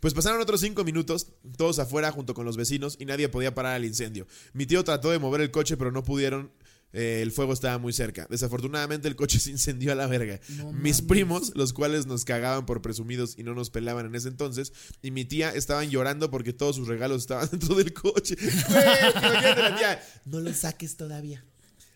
Pues 0.00 0.14
pasaron 0.14 0.40
otros 0.40 0.60
cinco 0.60 0.84
minutos, 0.84 1.28
todos 1.56 1.78
afuera 1.78 2.10
junto 2.10 2.34
con 2.34 2.46
los 2.46 2.56
vecinos 2.56 2.96
y 2.98 3.04
nadie 3.04 3.28
podía 3.28 3.54
parar 3.54 3.76
el 3.76 3.84
incendio. 3.84 4.26
Mi 4.52 4.66
tío 4.66 4.82
trató 4.84 5.10
de 5.10 5.18
mover 5.18 5.40
el 5.40 5.50
coche 5.50 5.76
pero 5.76 5.92
no 5.92 6.02
pudieron. 6.04 6.52
Eh, 6.92 7.20
el 7.22 7.32
fuego 7.32 7.52
estaba 7.52 7.78
muy 7.78 7.92
cerca. 7.92 8.26
Desafortunadamente 8.28 9.08
el 9.08 9.16
coche 9.16 9.38
se 9.40 9.50
incendió 9.50 9.92
a 9.92 9.94
la 9.94 10.06
verga. 10.06 10.40
No 10.56 10.72
Mis 10.72 11.02
primos, 11.02 11.52
los 11.54 11.72
cuales 11.72 12.06
nos 12.06 12.24
cagaban 12.24 12.66
por 12.66 12.82
presumidos 12.82 13.34
y 13.38 13.42
no 13.42 13.54
nos 13.54 13.70
pelaban 13.70 14.06
en 14.06 14.14
ese 14.14 14.28
entonces, 14.28 14.72
y 15.02 15.10
mi 15.10 15.24
tía 15.24 15.50
estaban 15.50 15.90
llorando 15.90 16.30
porque 16.30 16.52
todos 16.52 16.76
sus 16.76 16.88
regalos 16.88 17.22
estaban 17.22 17.48
dentro 17.50 17.74
del 17.74 17.92
coche. 17.92 18.36
La 18.70 19.76
tía. 19.78 20.02
No 20.24 20.40
lo 20.40 20.52
saques 20.52 20.96
todavía. 20.96 21.44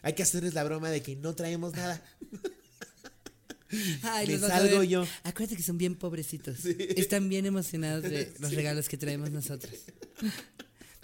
Hay 0.02 0.12
que 0.12 0.22
hacerles 0.22 0.52
la 0.52 0.64
broma 0.64 0.90
de 0.90 1.02
que 1.02 1.16
no 1.16 1.34
traemos 1.34 1.74
nada. 1.74 2.02
Ay, 4.02 4.26
Me 4.26 4.38
los 4.38 4.48
salgo 4.48 4.82
yo. 4.82 5.06
Acuérdate 5.22 5.56
que 5.56 5.62
son 5.62 5.78
bien 5.78 5.94
pobrecitos. 5.94 6.64
Están 6.66 7.28
bien 7.30 7.46
emocionados 7.46 8.02
de 8.02 8.32
los 8.38 8.52
regalos 8.52 8.88
que 8.88 8.98
traemos 8.98 9.30
nosotros. 9.30 9.72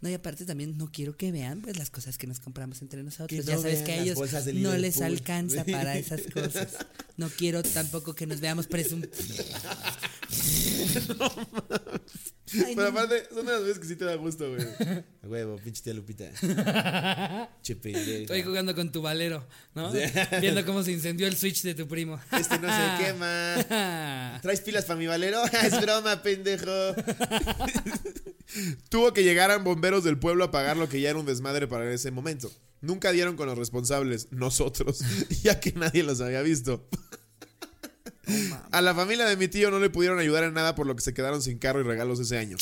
No, 0.01 0.09
y 0.09 0.15
aparte 0.15 0.47
también 0.47 0.79
no 0.79 0.91
quiero 0.91 1.17
que 1.17 1.31
vean 1.31 1.61
pues 1.61 1.77
las 1.77 1.91
cosas 1.91 2.17
que 2.17 2.27
nos 2.27 2.41
compramos 2.41 2.81
entre 2.81 3.03
nosotros. 3.03 3.45
Ya 3.45 3.59
sabes 3.59 3.83
que 3.83 3.93
a 3.93 4.03
ellos 4.03 4.19
no 4.55 4.77
les 4.77 5.01
alcanza 5.03 5.65
para 5.65 5.99
esas 5.99 6.23
cosas. 6.33 6.77
No 7.17 7.29
quiero 7.29 7.63
tampoco 7.63 8.15
que 8.15 8.27
nos 8.27 8.41
veamos 8.41 8.67
presum. 8.67 9.03
Ay, 12.53 12.75
Pero 12.75 12.91
no. 12.91 12.99
aparte, 12.99 13.29
son 13.33 13.47
de 13.47 13.53
las 13.53 13.63
veces 13.63 13.79
que 13.79 13.87
sí 13.87 13.97
te 13.97 14.05
da 14.05 14.15
gusto, 14.17 14.49
güey. 14.49 14.63
A 15.23 15.27
huevo, 15.27 15.57
pinche 15.63 15.83
tía 15.83 15.95
Lupita. 15.95 16.31
che 17.63 17.77
pendeja. 17.77 18.23
Estoy 18.23 18.43
jugando 18.43 18.75
con 18.75 18.91
tu 18.91 19.03
valero, 19.03 19.47
¿no? 19.75 19.93
Viendo 20.41 20.65
cómo 20.65 20.83
se 20.83 20.93
incendió 20.93 21.27
el 21.27 21.37
switch 21.37 21.63
de 21.63 21.75
tu 21.75 21.87
primo. 21.87 22.21
Este 22.33 22.59
no 22.59 22.69
se 22.69 23.05
quema. 23.05 24.39
¿Traes 24.43 24.61
pilas 24.61 24.85
para 24.85 24.99
mi 24.99 25.07
valero? 25.07 25.43
es 25.63 25.81
broma, 25.81 26.23
pendejo. 26.23 26.95
Tuvo 28.89 29.13
que 29.13 29.23
llegar 29.23 29.51
a 29.51 29.59
bomberos 29.59 30.03
del 30.03 30.19
pueblo 30.19 30.45
a 30.45 30.51
pagar 30.51 30.77
lo 30.77 30.89
que 30.89 31.01
ya 31.01 31.11
era 31.11 31.19
un 31.19 31.27
desmadre 31.27 31.69
para 31.69 31.93
ese 31.93 32.11
momento. 32.11 32.51
Nunca 32.81 33.13
dieron 33.13 33.37
con 33.37 33.47
los 33.47 33.59
responsables, 33.59 34.29
nosotros, 34.33 35.01
ya 35.43 35.61
que 35.61 35.73
nadie 35.73 36.03
los 36.03 36.21
había 36.21 36.43
visto. 36.43 36.89
A 38.71 38.81
la 38.81 38.95
familia 38.95 39.27
de 39.27 39.37
mi 39.37 39.49
tío 39.49 39.71
no 39.71 39.79
le 39.79 39.91
pudieron 39.91 40.19
ayudar 40.19 40.45
en 40.45 40.55
nada 40.55 40.75
por 40.75 40.87
lo 40.87 40.97
que 40.97 41.03
se 41.03 41.15
quedaron 41.15 41.43
sin 41.43 41.59
carro 41.59 41.81
y 41.81 41.85
regalos 41.85 42.21
ese 42.21 42.39
año. 42.39 42.57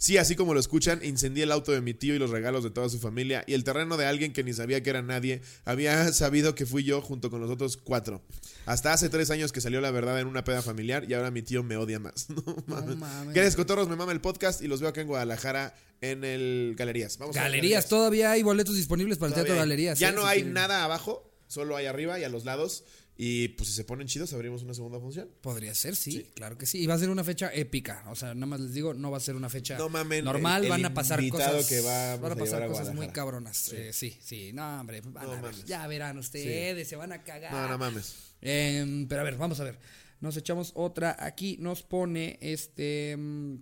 Sí, 0.00 0.16
así 0.16 0.34
como 0.34 0.54
lo 0.54 0.60
escuchan, 0.60 1.04
incendié 1.04 1.42
el 1.42 1.52
auto 1.52 1.72
de 1.72 1.82
mi 1.82 1.92
tío 1.92 2.14
y 2.14 2.18
los 2.18 2.30
regalos 2.30 2.64
de 2.64 2.70
toda 2.70 2.88
su 2.88 2.98
familia 2.98 3.44
y 3.46 3.52
el 3.52 3.64
terreno 3.64 3.98
de 3.98 4.06
alguien 4.06 4.32
que 4.32 4.42
ni 4.42 4.54
sabía 4.54 4.82
que 4.82 4.88
era 4.88 5.02
nadie. 5.02 5.42
Había 5.66 6.10
sabido 6.14 6.54
que 6.54 6.64
fui 6.64 6.84
yo 6.84 7.02
junto 7.02 7.28
con 7.28 7.42
los 7.42 7.50
otros 7.50 7.76
cuatro. 7.76 8.22
Hasta 8.64 8.94
hace 8.94 9.10
tres 9.10 9.30
años 9.30 9.52
que 9.52 9.60
salió 9.60 9.82
la 9.82 9.90
verdad 9.90 10.18
en 10.18 10.26
una 10.26 10.42
peda 10.42 10.62
familiar 10.62 11.04
y 11.06 11.12
ahora 11.12 11.30
mi 11.30 11.42
tío 11.42 11.62
me 11.62 11.76
odia 11.76 11.98
más. 12.00 12.28
No 12.46 12.56
mames. 12.66 12.96
mames. 12.96 13.34
Gracias, 13.34 13.56
cotorros, 13.56 13.90
me 13.90 13.96
mama 13.96 14.12
el 14.12 14.22
podcast 14.22 14.62
y 14.62 14.68
los 14.68 14.80
veo 14.80 14.88
acá 14.88 15.02
en 15.02 15.08
Guadalajara 15.08 15.74
en 16.00 16.24
el 16.24 16.76
Galerías. 16.78 17.18
Vamos 17.18 17.36
a 17.36 17.42
ver 17.42 17.50
Galerías, 17.50 17.86
todavía 17.86 18.30
hay 18.30 18.42
boletos 18.42 18.76
disponibles 18.76 19.18
para 19.18 19.28
el 19.28 19.34
Teatro. 19.34 19.54
Galerías. 19.54 19.98
Ya 19.98 20.08
¿eh? 20.08 20.12
no 20.12 20.24
hay 20.24 20.44
nada 20.44 20.82
abajo, 20.82 21.30
solo 21.46 21.76
hay 21.76 21.84
arriba 21.84 22.18
y 22.18 22.24
a 22.24 22.30
los 22.30 22.46
lados. 22.46 22.84
Y 23.22 23.48
pues 23.48 23.68
si 23.68 23.74
se 23.76 23.84
ponen 23.84 24.06
chidos, 24.06 24.32
abrimos 24.32 24.62
una 24.62 24.72
segunda 24.72 24.98
función. 24.98 25.28
Podría 25.42 25.74
ser, 25.74 25.94
sí, 25.94 26.30
claro 26.34 26.56
que 26.56 26.64
sí. 26.64 26.78
Y 26.78 26.86
va 26.86 26.94
a 26.94 26.98
ser 26.98 27.10
una 27.10 27.22
fecha 27.22 27.50
épica. 27.52 28.02
O 28.08 28.14
sea, 28.16 28.32
nada 28.32 28.46
más 28.46 28.60
les 28.60 28.72
digo, 28.72 28.94
no 28.94 29.10
va 29.10 29.18
a 29.18 29.20
ser 29.20 29.34
una 29.36 29.50
fecha 29.50 29.76
No 29.76 29.90
mamen, 29.90 30.24
normal. 30.24 30.60
el- 30.62 30.64
el 30.64 30.70
van 30.70 30.84
a 30.86 30.94
pasar 30.94 31.20
cosas. 31.28 31.66
que 31.66 31.82
van 31.82 32.24
a 32.32 32.34
pasar 32.34 32.62
a 32.62 32.66
cosas 32.68 32.94
muy 32.94 33.08
cabronas. 33.08 33.74
Eh, 33.74 33.92
sí, 33.92 34.16
sí. 34.22 34.52
No, 34.54 34.80
hombre. 34.80 35.02
van 35.02 35.26
No 35.26 35.32
a 35.32 35.40
ver. 35.42 35.54
Ya 35.66 35.86
verán 35.86 36.16
ustedes, 36.16 36.88
se 36.88 36.96
van 36.96 37.12
a 37.12 37.22
cagar. 37.22 37.52
No, 37.52 37.68
no 37.68 37.76
mames. 37.76 38.14
Em, 38.40 39.06
pero 39.06 39.20
a 39.20 39.24
ver, 39.24 39.36
vamos 39.36 39.60
a 39.60 39.64
ver. 39.64 39.78
Nos 40.20 40.38
echamos 40.38 40.72
otra. 40.74 41.14
Aquí 41.18 41.58
nos 41.60 41.82
pone 41.82 42.38
este. 42.40 43.16
mm, 43.18 43.54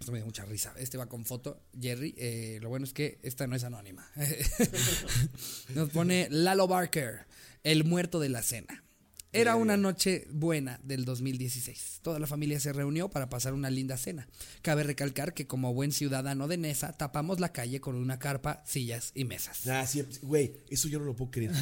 Esto 0.00 0.10
me 0.10 0.18
dio 0.18 0.24
mucha 0.26 0.44
risa. 0.46 0.74
Este 0.78 0.98
va 0.98 1.06
con 1.06 1.24
foto. 1.24 1.62
Jerry. 1.80 2.12
eh, 2.18 2.58
lo 2.60 2.70
bueno 2.70 2.84
es 2.86 2.92
que 2.92 3.20
esta 3.22 3.46
no 3.46 3.54
es 3.54 3.62
anónima. 3.62 4.10
nos 5.74 5.90
pone 5.90 6.26
Lalo 6.30 6.66
Barker, 6.66 7.26
el 7.64 7.84
muerto 7.84 8.20
de 8.20 8.28
la 8.28 8.42
cena. 8.42 8.84
Era 9.32 9.54
una 9.54 9.76
noche 9.76 10.26
buena 10.32 10.80
del 10.82 11.04
2016. 11.04 12.00
Toda 12.02 12.18
la 12.18 12.26
familia 12.26 12.58
se 12.58 12.72
reunió 12.72 13.10
para 13.10 13.28
pasar 13.28 13.54
una 13.54 13.70
linda 13.70 13.96
cena. 13.96 14.26
Cabe 14.60 14.82
recalcar 14.82 15.34
que 15.34 15.46
como 15.46 15.72
buen 15.72 15.92
ciudadano 15.92 16.48
de 16.48 16.56
Nesa 16.56 16.94
tapamos 16.94 17.38
la 17.38 17.52
calle 17.52 17.80
con 17.80 17.94
una 17.94 18.18
carpa, 18.18 18.60
sillas 18.66 19.12
y 19.14 19.24
mesas. 19.24 19.68
Ah, 19.68 19.86
sí, 19.86 20.04
güey, 20.22 20.54
eso 20.68 20.88
yo 20.88 20.98
no 20.98 21.04
lo 21.04 21.14
puedo 21.14 21.30
creer. 21.30 21.52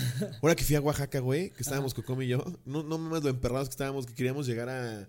Ahora 0.41 0.57
que 0.57 0.65
fui 0.65 0.77
a 0.77 0.81
Oaxaca, 0.81 1.19
güey, 1.21 1.51
que 1.51 1.61
estábamos 1.63 1.93
Cocom 1.93 2.23
y 2.23 2.29
yo, 2.29 2.43
no, 2.65 2.83
no 2.85 2.97
mames 2.97 3.23
lo 3.23 3.29
emperrados 3.29 3.69
que 3.69 3.73
estábamos, 3.73 4.07
que 4.07 4.15
queríamos 4.15 4.47
llegar 4.47 4.71
a, 4.71 5.07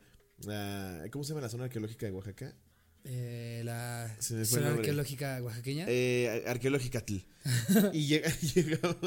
a- 0.49 1.03
¿Cómo 1.11 1.23
se 1.23 1.29
llama 1.29 1.39
la 1.41 1.49
zona 1.49 1.63
arqueológica 1.65 2.07
de 2.07 2.11
Oaxaca? 2.11 2.53
Eh, 3.05 3.61
la 3.63 4.15
zona 4.19 4.69
arqueológica 4.69 5.41
oaxaqueña. 5.41 5.85
Eh, 5.87 6.43
arqueológica. 6.47 7.03
Y 7.93 8.05
llega, 8.07 8.29
llegamos, 8.53 8.97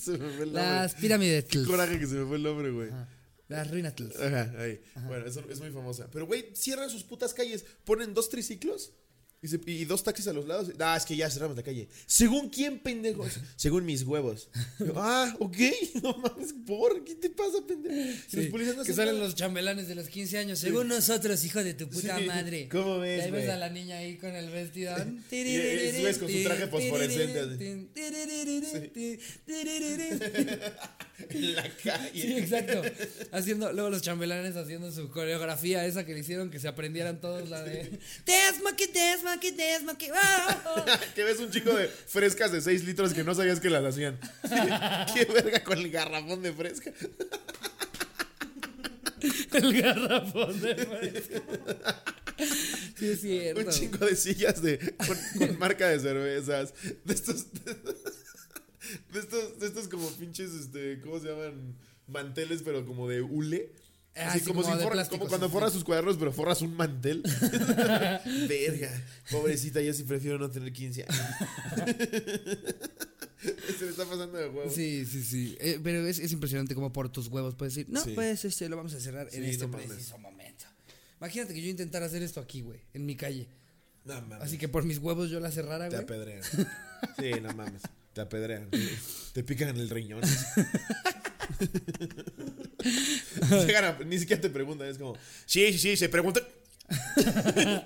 se 0.00 0.12
me 0.12 0.18
fue 0.18 0.44
el 0.44 0.52
nombre. 0.52 0.62
Las 0.62 0.94
pirámides. 0.94 1.44
Qué 1.44 1.64
coraje 1.64 1.98
que 1.98 2.06
se 2.06 2.14
me 2.14 2.26
fue 2.26 2.36
el 2.36 2.42
nombre, 2.42 2.70
güey. 2.70 2.90
Ajá. 2.90 3.08
Las 3.48 3.70
ruinas. 3.70 3.94
Ajá, 4.20 4.52
ahí. 4.58 4.80
Bueno, 5.06 5.26
eso 5.26 5.42
es 5.50 5.58
muy 5.60 5.70
famosa. 5.70 6.08
Pero, 6.12 6.26
güey, 6.26 6.50
cierran 6.54 6.90
sus 6.90 7.02
putas 7.02 7.32
calles. 7.32 7.64
Ponen 7.84 8.12
dos 8.12 8.28
triciclos 8.28 8.92
y, 9.40 9.48
se- 9.48 9.60
y 9.66 9.84
dos 9.84 10.02
taxis 10.02 10.26
a 10.28 10.32
los 10.32 10.46
lados. 10.46 10.70
Ah, 10.80 10.96
es 10.96 11.04
que 11.04 11.14
ya 11.16 11.30
cerramos 11.30 11.56
la 11.56 11.62
calle. 11.62 11.88
¿Según 12.06 12.48
quién, 12.48 12.78
pendejo? 12.80 13.24
Según 13.56 13.84
mis 13.86 14.02
huevos. 14.02 14.48
Yo, 14.80 14.92
ah, 14.96 15.34
ok. 15.38 15.56
No 16.02 16.16
mames, 16.18 16.52
¿por? 16.66 17.04
¿Qué 17.04 17.14
te 17.14 17.30
pasa, 17.30 17.58
pendejo? 17.66 17.94
Y 18.32 18.36
los 18.36 18.46
policías 18.46 18.76
no 18.76 18.84
que 18.84 18.92
salen 18.92 19.14
nada. 19.14 19.26
los 19.26 19.34
chambelanes 19.36 19.86
de 19.88 19.94
los 19.94 20.08
15 20.08 20.38
años. 20.38 20.58
Según 20.58 20.88
nosotros, 20.88 21.44
hijo 21.44 21.62
de 21.62 21.74
tu 21.74 21.88
puta 21.88 22.18
Sí. 22.18 22.24
madre. 22.24 22.68
¿Cómo 22.68 22.98
ves, 22.98 23.24
ahí 23.24 23.30
ves 23.30 23.48
a 23.48 23.56
la 23.56 23.70
niña 23.70 23.98
ahí 23.98 24.16
con 24.16 24.34
el 24.34 24.50
vestidón. 24.50 25.24
Y 25.30 25.36
es- 25.36 26.02
ves 26.02 26.18
con 26.18 26.28
su 26.30 26.42
traje 26.42 26.66
fosforescente, 26.66 27.88
En 31.30 31.54
la 31.56 31.68
calle. 31.82 32.22
Sí, 32.22 32.38
exacto. 32.38 32.82
Haciendo, 33.32 33.72
luego 33.72 33.90
los 33.90 34.02
chambelanes 34.02 34.56
haciendo 34.56 34.92
su 34.92 35.10
coreografía 35.10 35.84
esa 35.84 36.06
que 36.06 36.14
le 36.14 36.20
hicieron 36.20 36.50
que 36.50 36.60
se 36.60 36.68
aprendieran 36.68 37.20
todos 37.20 37.48
la 37.48 37.62
de 37.62 37.98
Dance 38.24 38.62
monkey, 38.62 38.86
dance 38.86 39.24
monkey, 39.24 39.50
dance 39.50 39.84
monkey. 39.84 40.10
oh". 40.10 40.84
que 41.14 41.24
ves 41.24 41.40
un 41.40 41.50
chico 41.50 41.72
de 41.74 41.88
frescas 41.88 42.52
de 42.52 42.60
6 42.60 42.84
litros 42.84 43.12
que 43.14 43.24
no 43.24 43.34
sabías 43.34 43.60
que 43.60 43.70
las 43.70 43.84
hacían. 43.84 44.18
Qué 45.14 45.24
verga 45.24 45.62
con 45.64 45.78
el 45.78 45.90
garrafón 45.90 46.42
de 46.42 46.52
fresca. 46.52 46.92
El 49.52 49.82
garrafón 49.82 50.60
de 50.60 50.74
fresca. 50.76 51.42
Sí, 52.96 53.10
es 53.10 53.20
cierto. 53.20 53.60
Un 53.60 53.70
chingo 53.70 54.06
de 54.06 54.14
sillas 54.14 54.62
de, 54.62 54.78
con, 54.96 55.18
con 55.38 55.58
marca 55.58 55.88
de 55.88 55.98
cervezas. 55.98 56.72
De 57.04 57.14
estos. 57.14 57.46
De 57.64 57.76
estos, 59.14 59.58
de 59.60 59.66
estos 59.66 59.88
como 59.88 60.08
pinches, 60.12 60.52
este, 60.52 61.00
¿cómo 61.00 61.18
se 61.20 61.28
llaman? 61.28 61.74
Manteles, 62.06 62.62
pero 62.62 62.84
como 62.86 63.08
de 63.08 63.20
hule. 63.22 63.72
Ah, 64.16 64.30
Así 64.30 64.40
sí, 64.40 64.46
como, 64.46 64.62
como 64.62 64.72
si 64.74 64.78
de 64.78 64.84
forra- 64.84 64.92
plástico, 64.94 65.18
como 65.18 65.28
cuando 65.28 65.46
sí, 65.46 65.52
forras 65.52 65.70
sí. 65.70 65.74
sus 65.76 65.84
cuadernos, 65.84 66.16
pero 66.16 66.32
forras 66.32 66.60
un 66.62 66.74
mantel. 66.74 67.22
Verga. 68.48 68.90
Pobrecita, 69.30 69.80
yo 69.80 69.92
sí 69.92 70.02
prefiero 70.02 70.38
no 70.38 70.50
tener 70.50 70.72
15 70.72 71.04
años. 71.04 71.26
Se 73.78 73.84
le 73.84 73.90
está 73.90 74.04
pasando 74.04 74.36
de 74.36 74.48
huevo. 74.48 74.68
Sí, 74.70 75.04
sí, 75.06 75.22
sí. 75.22 75.56
Eh, 75.60 75.78
pero 75.82 76.04
es, 76.06 76.18
es 76.18 76.32
impresionante 76.32 76.74
como 76.74 76.92
por 76.92 77.08
tus 77.10 77.28
huevos 77.28 77.54
puedes 77.54 77.74
decir, 77.76 77.92
no, 77.92 78.02
Sí. 78.02 78.12
pues 78.14 78.44
este 78.44 78.68
lo 78.68 78.76
vamos 78.76 78.94
a 78.94 79.00
cerrar 79.00 79.28
en 79.32 79.44
este 79.44 79.64
no 79.66 79.68
mames. 79.72 79.86
preciso 79.86 80.18
momento. 80.18 80.64
Imagínate 81.20 81.54
que 81.54 81.62
yo 81.62 81.68
intentara 81.68 82.06
hacer 82.06 82.22
esto 82.22 82.40
aquí, 82.40 82.62
güey, 82.62 82.80
en 82.94 83.06
mi 83.06 83.14
calle. 83.16 83.46
No 84.04 84.14
mames. 84.22 84.42
Así 84.42 84.58
que 84.58 84.68
por 84.68 84.84
mis 84.84 84.98
huevos 84.98 85.30
yo 85.30 85.38
la 85.38 85.52
cerrara, 85.52 85.88
Te 85.88 85.94
güey. 85.96 86.04
apedrean. 86.04 86.42
Sí, 86.42 87.30
no 87.40 87.52
mames. 87.54 87.82
Te 88.18 88.22
apedrean. 88.22 88.68
Te 89.32 89.44
pican 89.44 89.68
en 89.68 89.76
el 89.76 89.88
riñón. 89.90 90.20
Llegan 93.64 93.84
a- 93.84 93.96
ni 94.04 94.18
siquiera 94.18 94.42
te 94.42 94.50
preguntan. 94.50 94.88
Es 94.88 94.98
como, 94.98 95.16
sí, 95.46 95.72
sí, 95.72 95.78
sí, 95.78 95.96
se 95.96 96.08
preguntan. 96.08 96.42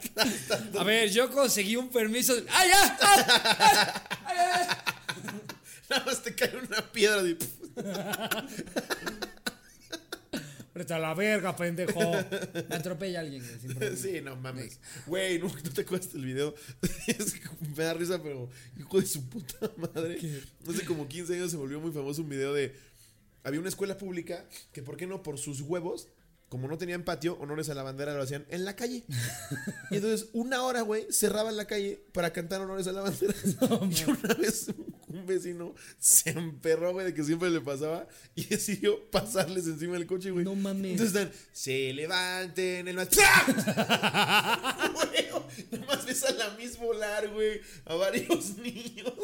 A 0.78 0.84
ver, 0.84 1.10
yo 1.10 1.30
conseguí 1.30 1.76
un 1.76 1.90
permiso. 1.90 2.34
de- 2.34 2.46
¡Ah, 2.50 2.64
ya! 2.66 2.98
¡Ah! 3.02 4.84
Nada 5.90 6.04
más 6.06 6.22
te 6.22 6.34
cae 6.34 6.56
una 6.56 6.80
piedra. 6.90 7.20
pf. 7.22 7.46
Vete 10.74 10.94
a 10.94 10.98
la 10.98 11.14
verga, 11.14 11.54
pendejo. 11.54 12.00
Me 12.00 12.76
atropella 12.76 13.20
alguien, 13.20 13.42
güey, 13.42 13.61
sin 13.61 13.70
problema. 13.74 13.96
Sí, 14.02 14.20
no 14.22 14.37
mames. 14.37 14.80
Güey, 15.06 15.38
no, 15.38 15.48
no 15.48 15.70
te 15.72 15.82
acuerdas 15.82 16.12
del 16.12 16.24
video. 16.24 16.54
Es 17.06 17.35
que 17.35 17.48
me 17.76 17.85
da 17.85 17.94
risa, 17.94 18.22
pero 18.22 18.48
hijo 18.78 19.00
de 19.00 19.06
su 19.06 19.28
puta 19.28 19.70
madre. 19.76 20.18
Hace 20.66 20.85
como 20.85 21.06
15 21.08 21.35
años 21.35 21.50
se 21.50 21.56
volvió 21.56 21.80
muy 21.80 21.92
famoso 21.92 22.22
un 22.22 22.28
video 22.28 22.54
de. 22.54 22.74
Había 23.44 23.61
una 23.61 23.68
escuela 23.68 23.98
pública 23.98 24.46
que, 24.72 24.82
¿por 24.82 24.96
qué 24.96 25.06
no? 25.06 25.22
Por 25.22 25.37
sus 25.37 25.61
huevos, 25.61 26.08
como 26.52 26.68
no 26.68 26.76
tenían 26.76 27.02
patio, 27.02 27.38
honores 27.40 27.70
a 27.70 27.74
la 27.74 27.82
bandera 27.82 28.12
lo 28.12 28.20
hacían 28.20 28.44
en 28.50 28.66
la 28.66 28.76
calle. 28.76 29.04
Y 29.90 29.96
entonces, 29.96 30.28
una 30.34 30.62
hora, 30.64 30.82
güey, 30.82 31.06
cerraban 31.10 31.56
la 31.56 31.64
calle 31.64 32.04
para 32.12 32.30
cantar 32.34 32.60
honores 32.60 32.86
a 32.88 32.92
la 32.92 33.00
bandera. 33.00 33.32
y 33.90 34.10
una 34.10 34.34
vez 34.34 34.66
un, 35.08 35.24
vecino 35.26 35.74
se 35.98 36.28
emperró, 36.28 36.92
güey, 36.92 37.06
de 37.06 37.14
que 37.14 37.24
siempre 37.24 37.48
le 37.48 37.62
pasaba 37.62 38.06
y 38.34 38.44
decidió 38.50 39.02
pasarles 39.10 39.66
encima 39.66 39.94
del 39.94 40.06
coche, 40.06 40.30
güey. 40.30 40.44
No 40.44 40.54
mames. 40.54 40.90
Entonces 40.90 41.16
están, 41.16 41.32
se 41.54 41.90
levanten 41.94 42.86
el 42.86 42.96
más. 42.96 43.08
Güey, 44.92 45.28
Nomás 45.70 46.04
ves 46.04 46.22
a 46.24 46.32
la 46.32 46.50
Miss 46.58 46.76
volar, 46.76 47.30
güey, 47.30 47.62
a 47.86 47.94
varios 47.94 48.58
niños. 48.58 49.14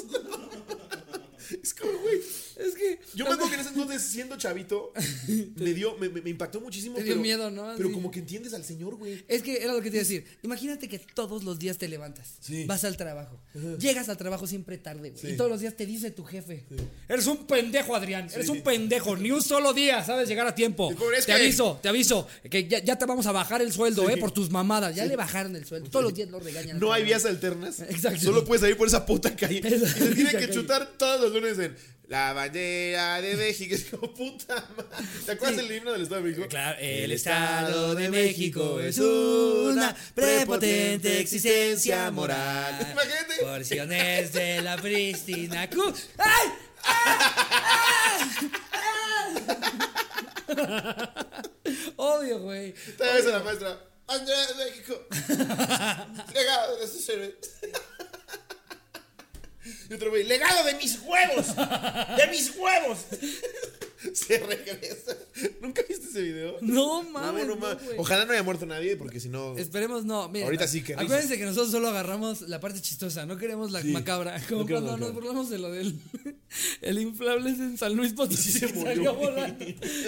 Es 1.62 1.74
como, 1.74 1.92
güey, 1.98 2.22
Es 2.58 2.74
que. 2.74 2.98
Yo 3.14 3.24
me 3.24 3.32
acuerdo 3.32 3.48
que 3.50 3.54
en 3.54 3.60
ese 3.60 3.68
entonces, 3.70 4.02
siendo 4.02 4.36
chavito, 4.36 4.92
me 5.56 5.72
dio, 5.74 5.96
me, 5.98 6.08
me- 6.08 6.20
me 6.22 6.30
impactó 6.30 6.60
muchísimo. 6.60 6.96
Te 6.96 7.04
dio 7.04 7.12
pero, 7.12 7.22
miedo, 7.22 7.50
¿no? 7.50 7.72
Pero 7.76 7.92
como 7.92 8.10
que 8.10 8.18
entiendes 8.18 8.52
al 8.54 8.64
señor, 8.64 8.96
güey. 8.96 9.24
Es 9.28 9.42
que 9.42 9.62
era 9.62 9.72
lo 9.72 9.80
que 9.80 9.90
te 9.90 9.96
iba 9.96 10.02
a 10.02 10.08
decir. 10.08 10.24
Imagínate 10.42 10.88
que 10.88 10.98
todos 10.98 11.44
los 11.44 11.58
días 11.58 11.78
te 11.78 11.88
levantas. 11.88 12.36
Sí. 12.40 12.64
Vas 12.66 12.84
al 12.84 12.96
trabajo. 12.96 13.40
Llegas 13.78 14.08
al 14.08 14.16
trabajo 14.16 14.46
siempre 14.46 14.76
tarde, 14.78 15.10
güey. 15.10 15.20
Sí. 15.22 15.28
Y 15.34 15.36
todos 15.36 15.50
los 15.50 15.60
días 15.60 15.76
te 15.76 15.86
dice 15.86 16.10
tu 16.10 16.24
jefe. 16.24 16.64
Eres 17.08 17.26
un 17.26 17.46
pendejo, 17.46 17.94
Adrián. 17.94 18.28
Eres 18.34 18.48
un 18.48 18.62
pendejo. 18.62 19.16
Ni 19.16 19.30
un 19.30 19.42
solo 19.42 19.72
día 19.72 20.04
sabes 20.04 20.28
llegar 20.28 20.46
a 20.46 20.54
tiempo. 20.54 20.88
Te 20.88 21.24
que- 21.26 21.32
aviso, 21.32 21.78
te 21.82 21.88
aviso. 21.88 22.26
Que 22.50 22.66
ya, 22.66 22.82
ya 22.82 22.96
te 22.96 23.06
vamos 23.06 23.26
a 23.26 23.32
bajar 23.32 23.62
el 23.62 23.72
sueldo, 23.72 24.08
eh, 24.10 24.16
por 24.16 24.30
tus 24.32 24.50
mamadas. 24.50 24.94
Ya 24.96 25.04
le 25.06 25.16
bajaron 25.16 25.54
el 25.56 25.64
sueldo. 25.64 25.90
Todos 25.90 26.04
los 26.06 26.14
días 26.14 26.28
lo 26.28 26.40
regañan. 26.40 26.78
No 26.80 26.92
hay 26.92 27.04
vías 27.04 27.24
alternas. 27.24 27.80
Exacto. 27.80 28.20
Solo 28.20 28.44
puedes 28.44 28.62
salir 28.62 28.76
por 28.76 28.88
esa 28.88 29.06
puta 29.06 29.34
calle. 29.36 29.58
Y 29.58 29.60
tienen 29.60 29.82
única 30.12 30.38
que 30.38 30.50
chutar 30.50 30.94
todos 30.98 31.20
los 31.20 31.32
lunes 31.32 31.58
en 31.58 31.76
la 32.08 32.32
bandera 32.32 33.20
de 33.20 33.36
México. 33.36 33.74
Es 33.74 33.84
como 33.84 34.12
puta 34.14 34.54
madre. 34.76 35.06
¿Te 35.26 35.32
acuerdas 35.32 35.56
del 35.58 35.76
himno 35.76 35.92
del 35.92 36.02
Estado 36.02 36.22
de 36.22 36.28
México? 36.30 36.46
Claro, 36.48 36.78
el 36.80 37.12
Estado 37.12 37.94
de 37.94 38.08
México 38.10 38.80
es 38.80 38.98
una 38.98 39.94
prepotente 40.14 41.20
existencia 41.20 42.10
moral. 42.10 42.88
Imagínate. 42.92 43.34
Porciones 43.42 44.32
de 44.32 44.62
la 44.62 44.76
prístina. 44.76 45.68
cu- 45.70 45.94
¡Ay! 46.18 46.48
Obvio, 51.96 52.40
güey. 52.40 52.72
Te 52.72 53.04
ves 53.04 53.26
a 53.26 53.30
la 53.30 53.40
maestra. 53.40 53.78
Bandera 54.06 54.46
de 54.46 54.54
México. 54.64 55.06
Legado 56.34 56.76
de 56.78 56.88
sus 56.88 57.06
héroes. 57.10 57.34
Y 59.90 59.94
otro 59.94 60.10
güey, 60.10 60.24
legado 60.24 60.64
de 60.64 60.74
mis 60.74 60.98
huevos. 61.00 61.46
De 61.56 62.26
mis 62.30 62.54
huevos. 62.56 62.98
Se 64.12 64.38
regresa. 64.38 65.16
¿Nunca 65.60 65.82
viste 65.88 66.06
ese 66.08 66.22
video? 66.22 66.56
No 66.60 67.02
mames. 67.02 67.46
no, 67.46 67.54
no, 67.54 67.60
mames. 67.60 67.84
güey. 67.84 67.98
Ojalá 67.98 68.26
no 68.26 68.32
haya 68.32 68.44
muerto 68.44 68.64
nadie, 68.64 68.96
porque 68.96 69.18
si 69.18 69.28
no. 69.28 69.56
Esperemos 69.56 70.04
no. 70.04 70.28
Miren, 70.28 70.44
Ahorita 70.44 70.68
sí 70.68 70.82
que. 70.82 70.94
Acuérdense 70.94 71.36
que 71.36 71.44
nosotros 71.44 71.72
solo 71.72 71.88
agarramos 71.88 72.42
la 72.42 72.60
parte 72.60 72.80
chistosa, 72.80 73.26
no 73.26 73.36
queremos 73.38 73.72
la 73.72 73.82
Sí, 73.82 73.88
macabra. 73.88 74.40
Como 74.48 74.62
no 74.62 74.66
cuando 74.68 74.96
nos 74.98 75.12
burlamos 75.14 75.50
de 75.50 75.58
lo 75.58 75.72
del 75.72 75.98
el 76.82 76.98
inflable 77.00 77.50
ese 77.50 77.62
en 77.64 77.76
San 77.78 77.94
Luis 77.94 78.12
Potosí. 78.12 78.52
Sí 78.52 78.58
se 78.60 78.66
murió. 78.68 78.84
salió 78.94 79.14
volando. 79.14 79.64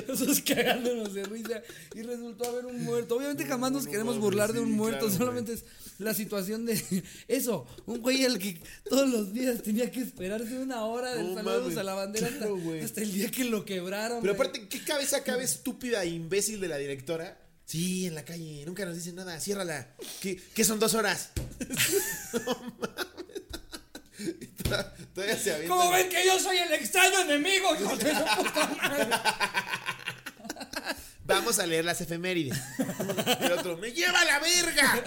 Nosotros 0.06 0.40
cagándonos 0.42 1.12
de 1.12 1.24
risa 1.24 1.62
y 1.94 2.02
resultó 2.02 2.48
haber 2.48 2.66
un 2.66 2.84
muerto. 2.84 3.16
Obviamente 3.16 3.44
jamás 3.44 3.72
nos 3.72 3.86
no 3.86 3.90
queremos 3.90 4.14
mames, 4.14 4.22
burlar 4.24 4.52
de 4.52 4.60
un 4.60 4.68
sí, 4.68 4.74
muerto, 4.74 5.06
claro, 5.06 5.18
solamente 5.18 5.54
es 5.54 5.64
la 5.98 6.14
situación 6.14 6.64
de 6.64 6.80
eso. 7.28 7.66
Un 7.86 8.00
güey 8.00 8.24
al 8.24 8.38
que 8.38 8.60
todos 8.88 9.08
los 9.08 9.32
días 9.32 9.62
tenía 9.70 9.90
que 9.92 10.00
esperarse 10.00 10.58
una 10.58 10.84
hora 10.84 11.14
del 11.14 11.34
No 11.34 11.42
saludos 11.42 11.76
a 11.76 11.82
la 11.84 11.94
bandera 11.94 12.26
hasta, 12.26 12.38
claro, 12.46 12.58
hasta 12.84 13.00
el 13.02 13.12
día 13.12 13.30
que 13.30 13.44
lo 13.44 13.64
quebraron. 13.64 14.20
Pero 14.20 14.32
aparte, 14.34 14.66
¿qué 14.68 14.82
cabeza 14.82 15.22
cabe 15.22 15.44
estúpida 15.44 16.02
e 16.02 16.08
imbécil 16.08 16.60
de 16.60 16.66
la 16.68 16.76
directora? 16.76 17.38
Sí, 17.66 18.06
en 18.06 18.16
la 18.16 18.24
calle, 18.24 18.64
nunca 18.66 18.84
nos 18.84 18.96
dicen 18.96 19.14
nada, 19.14 19.38
ciérrala. 19.38 19.94
¿Qué, 20.20 20.42
qué 20.54 20.64
son 20.64 20.80
dos 20.80 20.94
horas? 20.94 21.30
no 22.46 22.74
mames. 22.80 23.06
Toda- 24.64 24.94
Todavía 25.14 25.36
se 25.38 25.52
avienta. 25.54 25.76
¿Cómo 25.76 25.90
ven 25.92 26.08
que 26.08 26.26
yo 26.26 26.38
soy 26.40 26.56
el 26.58 26.72
extraño 26.72 27.20
enemigo? 27.20 27.74
hijo 27.76 27.96
de 27.96 28.10
su 28.12 28.24
puta 28.42 28.76
madre? 28.76 29.06
Vamos 31.24 31.58
a 31.60 31.66
leer 31.66 31.84
las 31.84 32.00
efemérides. 32.00 32.58
Y 33.40 33.44
el 33.44 33.52
otro, 33.52 33.76
¡me 33.76 33.92
lleva 33.92 34.24
la 34.24 34.40
verga! 34.40 35.04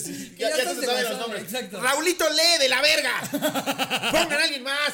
Sí, 0.00 0.34
ya 0.38 0.48
ya, 0.50 0.56
ya 0.56 0.62
estás 0.62 0.74
se 0.74 0.80
de 0.80 0.86
saben 0.86 1.04
la 1.04 1.10
los 1.10 1.18
zona, 1.20 1.20
nombres. 1.34 1.42
exacto. 1.44 1.80
Raulito 1.82 2.24
lee 2.30 2.58
de 2.60 2.68
la 2.68 2.80
verga. 2.82 3.20
Pongan 4.12 4.32
a 4.32 4.44
alguien 4.44 4.62
más. 4.62 4.92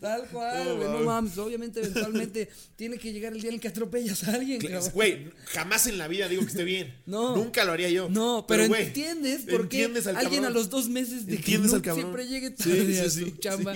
Tal 0.00 0.26
cual, 0.28 0.76
güey, 0.76 0.88
no 0.88 0.92
mames. 0.94 1.04
mames. 1.06 1.38
Obviamente, 1.38 1.80
eventualmente 1.80 2.48
tiene 2.76 2.98
que 2.98 3.12
llegar 3.12 3.32
el 3.34 3.40
día 3.40 3.50
en 3.50 3.54
el 3.56 3.60
que 3.60 3.68
atropellas 3.68 4.24
a 4.24 4.34
alguien. 4.34 4.60
Güey, 4.92 5.30
jamás 5.46 5.86
en 5.86 5.98
la 5.98 6.08
vida 6.08 6.28
digo 6.28 6.42
que 6.42 6.48
esté 6.48 6.64
bien. 6.64 6.94
No. 7.06 7.36
Nunca 7.36 7.64
lo 7.64 7.72
haría 7.72 7.90
yo. 7.90 8.08
No, 8.08 8.46
pero, 8.48 8.64
entiendes 8.64 9.42
por 9.42 9.68
qué 9.68 9.84
alguien 9.84 10.04
cabrón. 10.14 10.44
a 10.46 10.50
los 10.50 10.70
dos 10.70 10.88
meses 10.88 11.26
de 11.26 11.36
que 11.38 11.58
siempre 11.58 12.26
llegue 12.26 12.50
tarde 12.50 12.94
sí, 12.94 12.98
a 12.98 13.10
sí, 13.10 13.20
su 13.20 13.30
chamba. 13.36 13.74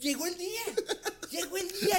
Llegó 0.00 0.26
el 0.26 0.36
día. 0.36 0.62
Llegó 1.34 1.56
el 1.56 1.68
día. 1.68 1.98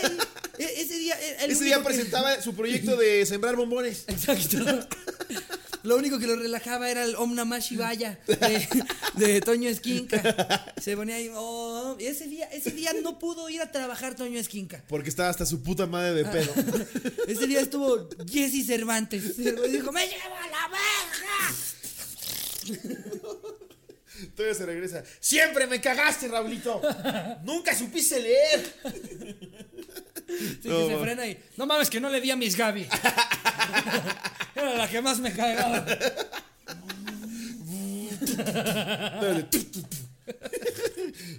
y- 0.58 0.64
e- 0.64 0.82
ese 0.82 0.98
día. 0.98 1.16
el 1.42 1.52
Ese 1.52 1.64
día 1.64 1.78
que- 1.78 1.84
presentaba 1.84 2.42
su 2.42 2.54
proyecto 2.56 2.96
de 2.98 3.26
sembrar 3.26 3.56
bombones. 3.56 4.06
Exacto. 4.08 4.58
Lo 5.84 5.98
único 5.98 6.18
que 6.18 6.26
lo 6.26 6.36
relajaba 6.36 6.90
era 6.90 7.04
el 7.06 7.16
Om 7.16 7.36
Namah 7.36 7.60
Shivaya 7.60 8.18
de, 8.26 8.68
de 9.14 9.40
Toño 9.42 9.70
Esquinca. 9.70 10.74
Se 10.82 10.96
ponía 10.96 11.16
ahí. 11.18 11.30
oh, 11.36 11.96
y 12.00 12.06
ese 12.08 12.26
día, 12.28 12.46
ese 12.48 12.72
día 12.72 12.92
no 13.04 13.20
pudo 13.20 13.50
ir 13.52 13.62
a 13.62 13.72
trabajar 13.72 14.16
Toño 14.16 14.40
Esquinca. 14.40 14.84
Porque 14.88 15.10
estaba 15.10 15.30
hasta 15.30 15.46
su 15.46 15.62
puta 15.62 15.86
madre 15.86 16.14
de 16.16 16.26
pedo. 16.26 16.52
Ese 17.28 17.46
día 17.46 17.60
estuvo 17.62 18.10
Jesse 18.28 18.66
Cervantes. 18.66 19.38
Y 19.38 19.44
dijo, 19.70 19.92
me 19.92 20.08
lleva 20.08 20.44
a 20.44 20.48
la 20.50 20.70
verga. 20.70 21.56
Todavía 24.36 24.56
se 24.56 24.66
regresa. 24.66 25.04
Siempre 25.20 25.66
me 25.66 25.80
cagaste, 25.80 26.28
Raulito. 26.28 26.82
Nunca 27.44 27.74
supiste 27.76 28.20
leer. 28.20 28.74
Sí, 30.62 30.68
No, 30.68 30.88
que 30.88 30.94
se 30.94 30.98
frena 31.00 31.26
y. 31.28 31.40
No 31.58 31.66
mames 31.66 31.90
que 31.90 32.00
no 32.00 32.10
le 32.10 32.20
di 32.20 32.32
a 32.32 32.36
mis 32.36 32.56
Gaby. 32.58 32.88
Era 34.56 34.76
la 34.76 34.90
que 34.90 35.02
más 35.02 35.20
me 35.20 35.32
cagaba. 35.34 35.86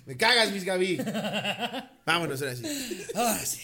Me 0.07 0.17
cagas, 0.17 0.53
mis 0.53 0.65
Gaby. 0.65 0.99
Vámonos, 2.07 2.41
ahora 2.41 2.57
sí. 2.57 3.05
Ahora 3.15 3.45
sí. 3.45 3.61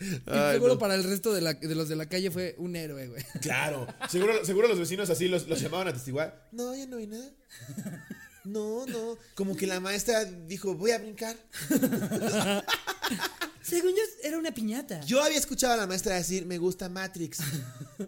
Y 0.00 0.20
Ay, 0.26 0.54
seguro 0.54 0.74
no. 0.74 0.78
para 0.78 0.94
el 0.96 1.04
resto 1.04 1.32
de, 1.32 1.40
la- 1.40 1.54
de 1.54 1.74
los 1.74 1.88
de 1.88 1.96
la 1.96 2.06
calle 2.08 2.30
fue 2.30 2.54
un 2.58 2.74
héroe, 2.76 3.06
güey. 3.08 3.22
Claro. 3.40 3.86
Seguro, 4.08 4.44
seguro 4.44 4.68
los 4.68 4.78
vecinos 4.78 5.08
así 5.10 5.28
los, 5.28 5.46
los 5.48 5.60
llamaban 5.60 5.88
a 5.88 5.92
testiguar. 5.92 6.48
No, 6.52 6.74
ya 6.74 6.86
no 6.86 6.96
hay 6.96 7.06
nada. 7.06 7.30
No, 8.44 8.84
no. 8.86 9.16
Como 9.36 9.56
que 9.56 9.66
la 9.68 9.78
maestra 9.78 10.24
dijo, 10.24 10.74
voy 10.74 10.90
a 10.90 10.98
brincar. 10.98 11.36
Según 13.62 13.90
yo, 13.92 14.02
era 14.24 14.36
una 14.38 14.52
piñata. 14.52 15.00
Yo 15.02 15.22
había 15.22 15.38
escuchado 15.38 15.74
a 15.74 15.76
la 15.76 15.86
maestra 15.86 16.16
decir, 16.16 16.44
me 16.46 16.58
gusta 16.58 16.88
Matrix. 16.88 17.38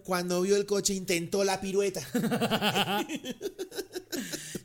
Cuando 0.03 0.43
vio 0.43 0.57
el 0.57 0.67
coche 0.67 0.93
intentó 0.95 1.45
la 1.45 1.61
pirueta. 1.61 2.01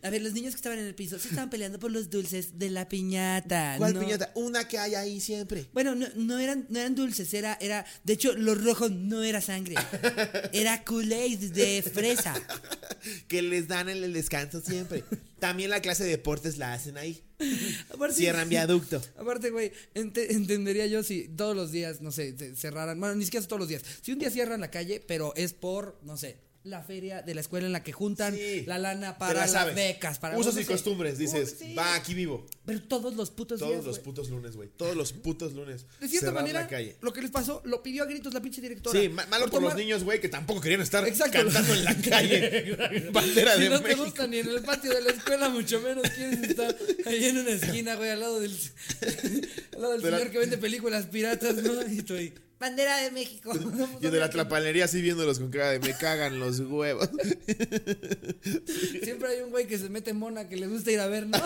A 0.01 0.09
ver, 0.09 0.21
los 0.21 0.33
niños 0.33 0.51
que 0.53 0.57
estaban 0.57 0.79
en 0.79 0.85
el 0.85 0.95
piso 0.95 1.19
se 1.19 1.27
estaban 1.27 1.49
peleando 1.49 1.77
por 1.79 1.91
los 1.91 2.09
dulces 2.09 2.57
de 2.57 2.69
la 2.69 2.87
piñata. 2.87 3.75
¿Cuál 3.77 3.93
no- 3.95 3.99
piñata? 3.99 4.31
Una 4.35 4.67
que 4.67 4.77
hay 4.77 4.95
ahí 4.95 5.19
siempre. 5.19 5.67
Bueno, 5.73 5.93
no, 5.95 6.07
no 6.15 6.39
eran, 6.39 6.65
no 6.69 6.79
eran 6.79 6.95
dulces, 6.95 7.33
era, 7.33 7.57
era. 7.59 7.85
De 8.03 8.13
hecho, 8.13 8.33
lo 8.33 8.55
rojo 8.55 8.89
no 8.89 9.23
era 9.23 9.41
sangre. 9.41 9.75
Era 10.53 10.83
Kool-Aid 10.85 11.51
de 11.51 11.81
fresa. 11.83 12.33
Que 13.29 13.41
les 13.41 13.67
dan 13.69 13.87
en 13.87 14.03
el 14.03 14.11
descanso 14.11 14.59
siempre. 14.61 15.03
También 15.39 15.69
la 15.69 15.81
clase 15.81 16.03
de 16.03 16.09
deportes 16.09 16.57
la 16.57 16.73
hacen 16.73 16.97
ahí. 16.97 17.23
Aparte- 17.93 18.15
Cierran 18.15 18.49
viaducto. 18.49 19.01
Aparte, 19.17 19.51
güey, 19.51 19.71
ente- 19.93 20.33
entendería 20.33 20.85
yo 20.87 21.01
si 21.03 21.29
todos 21.29 21.55
los 21.55 21.71
días, 21.71 22.01
no 22.01 22.11
sé, 22.11 22.35
cerraran. 22.55 22.99
Bueno, 22.99 23.15
ni 23.15 23.23
siquiera 23.25 23.45
todos 23.47 23.59
los 23.61 23.69
días. 23.69 23.83
Si 24.01 24.11
un 24.11 24.19
día 24.19 24.29
cierran 24.29 24.59
la 24.59 24.69
calle, 24.71 25.01
pero 25.07 25.33
es 25.35 25.53
por, 25.53 25.97
no 26.03 26.17
sé, 26.17 26.37
la 26.69 26.81
feria 26.83 27.21
de 27.21 27.33
la 27.35 27.41
escuela 27.41 27.65
en 27.67 27.73
la 27.73 27.83
que 27.83 27.91
juntan 27.91 28.35
Sí. 28.35 28.63
la 28.65 28.77
lana 28.77 29.17
para 29.17 29.45
la 29.47 29.65
las 29.65 29.75
becas, 29.75 30.19
para 30.19 30.37
Usos 30.37 30.57
y 30.59 30.63
costumbres, 30.65 31.17
dices, 31.17 31.55
Uh, 31.59 31.63
sí. 31.65 31.73
va, 31.73 31.95
aquí 31.95 32.13
vivo. 32.13 32.45
Pero 32.65 32.81
todos 32.83 33.15
los 33.15 33.31
putos 33.31 33.59
Todos 33.59 33.71
días. 33.73 33.85
los 33.85 33.95
güey. 33.97 34.03
putos 34.05 34.29
lunes, 34.29 34.55
güey. 34.55 34.69
Todos 34.77 34.95
los 34.95 35.11
putos 35.11 35.53
lunes. 35.53 35.85
De 35.99 36.07
cierta 36.07 36.31
manera, 36.31 36.61
la 36.61 36.67
calle. 36.67 36.95
lo 37.01 37.11
que 37.11 37.21
les 37.21 37.31
pasó 37.31 37.61
lo 37.65 37.81
pidió 37.83 38.03
a 38.03 38.05
gritos 38.05 38.33
la 38.33 38.41
pinche 38.41 38.61
directora. 38.61 38.99
Sí, 38.99 39.09
ma- 39.09 39.25
malo 39.25 39.49
por, 39.49 39.61
los 39.61 39.75
niños, 39.75 40.03
güey, 40.03 40.21
que 40.21 40.29
tampoco 40.29 40.61
querían 40.61 40.81
estar 40.81 41.05
Exacto. 41.07 41.39
cantando 41.39 41.73
en 41.73 41.83
la 41.83 41.95
calle. 42.09 43.09
Bandera 43.11 43.55
Si 43.55 43.61
de 43.63 43.69
no 43.69 43.81
te 43.81 43.95
gusta 43.95 44.27
ni 44.27 44.37
en 44.37 44.47
el 44.49 44.61
patio 44.61 44.93
de 44.93 45.01
la 45.01 45.09
escuela, 45.09 45.49
mucho 45.49 45.81
menos 45.81 46.07
quieres 46.11 46.43
estar 46.43 46.75
ahí 47.05 47.25
en 47.25 47.37
una 47.39 47.49
esquina, 47.51 47.95
güey, 47.95 48.09
al 48.11 48.19
lado 48.19 48.39
del, 48.39 48.51
al 49.73 49.81
lado 49.81 49.93
del 49.93 50.01
señor 50.03 50.29
que 50.31 50.37
vende 50.37 50.57
películas 50.57 51.07
piratas, 51.07 51.55
¿no? 51.55 51.73
Y 51.89 52.05
ahí, 52.13 52.33
bandera 52.59 52.97
de 52.97 53.11
México. 53.11 53.51
Yo 54.01 54.11
de 54.11 54.19
la 54.19 54.29
trapalería 54.29 54.85
así 54.85 55.01
viéndolos 55.01 55.39
con 55.39 55.49
cara 55.49 55.71
de 55.71 55.79
me 55.79 55.97
cagan 55.97 56.39
los 56.39 56.59
huevos. 56.59 57.09
Siempre 59.03 59.29
hay 59.29 59.41
un 59.41 59.49
güey 59.49 59.67
que 59.67 59.77
se 59.77 59.89
mete 59.89 60.13
mona 60.13 60.47
que 60.49 60.57
le 60.57 60.67
gusta 60.67 60.91
ir 60.91 60.99
a 60.99 61.07
ver, 61.07 61.27
¿no? 61.27 61.37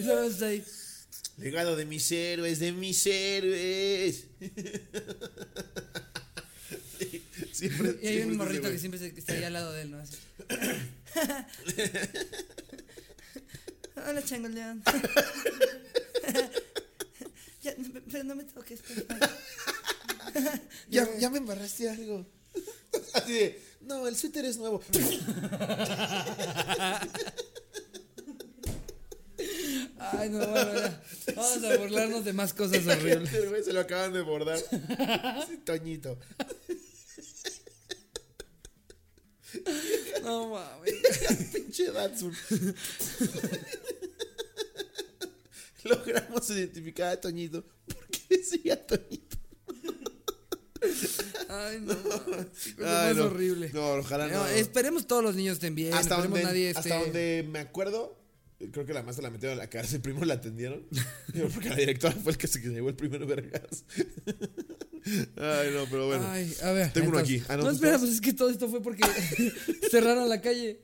Luego 0.00 0.24
está 0.24 0.46
ahí. 0.46 0.64
Legado 1.38 1.76
de 1.76 1.84
mis 1.84 2.10
héroes, 2.12 2.58
de 2.60 2.72
mis 2.72 3.06
héroes. 3.06 4.24
Sí, 6.98 7.22
siempre, 7.52 7.98
Y 8.02 8.06
hay 8.06 8.14
siempre 8.14 8.32
un 8.32 8.36
morrito 8.38 8.70
que 8.70 8.78
siempre 8.78 9.06
está 9.06 9.34
ahí 9.34 9.44
al 9.44 9.52
lado 9.52 9.72
de 9.72 9.82
él, 9.82 9.90
¿no? 9.90 9.98
Así. 9.98 10.16
Hola, 13.96 14.24
Chango 14.24 14.48
León. 14.48 14.82
Ya, 17.62 17.74
pero 18.10 18.24
no 18.24 18.34
me 18.34 18.44
toques, 18.44 18.80
por 18.80 19.18
favor. 19.18 19.28
Ya, 20.88 21.08
ya 21.18 21.30
me 21.30 21.38
embarraste 21.38 21.88
algo. 21.90 22.26
Así 23.14 23.32
de, 23.32 23.62
no, 23.82 24.06
el 24.06 24.16
suéter 24.16 24.44
es 24.44 24.56
nuevo. 24.56 24.82
Ay, 29.98 30.30
no, 30.30 30.38
bueno, 30.38 30.74
ya. 30.74 31.02
Vamos 31.34 31.64
a 31.64 31.76
burlarnos 31.76 32.24
de 32.24 32.32
más 32.32 32.52
cosas 32.54 32.86
horribles. 32.86 33.48
Güey 33.48 33.62
se 33.62 33.72
lo 33.72 33.80
acaban 33.80 34.12
de 34.12 34.22
bordar. 34.22 34.58
Sí, 35.48 35.58
Toñito. 35.64 36.18
No 40.22 40.48
mames. 40.48 40.94
Pinche 41.52 41.90
Datsun. 41.90 42.36
Logramos 45.84 46.50
identificar 46.50 47.08
a 47.12 47.20
Toñito. 47.20 47.64
¿Por 47.86 48.06
qué 48.08 48.36
decía 48.36 48.86
Toñito? 48.86 49.35
Ay, 51.68 51.80
no. 51.80 51.92
Ay, 52.78 53.08
más 53.08 53.16
no. 53.16 53.24
horrible. 53.26 53.70
No, 53.72 53.94
ojalá 53.94 54.26
no. 54.28 54.34
No, 54.34 54.46
esperemos 54.48 55.06
todos 55.06 55.22
los 55.22 55.34
niños 55.36 55.54
estén 55.54 55.74
bien. 55.74 55.92
hasta 55.94 56.16
donde, 56.16 56.42
nadie 56.42 56.68
hasta 56.70 56.80
esté. 56.80 56.94
donde 57.04 57.46
me 57.50 57.58
acuerdo, 57.60 58.18
creo 58.72 58.84
que 58.86 58.92
la 58.94 59.02
maestra 59.02 59.22
la 59.24 59.30
metieron 59.30 59.58
a 59.58 59.62
la 59.62 59.68
cárcel, 59.70 60.00
primero 60.00 60.24
la 60.26 60.34
atendieron. 60.34 60.86
Porque 61.54 61.68
la 61.70 61.76
directora 61.76 62.14
fue 62.22 62.32
el 62.32 62.38
que 62.38 62.46
se 62.46 62.60
llevó 62.60 62.88
el 62.88 62.94
primer 62.96 63.24
vergas. 63.26 63.84
Ay, 65.36 65.70
no, 65.72 65.84
pero 65.88 66.08
bueno. 66.08 66.26
Ay, 66.28 66.52
a 66.64 66.72
ver. 66.72 66.92
Tengo 66.92 67.10
uno 67.10 67.18
aquí. 67.18 67.40
Ah, 67.48 67.56
no, 67.56 67.62
no, 67.62 67.68
¿tú 67.68 67.74
espera, 67.76 67.96
pues 67.96 68.10
es 68.10 68.20
que 68.20 68.32
todo 68.32 68.50
esto 68.50 68.68
fue 68.68 68.82
porque 68.82 69.04
cerraron 69.88 70.28
la 70.28 70.40
calle. 70.40 70.80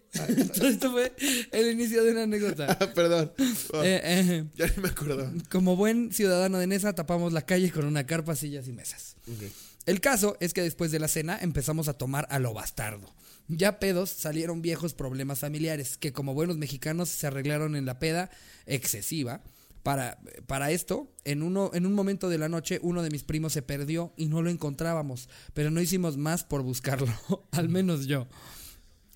todo 0.54 0.68
esto 0.68 0.92
fue 0.92 1.12
el 1.50 1.72
inicio 1.72 2.04
de 2.04 2.12
una 2.12 2.22
anécdota. 2.22 2.76
Ah, 2.80 2.86
perdón. 2.94 3.32
Ah, 3.74 3.82
Eh, 3.84 4.00
eh, 4.04 4.44
ya 4.54 4.68
ni 4.68 4.80
me 4.82 4.90
acuerdo. 4.90 5.32
como 5.50 5.74
buen 5.74 6.12
ciudadano 6.12 6.58
de 6.58 6.68
Nesa, 6.68 6.92
tapamos 6.94 7.32
la 7.32 7.42
calle 7.44 7.72
con 7.72 7.84
una 7.84 8.06
carpa, 8.06 8.36
sillas 8.36 8.68
y 8.68 8.72
mesas. 8.72 9.16
Ok. 9.26 9.50
El 9.86 10.00
caso 10.00 10.36
es 10.40 10.52
que 10.52 10.62
después 10.62 10.92
de 10.92 11.00
la 11.00 11.08
cena 11.08 11.38
empezamos 11.40 11.88
a 11.88 11.94
tomar 11.94 12.26
a 12.30 12.38
lo 12.38 12.54
bastardo. 12.54 13.12
Ya 13.48 13.80
pedos 13.80 14.10
salieron 14.10 14.62
viejos 14.62 14.94
problemas 14.94 15.40
familiares 15.40 15.98
que 15.98 16.12
como 16.12 16.34
buenos 16.34 16.56
mexicanos 16.56 17.08
se 17.08 17.26
arreglaron 17.26 17.74
en 17.74 17.86
la 17.86 17.98
peda 17.98 18.30
excesiva. 18.66 19.42
Para, 19.82 20.20
para 20.46 20.70
esto, 20.70 21.10
en, 21.24 21.42
uno, 21.42 21.72
en 21.74 21.86
un 21.86 21.92
momento 21.92 22.28
de 22.28 22.38
la 22.38 22.48
noche, 22.48 22.78
uno 22.82 23.02
de 23.02 23.10
mis 23.10 23.24
primos 23.24 23.52
se 23.52 23.62
perdió 23.62 24.12
y 24.16 24.26
no 24.26 24.40
lo 24.40 24.48
encontrábamos, 24.48 25.28
pero 25.54 25.72
no 25.72 25.80
hicimos 25.80 26.16
más 26.16 26.44
por 26.44 26.62
buscarlo, 26.62 27.08
al 27.50 27.68
menos 27.68 28.06
yo. 28.06 28.28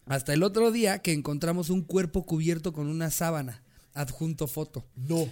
Hasta 0.07 0.35
el 0.35 0.43
otro 0.43 0.73
día 0.73 0.99
que 0.99 1.13
encontramos 1.13 1.71
un 1.71 1.83
cuerpo 1.83 2.27
cubierto 2.27 2.73
con 2.73 2.89
una 2.89 3.13
sábana, 3.13 3.63
adjunto 3.95 4.49
foto. 4.49 4.85
No. 4.97 5.29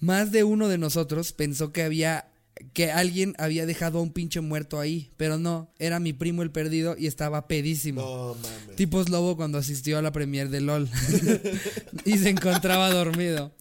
Más 0.00 0.32
de 0.32 0.42
uno 0.42 0.66
de 0.68 0.78
nosotros 0.78 1.32
pensó 1.32 1.72
que 1.72 1.82
había 1.82 2.28
que 2.72 2.90
alguien 2.90 3.34
había 3.38 3.66
dejado 3.66 3.98
a 3.98 4.02
un 4.02 4.12
pinche 4.12 4.40
muerto 4.40 4.80
ahí, 4.80 5.10
pero 5.16 5.38
no, 5.38 5.70
era 5.78 6.00
mi 6.00 6.12
primo 6.12 6.42
el 6.42 6.50
perdido 6.50 6.96
y 6.98 7.06
estaba 7.06 7.48
pedísimo. 7.48 8.00
No 8.00 8.34
mames. 8.34 8.76
Tipos 8.76 9.08
lobo 9.08 9.36
cuando 9.36 9.58
asistió 9.58 9.98
a 9.98 10.02
la 10.02 10.12
premier 10.12 10.48
de 10.48 10.60
LOL 10.60 10.88
y 12.04 12.18
se 12.18 12.30
encontraba 12.30 12.90
dormido. 12.90 13.52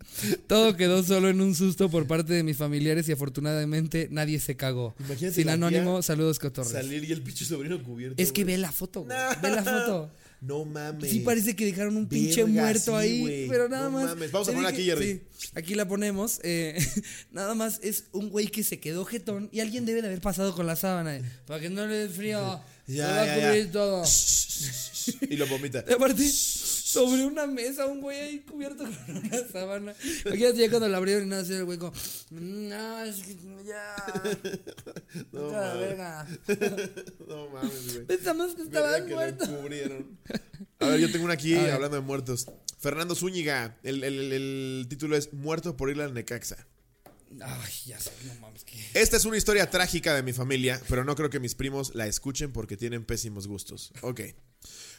Todo 0.48 0.76
quedó 0.78 1.04
solo 1.04 1.30
en 1.30 1.41
un 1.41 1.56
susto 1.56 1.89
por 1.89 2.08
parte 2.08 2.34
de 2.34 2.43
mis 2.43 2.58
familiares 2.58 3.08
y 3.10 3.12
afortunadamente 3.12 4.08
nadie 4.12 4.39
se 4.39 4.56
cagó. 4.56 4.96
Imagínate 5.00 5.36
Sin 5.36 5.50
anónimo, 5.50 6.02
saludos 6.02 6.39
cotorres. 6.39 6.72
Salir 6.72 7.04
y 7.04 7.12
el 7.12 7.22
pinche 7.22 7.46
sobrino 7.46 7.82
cubierto. 7.84 8.22
Es 8.22 8.32
que 8.32 8.43
güey. 8.43 8.56
ve 8.56 8.62
la 8.62 8.72
foto, 8.72 9.04
güey. 9.04 9.18
No. 9.18 9.41
Ve 9.41 9.50
la 9.50 9.64
foto. 9.64 10.10
No 10.41 10.63
mames. 10.65 11.09
Sí 11.11 11.19
parece 11.21 11.55
que 11.55 11.65
dejaron 11.65 11.95
un 11.97 12.07
pinche 12.07 12.43
Verga, 12.43 12.61
muerto 12.61 12.91
sí, 12.91 13.07
ahí, 13.07 13.47
pero 13.49 13.67
nada 13.69 13.86
No 13.86 13.91
más. 13.91 14.05
mames. 14.05 14.31
Vamos 14.31 14.47
a 14.49 14.51
dije- 14.51 14.67
aquí, 14.67 14.83
Jerry. 14.83 15.21
sí, 15.38 15.47
aquí 15.55 15.75
la 15.75 15.88
ponemos. 15.88 16.39
eh, 16.43 16.77
nada 17.31 17.55
más 17.55 17.79
es 17.83 18.05
un 18.11 18.29
güey 18.29 18.47
que 18.47 18.63
se 18.63 18.79
quedó 18.79 19.05
jetón 19.05 19.49
y 19.51 19.59
alguien 19.61 19.86
debe 19.86 20.01
de 20.01 20.07
haber 20.07 20.21
pasado 20.21 20.53
con 20.55 20.67
la 20.67 20.75
sábana. 20.75 21.17
eh, 21.17 21.21
Para 21.47 21.59
que 21.61 21.69
no 21.69 21.86
le 21.88 21.95
dé 21.95 22.09
frío. 22.09 22.61
Ya, 22.88 23.07
se 23.07 23.11
va 23.13 23.25
ya, 23.25 23.33
a 23.33 23.38
ya. 23.38 23.47
cubrir 23.49 23.71
todo. 23.71 24.03
Y 25.29 25.36
lo 25.36 25.45
vomita. 25.47 25.86
Y 25.88 25.93
aparte, 25.93 26.23
sobre 26.96 27.26
una 27.26 27.46
mesa, 27.48 27.86
un 27.86 28.02
güey 28.02 28.20
ahí 28.20 28.39
cubierto 28.39 28.84
con 28.84 29.18
una 29.18 29.48
sábana. 29.52 29.93
Imagínate 30.26 30.58
ya 30.58 30.70
cuando 30.70 30.88
la 30.89 30.98
abrieron 30.98 31.26
y 31.26 31.30
nada, 31.30 31.41
así 31.43 31.54
el 31.54 31.66
güey 31.66 31.78
como, 31.78 31.91
"Mm, 32.32 32.68
no, 32.70 33.04
es 33.04 33.16
que 33.18 33.36
ya. 33.66 33.96
No 35.32 35.52
la 35.52 35.58
mames. 35.60 35.80
verga. 35.80 36.28
No 37.28 37.50
mames, 37.50 37.93
güey. 37.93 38.06
Pensamos 38.08 38.56
que 38.56 38.64
Verga 38.64 38.80
estabas 38.80 39.02
que 39.02 39.10
lo 39.10 39.16
muerto. 39.16 39.46
cubrieron. 39.48 40.20
A 40.80 40.88
ver, 40.88 41.00
yo 41.00 41.12
tengo 41.12 41.26
una 41.26 41.34
aquí 41.36 41.56
hablando 41.56 41.98
de 41.98 42.02
muertos. 42.02 42.48
Fernando 42.80 43.16
Zúñiga. 43.16 43.78
El, 43.84 44.04
el- 44.04 44.20
el- 44.20 44.34
el 44.34 44.86
título 44.89 45.16
es 45.16 45.34
Muerto 45.34 45.76
por 45.78 45.89
ir 45.89 46.02
al 46.02 46.14
Necaxa. 46.14 46.68
Ay, 47.41 47.74
ya 47.88 48.00
sé, 48.00 48.12
no 48.28 48.36
mames, 48.39 48.64
que. 48.64 48.78
Esta 48.93 49.18
es 49.18 49.26
una 49.26 49.36
historia 49.36 49.70
trágica 49.70 50.14
de 50.16 50.24
mi 50.24 50.32
familia, 50.32 50.80
pero 50.88 51.04
no 51.04 51.16
creo 51.16 51.30
que 51.30 51.39
mis 51.39 51.56
primos 51.56 51.93
la 51.96 52.08
escuchen 52.08 52.54
porque 52.54 52.78
tienen 52.78 53.04
pésimos 53.04 53.48
gustos. 53.48 53.91
Ok. 54.02 54.22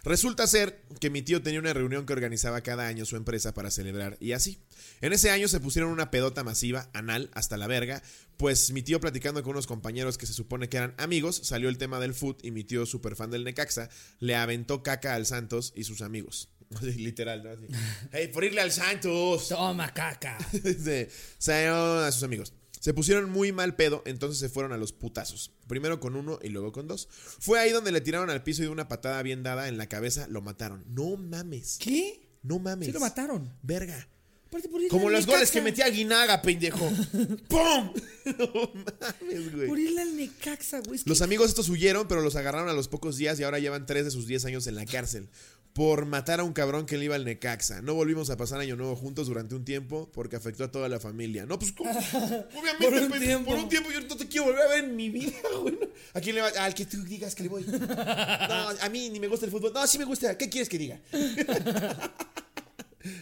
Resulta 0.05 0.47
ser 0.47 0.83
que 1.01 1.11
mi 1.11 1.23
tío 1.23 1.43
tenía 1.43 1.61
una 1.61 1.73
reunión 1.73 2.07
que 2.07 2.13
organizaba 2.13 2.61
cada 2.61 2.87
año 2.87 3.05
su 3.05 3.17
empresa 3.17 3.55
para 3.55 3.71
celebrar 3.71 4.17
y 4.21 4.33
así. 4.33 4.59
En 5.01 5.13
ese 5.13 5.31
año 5.31 5.49
se 5.49 5.61
pusieron 5.61 5.91
una 5.91 6.11
pedota 6.11 6.45
masiva, 6.45 6.89
anal, 6.93 7.31
hasta 7.35 7.57
la 7.57 7.67
verga, 7.67 8.03
pues 8.37 8.71
mi 8.73 8.83
tío 8.83 9.01
platicando 9.01 9.43
con 9.43 9.53
unos 9.53 9.67
compañeros 9.67 10.19
que 10.19 10.27
se 10.27 10.33
supone 10.33 10.69
que 10.69 10.77
eran 10.77 10.95
amigos, 10.99 11.41
salió 11.43 11.69
el 11.69 11.79
tema 11.79 12.01
del 12.01 12.15
foot 12.15 12.45
y 12.45 12.51
mi 12.51 12.65
tío, 12.65 12.87
super 12.87 13.17
fan 13.17 13.31
del 13.31 13.45
Necaxa, 13.45 13.89
le 14.21 14.37
aventó 14.37 14.83
caca 14.83 15.15
al 15.15 15.27
Santos 15.27 15.73
y 15.75 15.85
sus 15.85 16.03
amigos. 16.03 16.49
Literal, 16.83 17.43
¿no? 17.43 17.51
Así. 17.51 17.67
¡Hey, 18.13 18.31
por 18.33 18.45
irle 18.45 18.61
al 18.61 18.73
Santos! 18.73 19.49
Toma, 19.49 19.93
caca. 19.93 20.39
Se 21.39 21.69
a 21.69 22.11
sus 22.13 22.23
amigos. 22.23 22.53
Se 22.87 22.95
pusieron 22.95 23.29
muy 23.29 23.51
mal 23.51 23.75
pedo, 23.75 24.05
entonces 24.07 24.39
se 24.39 24.49
fueron 24.49 24.73
a 24.73 24.77
los 24.77 24.93
putazos. 24.93 25.51
Primero 25.67 25.99
con 25.99 26.15
uno 26.15 26.39
y 26.41 26.51
luego 26.51 26.71
con 26.71 26.87
dos. 26.87 27.09
Fue 27.11 27.59
ahí 27.59 27.73
donde 27.73 27.91
le 27.91 28.01
tiraron 28.01 28.31
al 28.31 28.45
piso 28.45 28.63
y 28.63 28.67
de 28.67 28.71
una 28.71 28.87
patada 28.87 29.21
bien 29.25 29.43
dada 29.43 29.67
en 29.67 29.77
la 29.77 29.89
cabeza 29.89 30.29
lo 30.29 30.41
mataron. 30.41 30.85
No 30.87 31.17
mames. 31.17 31.79
¿Qué? 31.81 32.29
No 32.45 32.61
mames. 32.61 32.87
Sí 32.87 32.93
lo 32.93 33.01
mataron. 33.01 33.53
Verga. 33.61 34.09
Aparte, 34.47 34.69
por 34.69 34.79
irle 34.79 34.91
Como 34.91 35.11
los 35.11 35.27
goles 35.27 35.51
que 35.51 35.61
metía 35.61 35.89
Guinaga, 35.89 36.41
pendejo. 36.43 36.89
¡Pum! 37.49 37.93
No 38.39 38.73
mames, 38.75 39.53
güey. 39.53 39.67
Por 39.67 39.81
irle 39.81 40.03
al 40.03 40.17
Necaxa, 40.17 40.81
güey. 40.81 41.01
Los 41.07 41.23
amigos 41.23 41.49
estos 41.49 41.69
huyeron, 41.69 42.07
pero 42.07 42.21
los 42.21 42.37
agarraron 42.37 42.69
a 42.69 42.73
los 42.73 42.87
pocos 42.87 43.17
días 43.17 43.41
y 43.41 43.43
ahora 43.43 43.59
llevan 43.59 43.87
tres 43.87 44.05
de 44.05 44.13
sus 44.13 44.29
10 44.29 44.45
años 44.45 44.67
en 44.69 44.77
la 44.77 44.87
cárcel. 44.87 45.29
Por 45.77 46.07
matar 46.07 46.41
a 46.41 46.43
un 46.43 46.55
cabrón 46.55 46.87
que 46.87 46.97
le 46.97 47.05
iba 47.05 47.17
al 47.17 47.27
Necaxa. 47.27 47.83
No 47.83 47.93
volvimos 47.93 48.31
a 48.31 48.39
pasar 48.39 48.61
año 48.61 48.77
nuevo 48.77 48.97
juntos 48.97 49.27
durante 49.27 49.55
un 49.55 49.63
tiempo 49.63 50.11
porque 50.11 50.35
afectó 50.37 50.65
a 50.65 50.71
toda 50.71 50.89
la 50.89 50.99
familia. 50.99 51.45
No, 51.45 51.59
pues 51.59 51.73
¿cómo? 51.73 51.91
Obviamente, 51.91 52.79
Por 52.81 52.95
un 52.95 53.09
pues, 53.11 53.21
tiempo. 53.21 53.51
por 53.51 53.59
un 53.59 53.69
tiempo 53.69 53.91
yo 53.93 54.01
no 54.01 54.17
te 54.17 54.27
quiero 54.27 54.47
volver 54.47 54.63
a 54.63 54.69
ver 54.69 54.85
en 54.85 54.97
mi 54.97 55.11
vida, 55.11 55.37
güey. 55.61 55.79
¿A 56.15 56.21
quién 56.23 56.35
le 56.35 56.41
va? 56.41 56.49
Al 56.61 56.73
que 56.73 56.87
tú 56.87 57.05
digas 57.05 57.35
que 57.35 57.43
le 57.43 57.51
voy. 57.51 57.67
No, 57.77 58.69
a 58.81 58.89
mí 58.89 59.11
ni 59.11 59.21
me 59.21 59.29
gusta 59.29 59.45
el 59.45 59.53
fútbol. 59.53 59.73
No, 59.75 59.87
sí 59.87 59.99
me 59.99 60.07
gusta. 60.07 60.39
¿Qué 60.39 60.49
quieres 60.49 60.71
que 60.71 60.79
diga? 60.79 60.99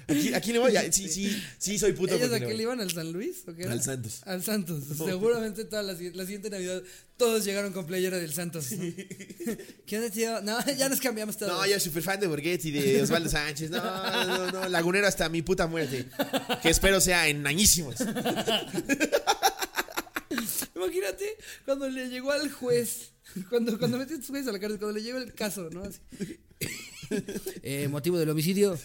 ¿A 0.09 0.13
quién, 0.13 0.35
a 0.35 0.41
quién 0.41 0.55
le 0.55 0.59
voy? 0.61 0.73
Ya, 0.73 0.91
Sí, 0.93 1.09
sí, 1.09 1.43
sí, 1.59 1.79
soy 1.79 1.93
puto. 1.93 2.15
¿Ellos 2.15 2.33
a 2.33 2.41
qué 2.41 2.55
le 2.55 2.63
iban 2.63 2.81
al 2.81 2.91
San 2.91 3.13
Luis? 3.13 3.45
¿o 3.47 3.55
qué 3.55 3.63
era? 3.65 3.73
Al 3.73 3.83
Santos. 3.83 4.21
Al 4.25 4.43
Santos. 4.43 4.85
Seguramente 4.97 5.65
toda 5.65 5.83
la, 5.83 5.93
la 5.93 6.25
siguiente 6.25 6.51
Navidad 6.51 6.83
todos 7.17 7.45
llegaron 7.45 7.73
con 7.73 7.87
playera 7.87 8.19
del 8.19 8.33
Santos. 8.33 8.73
¿no? 8.73 8.85
¿Qué 9.87 9.97
onda, 9.97 10.11
tío? 10.11 10.43
No, 10.43 10.59
ya 10.77 10.89
nos 10.89 11.01
cambiamos 11.01 11.37
todos. 11.37 11.53
No, 11.53 11.65
yo 11.67 11.73
soy 11.73 11.81
súper 11.81 12.03
fan 12.03 12.19
de 12.21 12.27
Borghetti, 12.27 12.71
de 12.71 13.03
Osvaldo 13.03 13.29
Sánchez. 13.31 13.71
No, 13.71 13.83
no, 14.27 14.51
no, 14.51 14.69
lagunero 14.69 15.07
hasta 15.07 15.29
mi 15.29 15.43
puta 15.43 15.67
muerte. 15.67 16.07
Que 16.63 16.71
espero 16.71 17.01
sea 17.01 17.29
en 17.29 17.47
añísimos. 17.47 17.97
Imagínate 20.75 21.37
cuando 21.65 21.89
le 21.89 22.09
llegó 22.09 22.33
al 22.33 22.51
juez. 22.51 23.13
Cuando, 23.49 23.79
cuando 23.79 23.99
metió 23.99 24.17
a 24.17 24.19
tus 24.19 24.29
jueces 24.29 24.49
a 24.49 24.53
la 24.53 24.59
cárcel, 24.59 24.79
cuando 24.79 24.99
le 24.99 25.05
llegó 25.05 25.19
el 25.19 25.33
caso, 25.35 25.69
¿no? 25.71 25.83
Así. 25.83 25.99
Eh, 27.63 27.89
motivo 27.89 28.19
del 28.19 28.31
homicidio. 28.31 28.79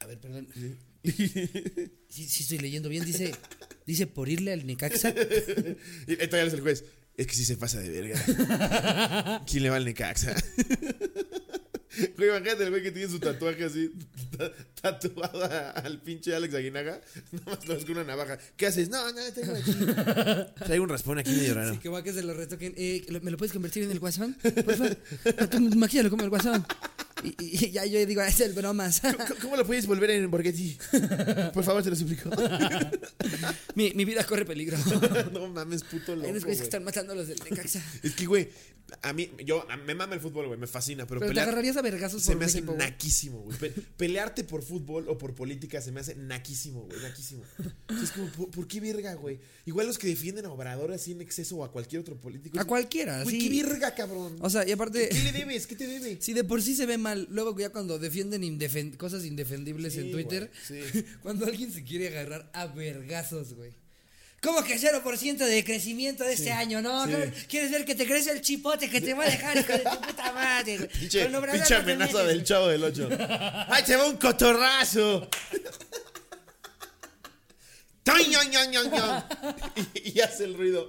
A 0.00 0.06
ver, 0.06 0.18
perdón. 0.18 0.48
Sí, 1.02 2.28
sí 2.28 2.42
estoy 2.42 2.58
leyendo 2.58 2.88
bien. 2.88 3.04
Dice, 3.04 3.32
dice 3.86 4.06
por 4.06 4.28
irle 4.28 4.52
al 4.52 4.66
Necaxa. 4.66 5.14
Y 6.06 6.16
todavía 6.16 6.44
es 6.48 6.52
el 6.54 6.60
juez. 6.60 6.84
Es 7.16 7.26
que 7.26 7.34
sí 7.34 7.44
se 7.44 7.56
pasa 7.56 7.78
de 7.80 7.88
verga. 7.90 9.42
¿Quién 9.46 9.62
le 9.62 9.70
va 9.70 9.76
al 9.76 9.84
Necaxa? 9.84 10.34
Güey, 12.16 12.28
imagínate 12.30 12.64
el 12.64 12.70
güey 12.70 12.82
que 12.82 12.92
tiene 12.92 13.08
su 13.10 13.18
tatuaje 13.18 13.64
así, 13.64 13.90
ta- 14.36 14.52
tatuado 14.80 15.42
al 15.74 16.00
pinche 16.02 16.34
Alex 16.34 16.54
Aguinaga. 16.54 17.00
Nada 17.32 17.44
más 17.46 17.66
lo 17.66 17.78
con 17.80 17.90
una 17.92 18.04
navaja. 18.04 18.38
¿Qué 18.56 18.66
haces? 18.66 18.88
No, 18.90 19.10
no, 19.12 19.20
tengo 19.34 19.54
aquí. 19.54 19.72
Traigo 20.64 20.84
un 20.84 20.90
raspón 20.90 21.18
aquí 21.18 21.30
medio 21.32 21.54
raro. 21.54 21.72
Sí, 21.74 21.78
que 21.80 21.88
va 21.88 22.02
que 22.02 22.12
se 22.12 22.22
lo 22.22 22.32
retoquen. 22.34 22.74
Eh, 22.76 23.06
¿Me 23.22 23.30
lo 23.30 23.36
puedes 23.36 23.52
convertir 23.52 23.82
en 23.84 23.90
el 23.90 23.98
guasón? 23.98 24.34
Por 24.34 24.74
favor. 24.76 24.96
Tú 25.50 25.60
maquíllalo 25.76 26.10
como 26.10 26.22
el 26.24 26.30
guasón. 26.30 26.64
Y, 27.22 27.28
y- 27.44 27.64
y 27.66 27.70
ya 27.70 27.84
yo 27.84 28.04
digo, 28.06 28.22
es 28.22 28.40
el 28.40 28.52
bromas. 28.52 29.00
¿Cómo, 29.00 29.16
cómo 29.42 29.56
lo 29.56 29.66
puedes 29.66 29.86
volver 29.86 30.10
en 30.10 30.30
Borghetti? 30.30 30.76
Por 31.52 31.64
favor, 31.64 31.82
te 31.82 31.90
lo 31.90 31.96
suplico. 31.96 32.30
mi, 33.74 33.92
mi 33.94 34.04
vida 34.04 34.24
corre 34.24 34.44
peligro. 34.44 34.76
no 35.32 35.48
mames, 35.48 35.82
puto 35.84 36.12
Hay 36.12 36.18
loco. 36.18 36.30
unos 36.30 36.42
güeyes 36.44 36.44
güey. 36.44 36.56
que 36.58 36.64
están 36.64 36.84
matando 36.84 37.12
a 37.12 37.16
los 37.16 37.28
del 37.28 37.38
Necaxa. 37.40 37.82
Es 38.02 38.14
que, 38.14 38.26
güey, 38.26 38.48
a 39.02 39.12
mí, 39.12 39.30
yo, 39.44 39.64
a- 39.70 39.76
me 39.76 39.94
mama 39.94 40.14
el 40.14 40.20
fútbol, 40.20 40.46
güey, 40.48 40.58
me 40.58 40.66
fascina, 40.66 41.06
pero, 41.06 41.20
Pero 41.20 41.28
te 41.28 41.34
pelear 41.34 41.48
agarrarías 41.48 41.76
a 41.76 41.82
vergazos 41.82 42.22
se 42.22 42.32
por 42.32 42.38
me 42.40 42.44
hace 42.46 42.58
equipo, 42.58 42.74
naquísimo, 42.76 43.38
güey. 43.40 43.58
Pe- 43.58 43.70
pelearte 43.96 44.44
por 44.44 44.62
fútbol 44.62 45.08
o 45.08 45.16
por 45.18 45.34
política 45.34 45.80
se 45.80 45.92
me 45.92 46.00
hace 46.00 46.14
naquísimo, 46.14 46.82
güey, 46.82 47.00
naquísimo. 47.02 47.42
Es 48.02 48.10
como, 48.12 48.26
¿por, 48.32 48.50
por 48.50 48.66
qué 48.66 48.80
verga, 48.80 49.14
güey? 49.14 49.38
Igual 49.66 49.86
los 49.86 49.98
que 49.98 50.08
defienden 50.08 50.46
a 50.46 50.52
Obrador 50.52 50.92
así 50.92 51.12
en 51.12 51.20
exceso 51.20 51.56
o 51.58 51.64
a 51.64 51.70
cualquier 51.72 52.00
otro 52.00 52.16
político. 52.18 52.58
A 52.58 52.62
es- 52.62 52.66
cualquiera, 52.66 53.22
Güey, 53.22 53.40
sí. 53.40 53.48
qué 53.48 53.62
verga, 53.62 53.94
cabrón. 53.94 54.36
O 54.40 54.50
sea, 54.50 54.66
y 54.66 54.72
aparte, 54.72 55.08
¿Qué 55.08 55.22
le 55.22 55.32
debes? 55.32 55.66
¿Qué 55.66 55.76
te 55.76 55.86
debe? 55.86 56.16
si 56.20 56.32
de 56.32 56.44
por 56.44 56.62
sí 56.62 56.74
se 56.74 56.86
ve 56.86 56.98
mal 56.98 57.09
mal. 57.10 57.26
Luego 57.30 57.56
ya 57.58 57.70
cuando 57.70 57.98
defienden 57.98 58.42
indefen- 58.42 58.96
cosas 58.96 59.24
indefendibles 59.24 59.96
en 59.96 60.10
Twitter, 60.12 60.50
sí. 60.66 60.80
cuando 61.22 61.46
alguien 61.46 61.72
se 61.72 61.82
quiere 61.84 62.08
agarrar 62.08 62.50
a 62.52 62.66
vergazos, 62.66 63.54
güey. 63.54 63.72
¿Cómo 64.42 64.64
que 64.64 64.78
0% 64.78 65.36
de 65.36 65.64
crecimiento 65.64 66.24
de 66.24 66.32
este 66.32 66.50
año, 66.50 66.80
no? 66.80 67.04
sí. 67.06 67.12
¿Quieres 67.46 67.70
ver 67.70 67.84
que 67.84 67.94
te 67.94 68.06
crece 68.06 68.30
el 68.30 68.40
chipote 68.40 68.88
que 68.88 69.02
te 69.02 69.12
va 69.12 69.24
a 69.24 69.28
dejar, 69.30 69.54
hijo 69.58 69.72
de 69.72 69.80
tu 69.80 70.00
puta 70.00 70.32
madre? 70.32 70.78
güey? 70.78 70.88
Pinche, 70.98 71.74
amenaza 71.74 72.24
del 72.24 72.42
chavo 72.42 72.68
del 72.68 72.82
8. 72.82 73.08
¡Ay, 73.68 73.82
te 73.84 73.96
va 73.96 74.06
un 74.06 74.16
cotorrazo! 74.16 75.28
Y, 79.94 80.10
y 80.16 80.20
hace 80.20 80.44
el 80.44 80.54
ruido. 80.56 80.88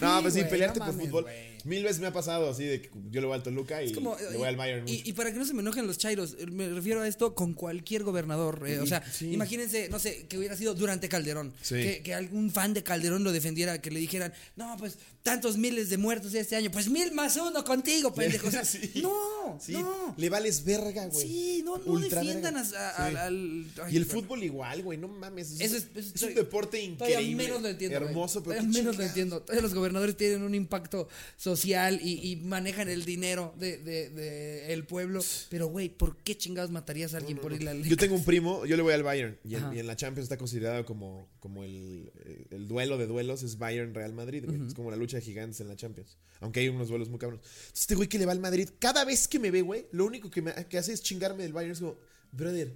No, 0.00 0.20
pues 0.22 0.34
sí, 0.34 0.40
güey, 0.40 0.50
pelearte 0.50 0.78
no 0.80 0.84
por 0.86 0.94
mames, 0.94 1.06
fútbol. 1.08 1.22
güey. 1.24 1.53
Mil 1.64 1.82
veces 1.82 1.98
me 2.00 2.06
ha 2.08 2.12
pasado 2.12 2.50
así 2.50 2.64
de 2.64 2.82
que 2.82 2.90
yo 3.10 3.20
le 3.22 3.26
voy 3.26 3.34
al 3.36 3.42
Toluca 3.42 3.82
y 3.82 3.92
como, 3.92 4.16
le 4.30 4.36
voy 4.36 4.46
al 4.48 4.56
Bayern. 4.56 4.86
y, 4.88 5.02
y 5.08 5.12
para 5.14 5.32
que 5.32 5.38
no 5.38 5.44
se 5.46 5.54
me 5.54 5.60
enojen 5.62 5.86
los 5.86 5.96
chairos, 5.98 6.36
me 6.52 6.68
refiero 6.68 7.00
a 7.00 7.08
esto 7.08 7.34
con 7.34 7.54
cualquier 7.54 8.02
gobernador. 8.04 8.62
eh, 8.68 8.78
o 8.80 8.86
sea, 8.86 9.02
Sí. 9.10 9.32
imagínense, 9.32 9.88
no 9.88 9.98
sé, 9.98 10.26
que 10.28 10.36
hubiera 10.38 10.56
sido 10.56 10.74
durante 10.74 11.08
Calderón. 11.08 11.54
Sí. 11.62 11.76
Que, 11.76 12.02
que 12.02 12.14
algún 12.14 12.50
fan 12.50 12.74
de 12.74 12.82
Calderón 12.82 13.24
lo 13.24 13.32
defendiera, 13.32 13.80
que 13.80 13.90
le 13.90 13.98
dijeran, 14.00 14.32
no, 14.56 14.76
pues 14.78 14.98
tantos 15.24 15.56
miles 15.56 15.88
de 15.88 15.96
muertos 15.96 16.34
este 16.34 16.54
año, 16.54 16.70
pues 16.70 16.86
mil 16.90 17.10
más 17.12 17.34
uno 17.38 17.64
contigo, 17.64 18.12
pendejo. 18.12 18.46
O 18.46 18.50
sea, 18.50 18.62
Sí. 18.62 18.90
no, 19.02 19.58
Sí, 19.58 19.72
no. 19.72 20.14
le 20.18 20.28
vales 20.28 20.62
verga, 20.64 21.06
güey. 21.06 21.26
Sí, 21.26 21.62
no, 21.64 21.78
no 21.78 21.84
Ultra 21.92 22.20
defiendan 22.20 22.58
a- 22.58 22.60
a- 22.60 22.64
Sí. 22.64 22.74
al, 22.76 23.16
al- 23.16 23.66
ay, 23.84 23.94
Y 23.94 23.96
el 23.96 24.04
fútbol 24.04 24.42
igual, 24.44 24.82
güey, 24.82 24.98
no 24.98 25.08
mames. 25.08 25.52
Es, 25.52 25.60
Eso 25.62 25.76
es, 25.78 25.84
es 25.94 26.06
un 26.08 26.12
estoy- 26.28 26.34
deporte 26.34 26.76
Todavía 26.98 27.20
increíble. 27.22 27.42
menos 27.42 27.62
lo 27.62 27.68
entiendo. 27.68 27.96
Hermoso, 27.96 28.42
pero 28.42 28.56
Todavía 28.56 28.78
menos 28.78 28.98
lo 28.98 29.02
entiendo. 29.02 29.40
Todavía 29.40 29.62
los 29.62 29.72
gobernadores 29.72 30.14
tienen 30.14 30.42
un 30.42 30.54
impacto 30.54 31.08
social 31.38 31.98
y, 32.02 32.20
y 32.30 32.36
manejan 32.36 32.90
el 32.90 33.06
dinero 33.06 33.54
de, 33.58 33.78
de- 33.78 34.10
de 34.10 34.74
el 34.74 34.84
pueblo. 34.84 35.22
Pero, 35.48 35.68
güey, 35.68 35.88
¿por 35.88 36.18
qué 36.18 36.36
chingados 36.36 36.70
matarías 36.70 37.14
a 37.14 37.16
alguien 37.16 37.38
por 37.38 37.54
irle 37.54 37.70
al 37.70 37.82
Yo 37.82 37.96
tengo 37.96 38.14
un 38.14 38.24
primo, 38.24 38.66
yo 38.66 38.76
le 38.76 38.82
voy 38.82 38.92
al 38.92 39.02
Bayern. 39.02 39.38
Y 39.42 39.54
en, 39.54 39.64
Ajá. 39.64 39.74
y 39.74 39.78
en 39.78 39.86
la 39.86 39.96
Champions 39.96 40.24
está 40.26 40.36
considerado 40.36 40.84
como, 40.84 41.26
como 41.40 41.64
el, 41.64 42.12
el 42.50 42.68
duelo 42.68 42.98
de 42.98 43.06
duelos 43.06 43.42
es 43.42 43.56
Bayern-Real 43.56 44.12
Madrid, 44.12 44.44
güey. 44.44 44.60
Es 44.66 44.74
como 44.74 44.90
la 44.90 44.96
lucha 44.98 45.13
de 45.14 45.22
gigantes 45.22 45.60
en 45.60 45.68
la 45.68 45.76
Champions. 45.76 46.16
Aunque 46.40 46.60
hay 46.60 46.68
unos 46.68 46.88
duelos 46.88 47.08
muy. 47.08 47.18
Entonces, 47.22 47.40
este 47.74 47.94
güey 47.94 48.08
que 48.08 48.18
le 48.18 48.26
va 48.26 48.32
al 48.32 48.40
Madrid, 48.40 48.68
cada 48.78 49.04
vez 49.04 49.28
que 49.28 49.38
me 49.38 49.50
ve, 49.50 49.62
güey, 49.62 49.86
lo 49.92 50.04
único 50.04 50.30
que, 50.30 50.42
me, 50.42 50.52
que 50.68 50.78
hace 50.78 50.92
es 50.92 51.02
chingarme 51.02 51.42
del 51.42 51.52
Bayern. 51.52 51.72
Es 51.72 51.80
como, 51.80 51.96
brother, 52.32 52.72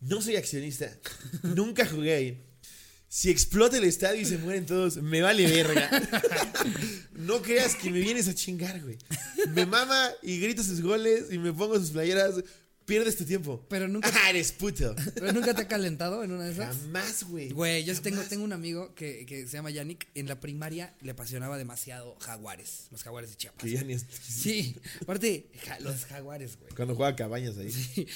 no 0.00 0.22
soy 0.22 0.36
accionista. 0.36 0.90
Nunca 1.42 1.86
jugué 1.86 2.14
ahí. 2.14 2.44
Si 3.08 3.28
explota 3.28 3.76
el 3.76 3.84
estadio 3.84 4.22
y 4.22 4.24
se 4.24 4.38
mueren 4.38 4.64
todos, 4.64 4.96
me 4.96 5.20
vale 5.20 5.46
verga. 5.46 5.90
no 7.12 7.42
creas 7.42 7.74
que 7.74 7.90
me 7.90 8.00
vienes 8.00 8.26
a 8.26 8.34
chingar, 8.34 8.80
güey. 8.80 8.96
Me 9.50 9.66
mama 9.66 10.10
y 10.22 10.40
grita 10.40 10.62
sus 10.62 10.80
goles 10.80 11.26
y 11.30 11.36
me 11.36 11.52
pongo 11.52 11.78
sus 11.78 11.90
playeras. 11.90 12.36
Pierdes 12.86 13.16
tu 13.16 13.24
tiempo. 13.24 13.64
Pero 13.68 13.88
nunca- 13.88 14.10
Ah, 14.24 14.30
eres 14.30 14.52
puto. 14.52 14.94
¿Pero 15.14 15.32
nunca 15.32 15.54
te 15.54 15.62
ha 15.62 15.68
calentado 15.68 16.22
en 16.24 16.32
una 16.32 16.44
de 16.44 16.52
esas? 16.52 16.76
Jamás, 16.76 17.24
güey. 17.24 17.50
Güey, 17.50 17.84
yo 17.84 18.00
tengo, 18.00 18.20
tengo 18.22 18.44
un 18.44 18.52
amigo 18.52 18.94
que, 18.94 19.24
que 19.26 19.46
se 19.46 19.52
llama 19.52 19.70
Yannick. 19.70 20.08
En 20.14 20.26
la 20.26 20.40
primaria 20.40 20.94
le 21.00 21.12
apasionaba 21.12 21.56
demasiado 21.58 22.16
Jaguares, 22.20 22.88
los 22.90 23.02
Jaguares 23.02 23.30
de 23.30 23.36
Chiapas. 23.36 23.62
Que 23.62 23.70
ya 23.70 23.82
ni 23.82 23.92
es- 23.94 24.06
Sí, 24.22 24.76
aparte, 25.00 25.50
ja- 25.66 25.78
los 25.80 26.04
Jaguares, 26.06 26.58
güey. 26.58 26.72
Cuando 26.74 26.94
juega 26.94 27.14
cabañas 27.16 27.56
ahí. 27.58 27.70
Sí. 27.70 28.06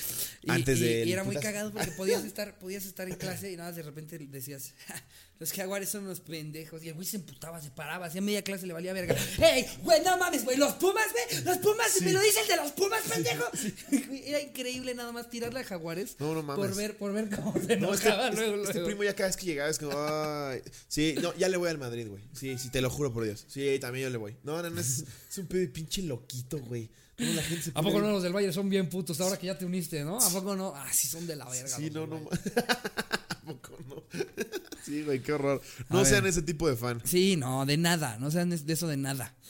Y, 0.43 0.51
Antes 0.51 0.79
y- 0.79 0.83
del 0.85 1.09
y 1.09 1.12
era 1.12 1.25
muy 1.25 1.37
cagado 1.37 1.73
porque 1.73 1.91
podías 1.93 2.25
estar, 2.25 2.59
podías 2.59 2.85
estar 2.87 3.09
en 3.09 3.14
clase 3.17 3.53
y 3.53 3.57
nada, 3.57 3.73
de 3.73 3.83
repente 3.83 4.19
decías, 4.19 4.75
"Ja, 4.87 4.95
los 5.39 5.53
jaguares 5.53 5.89
son 5.89 6.05
unos 6.05 6.20
pendejos. 6.20 6.82
Y 6.82 6.89
el 6.89 6.95
güey 6.95 7.07
se 7.07 7.16
emputaba, 7.16 7.61
se 7.61 7.70
paraba, 7.70 8.07
hacía 8.07 8.20
media 8.20 8.43
clase 8.43 8.66
le 8.66 8.72
valía 8.72 8.93
verga. 8.93 9.14
¡Ey, 9.39 9.66
güey, 9.82 10.03
no 10.03 10.16
mames, 10.18 10.45
güey! 10.45 10.57
¡Los 10.57 10.72
pumas, 10.74 11.07
güey! 11.12 11.45
¡Los 11.45 11.59
pumas! 11.59 12.01
¿Me 12.03 12.12
lo 12.12 12.20
dice 12.20 12.41
el 12.41 12.49
de 12.49 12.57
los 12.57 12.72
pumas, 12.72 13.03
pendejo? 13.03 13.45
Era 14.24 14.41
increíble 14.41 14.95
nada 14.95 15.12
más 15.12 15.28
tirarle 15.30 15.61
a 15.61 15.64
jaguares. 15.64 16.16
No, 16.18 16.34
no 16.34 16.43
mames. 16.43 16.66
Por 16.66 16.76
ver, 16.76 16.97
por 16.97 17.12
ver 17.12 17.28
cómo 17.30 17.53
se 17.55 17.76
No, 17.76 17.89
enojaba 17.95 18.28
este- 18.28 18.37
luego, 18.41 18.62
este 18.62 18.72
luego. 18.74 18.87
primo 18.89 19.05
ya 19.05 19.14
cada 19.14 19.28
vez 19.28 19.37
que 19.37 19.47
llegaba 19.47 19.68
es 19.70 19.78
como, 19.78 19.93
ay. 19.97 20.62
Sí, 20.89 21.14
no, 21.20 21.34
ya 21.37 21.49
le 21.49 21.57
voy 21.57 21.68
al 21.70 21.78
Madrid, 21.78 22.09
güey. 22.09 22.22
Sí, 22.32 22.57
sí, 22.59 22.70
te 22.70 22.80
lo 22.80 22.91
juro 22.91 23.12
por 23.12 23.24
Dios. 23.24 23.45
Sí, 23.49 23.78
también 23.80 24.05
yo 24.05 24.11
le 24.11 24.18
voy. 24.18 24.37
No, 24.43 24.62
no, 24.62 24.70
no, 24.70 24.80
es, 24.80 25.05
es 25.30 25.39
un 25.39 25.47
pinche 25.47 26.03
loquito, 26.03 26.59
güey. 26.61 26.89
No, 27.19 27.33
la 27.33 27.43
gente 27.43 27.62
se 27.64 27.71
¿A 27.75 27.83
poco 27.83 28.01
no 28.01 28.11
los 28.11 28.23
del 28.23 28.35
Valle 28.35 28.53
son 28.53 28.69
bien 28.69 28.89
putos 28.91 29.21
ahora 29.21 29.39
que 29.39 29.47
ya 29.47 29.57
te 29.57 29.64
uniste, 29.64 30.05
no? 30.05 30.19
¿A 30.19 30.31
poco 30.31 30.55
no? 30.55 30.73
Ah, 30.77 30.89
sí 30.93 31.07
son 31.07 31.27
de 31.27 31.35
la 31.37 31.49
verga. 31.49 31.69
Sí, 31.77 31.91
no, 31.91 32.07
no. 32.07 32.17
¿A 33.31 33.41
poco 33.45 33.79
no? 33.89 34.03
Sí, 34.85 35.03
güey, 35.03 35.21
qué 35.21 35.33
horror. 35.33 35.61
No 35.91 35.99
A 36.01 36.05
sean 36.05 36.23
ver. 36.23 36.31
ese 36.31 36.43
tipo 36.43 36.69
de 36.69 36.77
fan. 36.77 37.03
Sí, 37.05 37.35
no, 37.37 37.67
de 37.67 37.77
nada, 37.77 38.19
no 38.21 38.31
sean 38.31 38.51
de 38.51 38.73
eso 38.73 38.87
de 38.87 38.97
nada. 38.97 39.35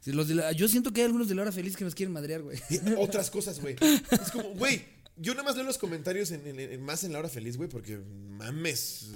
Sí, 0.00 0.12
los 0.12 0.28
de 0.28 0.36
la- 0.36 0.52
yo 0.52 0.68
siento 0.68 0.92
que 0.92 1.00
hay 1.00 1.06
algunos 1.06 1.26
de 1.28 1.34
la 1.34 1.42
hora 1.42 1.50
feliz 1.50 1.76
que 1.76 1.82
nos 1.82 1.96
quieren 1.96 2.12
madrear, 2.12 2.40
güey. 2.40 2.56
Otras 2.96 3.28
cosas, 3.28 3.60
güey. 3.60 3.74
Es 4.12 4.30
como, 4.30 4.50
güey, 4.50 4.84
yo 5.16 5.32
nada 5.34 5.42
más 5.42 5.56
leo 5.56 5.64
los 5.64 5.78
comentarios 5.78 6.30
en, 6.30 6.46
en- 6.46 6.60
en- 6.60 6.80
más 6.84 7.02
en 7.02 7.12
la 7.12 7.18
hora 7.18 7.28
feliz, 7.28 7.56
güey, 7.56 7.68
porque 7.68 7.98
mames, 8.30 9.06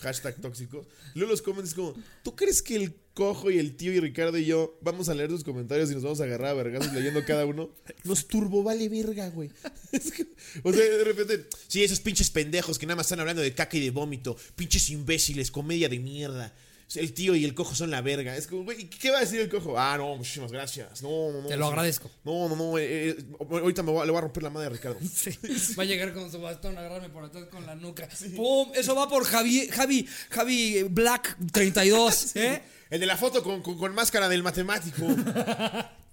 hashtag 0.00 0.36
tóxicos. 0.40 0.86
Leo 1.14 1.28
los 1.28 1.42
comentarios 1.42 1.74
como, 1.74 1.94
¿tú 2.22 2.34
crees 2.34 2.62
que 2.62 2.76
el 2.76 2.94
cojo 3.14 3.50
y 3.50 3.58
el 3.58 3.76
tío 3.76 3.92
y 3.92 4.00
Ricardo 4.00 4.38
y 4.38 4.46
yo 4.46 4.78
vamos 4.80 5.08
a 5.08 5.14
leer 5.14 5.28
tus 5.28 5.44
comentarios 5.44 5.90
y 5.90 5.94
nos 5.94 6.02
vamos 6.02 6.20
a 6.20 6.24
agarrar 6.24 6.50
a 6.50 6.54
vergazos 6.54 6.92
leyendo 6.92 7.24
cada 7.24 7.46
uno? 7.46 7.70
Nos 8.04 8.26
turbo 8.26 8.62
vale 8.62 8.88
verga, 8.88 9.28
güey. 9.30 9.50
O 10.64 10.72
sea, 10.72 10.82
de 10.82 11.04
repente, 11.04 11.46
sí, 11.68 11.84
esos 11.84 12.00
pinches 12.00 12.30
pendejos 12.30 12.78
que 12.78 12.86
nada 12.86 12.96
más 12.96 13.06
están 13.06 13.20
hablando 13.20 13.42
de 13.42 13.54
caca 13.54 13.76
y 13.76 13.80
de 13.80 13.90
vómito, 13.90 14.36
pinches 14.56 14.90
imbéciles, 14.90 15.50
comedia 15.50 15.88
de 15.88 15.98
mierda. 15.98 16.54
El 16.94 17.12
tío 17.12 17.36
y 17.36 17.44
el 17.44 17.54
cojo 17.54 17.74
son 17.74 17.90
la 17.90 18.00
verga. 18.00 18.36
Es 18.36 18.46
como, 18.48 18.64
güey, 18.64 18.90
¿qué 18.90 19.10
va 19.10 19.18
a 19.18 19.20
decir 19.20 19.40
el 19.40 19.48
cojo? 19.48 19.78
Ah, 19.78 19.96
no, 19.96 20.16
muchísimas 20.16 20.50
gracias. 20.50 21.02
No, 21.02 21.30
no, 21.32 21.42
no. 21.42 21.46
Te 21.48 21.56
lo 21.56 21.66
sí. 21.66 21.70
agradezco. 21.70 22.10
No, 22.24 22.48
no, 22.48 22.56
no. 22.56 22.78
eh, 22.78 23.10
eh, 23.10 23.16
ahorita 23.38 23.82
me 23.84 23.92
voy 23.92 24.04
le 24.06 24.10
voy 24.10 24.18
a 24.18 24.22
romper 24.22 24.42
la 24.42 24.50
madre 24.50 24.66
a 24.66 24.70
Ricardo. 24.70 24.98
Sí, 25.14 25.30
Va 25.78 25.84
a 25.84 25.86
llegar 25.86 26.12
con 26.12 26.30
su 26.30 26.40
bastón, 26.40 26.76
a 26.76 26.80
agarrarme 26.80 27.08
por 27.10 27.24
atrás 27.24 27.44
con 27.50 27.64
la 27.64 27.74
nuca. 27.76 28.08
¡Pum! 28.34 28.72
Eso 28.74 28.94
va 28.96 29.08
por 29.08 29.24
Javi, 29.24 29.68
Javi, 29.68 30.08
Javi 30.30 30.82
Black 30.84 31.36
32, 31.52 32.34
¿eh? 32.36 32.62
El 32.90 32.98
de 33.00 33.06
la 33.06 33.16
foto 33.16 33.42
con, 33.44 33.62
con- 33.62 33.78
con 33.78 33.94
máscara 33.94 34.28
del 34.28 34.42
matemático. 34.42 35.06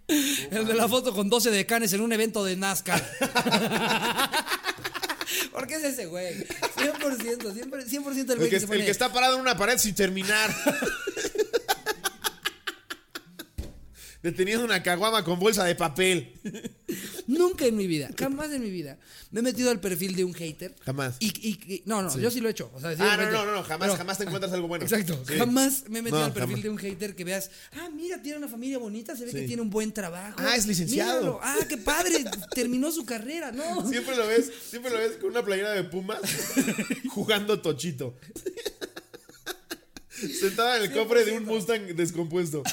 El 0.08 0.66
de 0.68 0.74
la 0.76 0.88
foto 0.88 1.12
con 1.14 1.28
12 1.28 1.50
decanes 1.52 1.92
en 1.94 2.02
un 2.02 2.14
evento 2.14 2.44
de 2.46 2.56
NASCAR. 2.56 3.04
¿Por 5.58 5.66
qué 5.66 5.74
es 5.74 5.84
ese 5.86 6.06
güey? 6.06 6.36
100%, 6.36 7.52
siempre, 7.52 7.84
100% 7.84 7.88
el 7.88 8.30
El 8.30 8.38
güey 8.38 8.48
que, 8.48 8.58
que, 8.58 8.60
se 8.60 8.68
pone... 8.68 8.80
el 8.82 8.86
que 8.86 8.92
está 8.92 9.12
parado 9.12 9.34
en 9.34 9.42
una 9.42 9.58
pared 9.58 9.80
sin 9.80 9.96
terminar. 9.96 10.54
Deteniendo 14.22 14.64
una 14.64 14.84
caguama 14.84 15.24
con 15.24 15.40
bolsa 15.40 15.64
de 15.64 15.74
papel. 15.74 16.40
Nunca 17.28 17.66
en 17.66 17.76
mi 17.76 17.88
vida, 17.88 18.10
jamás 18.18 18.52
en 18.54 18.62
mi 18.64 18.70
vida, 18.72 18.98
me 19.32 19.42
he 19.42 19.44
metido 19.44 19.70
al 19.70 19.80
perfil 19.82 20.16
de 20.16 20.24
un 20.24 20.34
hater. 20.34 20.74
Jamás. 20.86 21.18
Y, 21.20 21.28
y- 21.28 21.60
y- 21.74 21.84
no, 21.86 22.02
no, 22.02 22.18
yo 22.18 22.32
sí 22.32 22.40
lo 22.40 22.48
he 22.48 22.52
hecho. 22.52 22.72
O 22.74 22.80
sea, 22.80 22.96
sí, 22.96 23.02
Ah, 23.04 23.18
no, 23.18 23.30
no, 23.32 23.46
no, 23.46 23.52
no, 23.52 23.64
jamás, 23.64 23.88
pero- 23.90 23.98
jamás 23.98 24.18
te 24.18 24.24
encuentras 24.24 24.54
algo 24.54 24.68
bueno. 24.70 24.86
Exacto, 24.86 25.22
Sí. 25.28 25.34
jamás 25.38 25.84
me 25.90 26.00
he 26.00 26.02
metido 26.02 26.20
No, 26.20 26.26
al 26.26 26.34
perfil 26.34 26.50
jamás. 26.52 26.64
de 26.64 26.70
un 26.70 26.78
hater 26.78 27.16
que 27.16 27.24
veas, 27.26 27.52
ah, 27.74 27.90
mira, 27.94 28.22
tiene 28.22 28.38
una 28.38 28.48
familia 28.48 28.78
bonita, 28.78 29.16
se 29.16 29.26
ve 29.26 29.32
que 29.32 29.42
tiene 29.46 29.62
un 29.62 29.70
buen 29.70 29.92
trabajo. 29.94 30.38
Ah, 30.40 30.56
es 30.56 30.66
licenciado. 30.66 31.20
Míralo, 31.20 31.40
Ah, 31.44 31.58
qué 31.68 31.78
padre, 31.78 32.24
terminó 32.56 32.92
su 32.92 33.06
carrera, 33.06 33.52
¿no? 33.52 33.88
Siempre 33.90 34.16
lo 34.16 34.26
ves, 34.26 34.50
siempre 34.70 34.92
lo 34.92 34.98
ves 34.98 35.18
con 35.18 35.30
una 35.32 35.44
playera 35.44 35.72
de 35.72 35.84
Pumas 35.84 36.22
jugando 37.10 37.60
tochito. 37.62 38.16
Sentada 40.40 40.78
en 40.78 40.84
el 40.84 40.92
cofre 40.94 41.26
de 41.26 41.34
un 41.38 41.46
Mustang 41.46 41.96
descompuesto. 41.96 42.64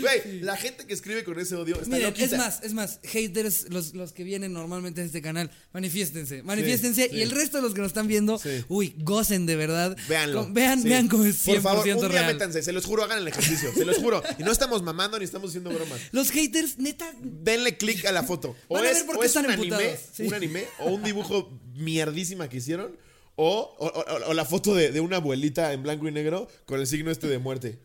Güey, 0.00 0.40
la 0.40 0.56
gente 0.56 0.86
que 0.86 0.94
escribe 0.94 1.24
con 1.24 1.38
ese 1.38 1.54
odio 1.56 1.74
está 1.76 1.88
Miren, 1.88 2.04
loquita. 2.10 2.24
es 2.26 2.32
más, 2.38 2.62
es 2.62 2.72
más, 2.74 3.00
haters, 3.04 3.66
los, 3.70 3.94
los 3.94 4.12
que 4.12 4.24
vienen 4.24 4.52
normalmente 4.52 5.00
a 5.00 5.04
este 5.04 5.20
canal, 5.22 5.50
manifiéstense, 5.72 6.42
manifiéstense 6.42 7.08
sí. 7.10 7.16
y 7.16 7.22
el 7.22 7.30
resto 7.30 7.58
de 7.58 7.62
los 7.62 7.74
que 7.74 7.80
nos 7.80 7.88
están 7.88 8.06
viendo, 8.06 8.40
uy, 8.68 8.94
gocen 8.98 9.46
de 9.46 9.56
verdad. 9.56 9.96
Véanlo. 10.08 10.44
Con- 10.44 10.54
vean, 10.54 10.82
vean 10.82 11.08
cómo 11.08 11.24
es 11.24 11.46
100% 11.46 11.52
Por 11.54 11.62
favor, 11.62 11.88
un 11.88 11.98
día 12.00 12.08
real. 12.08 12.26
métanse, 12.34 12.62
se 12.62 12.72
los 12.72 12.84
juro, 12.84 13.04
hagan 13.04 13.18
el 13.18 13.28
ejercicio, 13.28 13.72
se 13.74 13.84
los 13.84 13.98
juro. 13.98 14.22
Y 14.38 14.42
no 14.42 14.52
estamos 14.52 14.82
mamando 14.82 15.18
ni 15.18 15.24
estamos 15.24 15.50
haciendo 15.50 15.70
bromas. 15.70 16.00
Los 16.12 16.30
haters, 16.30 16.78
neta, 16.78 17.10
Denle 17.22 17.76
click 17.76 18.04
a 18.06 18.12
la 18.12 18.22
foto. 18.22 18.56
O 18.68 18.74
Van 18.74 18.84
a 18.84 18.90
es, 18.90 18.96
ver 18.98 19.06
por 19.06 19.16
o 19.16 19.20
qué 19.20 19.26
es 19.26 19.30
están 19.30 19.46
un 19.46 19.50
anime, 19.52 19.96
un 20.20 20.34
anime, 20.34 20.64
o 20.80 20.90
un 20.92 21.02
dibujo 21.02 21.50
mierdísima 21.74 22.48
que 22.48 22.56
hicieron, 22.58 22.96
o, 23.38 23.76
o- 23.78 23.86
o- 23.86 24.30
o 24.30 24.34
la 24.34 24.44
foto 24.46 24.74
de, 24.74 24.90
de 24.92 25.00
una 25.00 25.16
abuelita 25.16 25.72
en 25.74 25.82
blanco 25.82 26.08
y 26.08 26.12
negro 26.12 26.48
con 26.64 26.80
el 26.80 26.86
signo 26.86 27.10
este 27.10 27.26
de 27.28 27.38
muerte. 27.38 27.78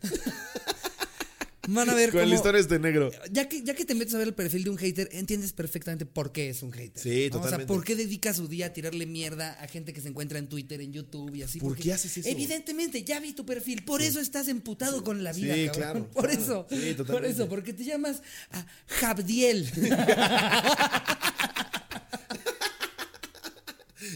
Van 1.74 1.90
a 1.90 1.94
ver 1.94 2.10
Con 2.10 2.20
cómo... 2.22 2.56
este 2.56 2.78
negro. 2.78 3.10
Ya 3.30 3.48
que, 3.48 3.62
ya 3.62 3.74
que 3.74 3.84
te 3.84 3.94
metes 3.94 4.14
a 4.14 4.18
ver 4.18 4.28
el 4.28 4.34
perfil 4.34 4.64
de 4.64 4.70
un 4.70 4.78
hater, 4.78 5.08
entiendes 5.12 5.52
perfectamente 5.52 6.06
por 6.06 6.32
qué 6.32 6.50
es 6.50 6.62
un 6.62 6.72
hater. 6.72 7.00
Sí, 7.02 7.28
¿no? 7.30 7.38
O 7.38 7.40
sea, 7.40 7.50
totalmente. 7.50 7.66
por 7.72 7.84
qué 7.84 7.96
dedica 7.96 8.32
su 8.34 8.48
día 8.48 8.66
a 8.66 8.72
tirarle 8.72 9.06
mierda 9.06 9.52
a 9.60 9.66
gente 9.68 9.92
que 9.92 10.00
se 10.00 10.08
encuentra 10.08 10.38
en 10.38 10.48
Twitter, 10.48 10.80
en 10.80 10.92
YouTube 10.92 11.34
y 11.34 11.42
así. 11.42 11.58
¿Por 11.60 11.76
qué 11.76 11.92
haces 11.92 12.16
eso? 12.18 12.28
Evidentemente, 12.28 13.02
ya 13.04 13.20
vi 13.20 13.32
tu 13.32 13.44
perfil. 13.46 13.82
Por 13.84 14.02
eso 14.02 14.20
estás 14.20 14.48
emputado 14.48 15.02
con 15.04 15.22
la 15.24 15.32
vida, 15.32 15.54
Sí, 15.54 15.66
cabrón. 15.66 15.82
claro, 15.82 16.10
Por 16.12 16.24
claro. 16.28 16.42
eso. 16.42 16.66
Sí, 16.70 16.76
por 16.94 17.06
totalmente. 17.06 17.30
eso, 17.30 17.48
porque 17.48 17.72
te 17.72 17.84
llamas 17.84 18.22
ah, 18.52 18.66
Jabdiel. 18.86 19.68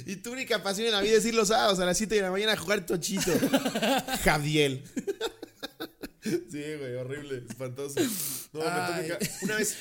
Y 0.04 0.16
tu 0.16 0.32
única 0.32 0.62
pasión 0.62 0.86
en 0.86 0.92
la 0.92 1.00
vida 1.00 1.16
es 1.16 1.24
ir 1.26 1.34
los 1.34 1.48
sábados 1.48 1.78
a 1.80 1.84
las 1.84 1.96
7 1.96 2.14
de 2.16 2.20
la 2.22 2.30
mañana 2.30 2.52
a 2.52 2.57
jugar 2.57 2.84
tochito. 2.86 3.32
Javiel. 4.24 4.82
Sí, 6.51 6.62
güey, 6.79 6.95
horrible, 6.95 7.45
espantoso. 7.49 8.01
No, 8.53 8.61
me 8.61 9.09
toca- 9.09 9.18
Una 9.43 9.57
vez, 9.57 9.74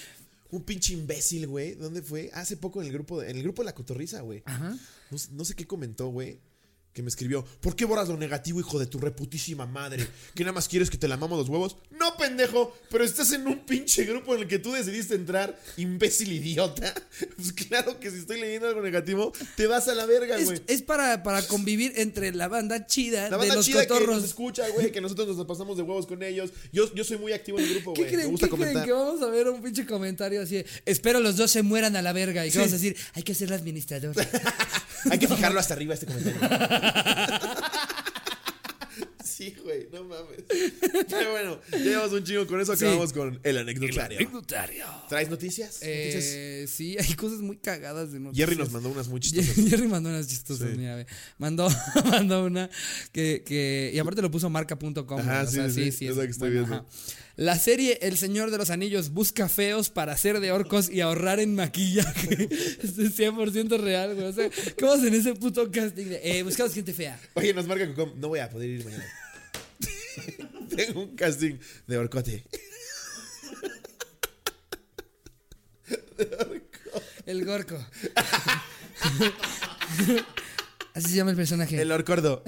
un 0.51 0.63
pinche 0.63 0.93
imbécil, 0.93 1.47
güey. 1.47 1.73
¿Dónde 1.75 2.01
fue? 2.01 2.29
Hace 2.33 2.57
poco 2.57 2.81
en 2.81 2.87
el 2.87 2.93
grupo, 2.93 3.21
de- 3.21 3.29
en 3.31 3.37
el 3.37 3.43
grupo 3.43 3.61
de 3.61 3.65
la 3.67 3.75
cotorriza, 3.75 4.21
güey. 4.21 4.43
Ajá. 4.45 4.77
No, 5.11 5.17
no 5.33 5.45
sé 5.45 5.53
qué 5.55 5.65
comentó, 5.67 6.07
güey. 6.09 6.39
Que 6.95 7.03
me 7.03 7.09
escribió, 7.09 7.43
¿por 7.59 7.75
qué 7.75 7.83
borras 7.83 8.07
lo 8.07 8.15
negativo, 8.15 8.57
hijo 8.61 8.79
de 8.79 8.85
tu 8.85 8.99
reputísima 8.99 9.65
madre? 9.65 10.07
¿Que 10.33 10.43
nada 10.45 10.53
más 10.53 10.69
quieres 10.69 10.89
que 10.89 10.97
te 10.97 11.09
lamamos 11.09 11.37
los 11.37 11.49
huevos? 11.49 11.75
No, 11.91 12.15
pendejo, 12.15 12.73
pero 12.89 13.03
estás 13.03 13.33
en 13.33 13.45
un 13.47 13.65
pinche 13.65 14.05
grupo 14.05 14.33
en 14.33 14.43
el 14.43 14.47
que 14.47 14.59
tú 14.59 14.71
decidiste 14.71 15.13
entrar, 15.13 15.59
imbécil 15.75 16.31
idiota. 16.31 16.93
Pues 17.37 17.51
claro 17.53 17.99
que 17.99 18.11
si 18.11 18.17
estoy 18.19 18.39
leyendo 18.39 18.67
algo 18.67 18.81
negativo, 18.81 19.33
te 19.57 19.67
vas 19.67 19.87
a 19.89 19.95
la 19.95 20.05
verga, 20.05 20.37
Es, 20.37 20.45
güey. 20.45 20.61
es 20.67 20.81
para, 20.81 21.21
para 21.23 21.41
convivir 21.47 21.93
entre 21.97 22.33
la 22.33 22.47
banda 22.47 22.85
chida 22.87 23.23
La 23.23 23.29
de 23.31 23.37
banda 23.37 23.55
los 23.55 23.65
chida 23.65 23.81
que 23.81 23.87
cotorros. 23.87 24.15
nos 24.17 24.23
escucha, 24.25 24.67
güey, 24.69 24.91
que 24.91 25.01
nosotros 25.01 25.35
nos 25.35 25.45
pasamos 25.45 25.75
de 25.77 25.83
huevos 25.83 26.05
con 26.07 26.23
ellos. 26.23 26.51
Yo, 26.71 26.93
yo 26.93 27.03
soy 27.03 27.17
muy 27.17 27.33
activo 27.33 27.59
en 27.59 27.65
el 27.65 27.73
grupo, 27.75 27.93
¿Qué 27.93 28.01
güey. 28.03 28.11
Me 28.11 28.17
creen, 28.17 28.31
gusta 28.31 28.47
qué 28.47 28.51
creen? 28.55 28.61
comentar. 28.73 28.85
Que 28.85 28.91
vamos 28.93 29.21
a 29.21 29.27
ver 29.27 29.49
un 29.49 29.61
pinche 29.61 29.85
comentario 29.85 30.41
así. 30.41 30.55
de, 30.55 30.65
Espero 30.85 31.19
los 31.19 31.35
dos 31.37 31.51
se 31.51 31.61
mueran 31.61 31.95
a 31.97 32.01
la 32.01 32.13
verga. 32.13 32.45
Y 32.45 32.49
que 32.49 32.53
Sí. 32.53 32.57
vamos 32.59 32.73
a 32.73 32.75
decir, 32.77 32.95
hay 33.13 33.23
que 33.23 33.33
ser 33.35 33.49
el 33.49 33.53
administrador. 33.55 34.15
Hay 35.11 35.19
que 35.19 35.27
fijarlo 35.27 35.59
hasta 35.59 35.75
arriba 35.75 35.93
este 35.93 36.07
comentario. 36.07 36.39
Sí, 39.23 39.53
güey, 39.63 39.89
no 39.91 40.05
mames. 40.05 40.43
Pero 41.09 41.31
bueno, 41.31 41.59
ya 41.71 41.77
llevamos 41.79 42.13
un 42.13 42.23
chingo 42.23 42.47
con 42.47 42.61
eso. 42.61 42.73
Sí. 42.77 42.85
Acabamos 42.85 43.11
con 43.11 43.37
el 43.43 43.57
anecdotario. 43.57 44.17
Anecdotario. 44.19 44.85
¿Traes 45.09 45.29
noticias? 45.29 45.73
¿Noticias? 45.81 46.23
Eh, 46.27 46.65
sí, 46.69 46.95
hay 46.97 47.13
cosas 47.15 47.39
muy 47.39 47.57
cagadas 47.57 48.13
de 48.13 48.19
noticias. 48.21 48.47
Jerry 48.47 48.57
nos 48.57 48.71
mandó 48.71 48.89
unas 48.89 49.09
muy 49.09 49.19
chistosas. 49.19 49.55
Jerry 49.69 49.87
mandó 49.89 50.07
unas 50.09 50.27
chistosas, 50.27 50.69
Sí. 50.71 50.77
mira. 50.77 51.05
Mandó, 51.37 51.67
mandó 52.05 52.45
una 52.45 52.69
que, 53.11 53.43
que. 53.45 53.91
Y 53.93 53.99
aparte 53.99 54.21
lo 54.21 54.31
puso 54.31 54.49
marca.com. 54.49 55.19
Ajá, 55.19 55.41
o 55.43 55.47
sea, 55.47 55.69
sí, 55.69 55.91
sí, 55.91 56.07
es 56.07 56.15
la 56.15 56.23
que 56.23 56.31
estoy 56.31 56.51
viendo. 56.51 56.73
ajá. 56.75 56.85
La 57.37 57.59
serie 57.59 57.99
El 58.01 58.17
Señor 58.17 58.49
de 58.49 58.57
los 58.57 58.69
Anillos 58.69 59.09
busca 59.09 59.49
feos 59.49 59.89
para 59.89 60.13
hacer 60.13 60.39
de 60.39 60.53
orcos 60.53 60.89
y 60.89 61.01
ahorrar 61.01 61.41
en 61.41 61.53
maquillaje. 61.53 62.47
Esto 62.81 63.01
es 63.01 63.19
100% 63.19 63.77
real, 63.77 64.15
güey. 64.15 64.27
O 64.27 64.33
sea, 64.33 64.49
¿cómo 64.79 64.93
hacen 64.93 65.13
ese 65.13 65.35
puto 65.35 65.69
casting 65.69 66.05
de. 66.05 66.21
Eh, 66.23 66.43
buscamos 66.43 66.73
gente 66.73 66.93
fea. 66.93 67.19
Oye, 67.33 67.53
nos 67.53 67.67
marca 67.67 67.85
Cocom. 67.87 68.17
No 68.19 68.29
voy 68.29 68.39
a 68.39 68.49
poder 68.49 68.69
ir 68.69 68.85
mañana. 68.85 69.05
Tengo 70.75 71.01
un 71.01 71.15
casting 71.15 71.55
de 71.87 71.97
Orcote. 71.97 72.45
El 77.25 77.43
Gorco. 77.43 77.77
Así 80.93 81.09
se 81.09 81.15
llama 81.15 81.31
el 81.31 81.35
personaje. 81.35 81.81
El 81.81 81.91
Orcordo. 81.91 82.43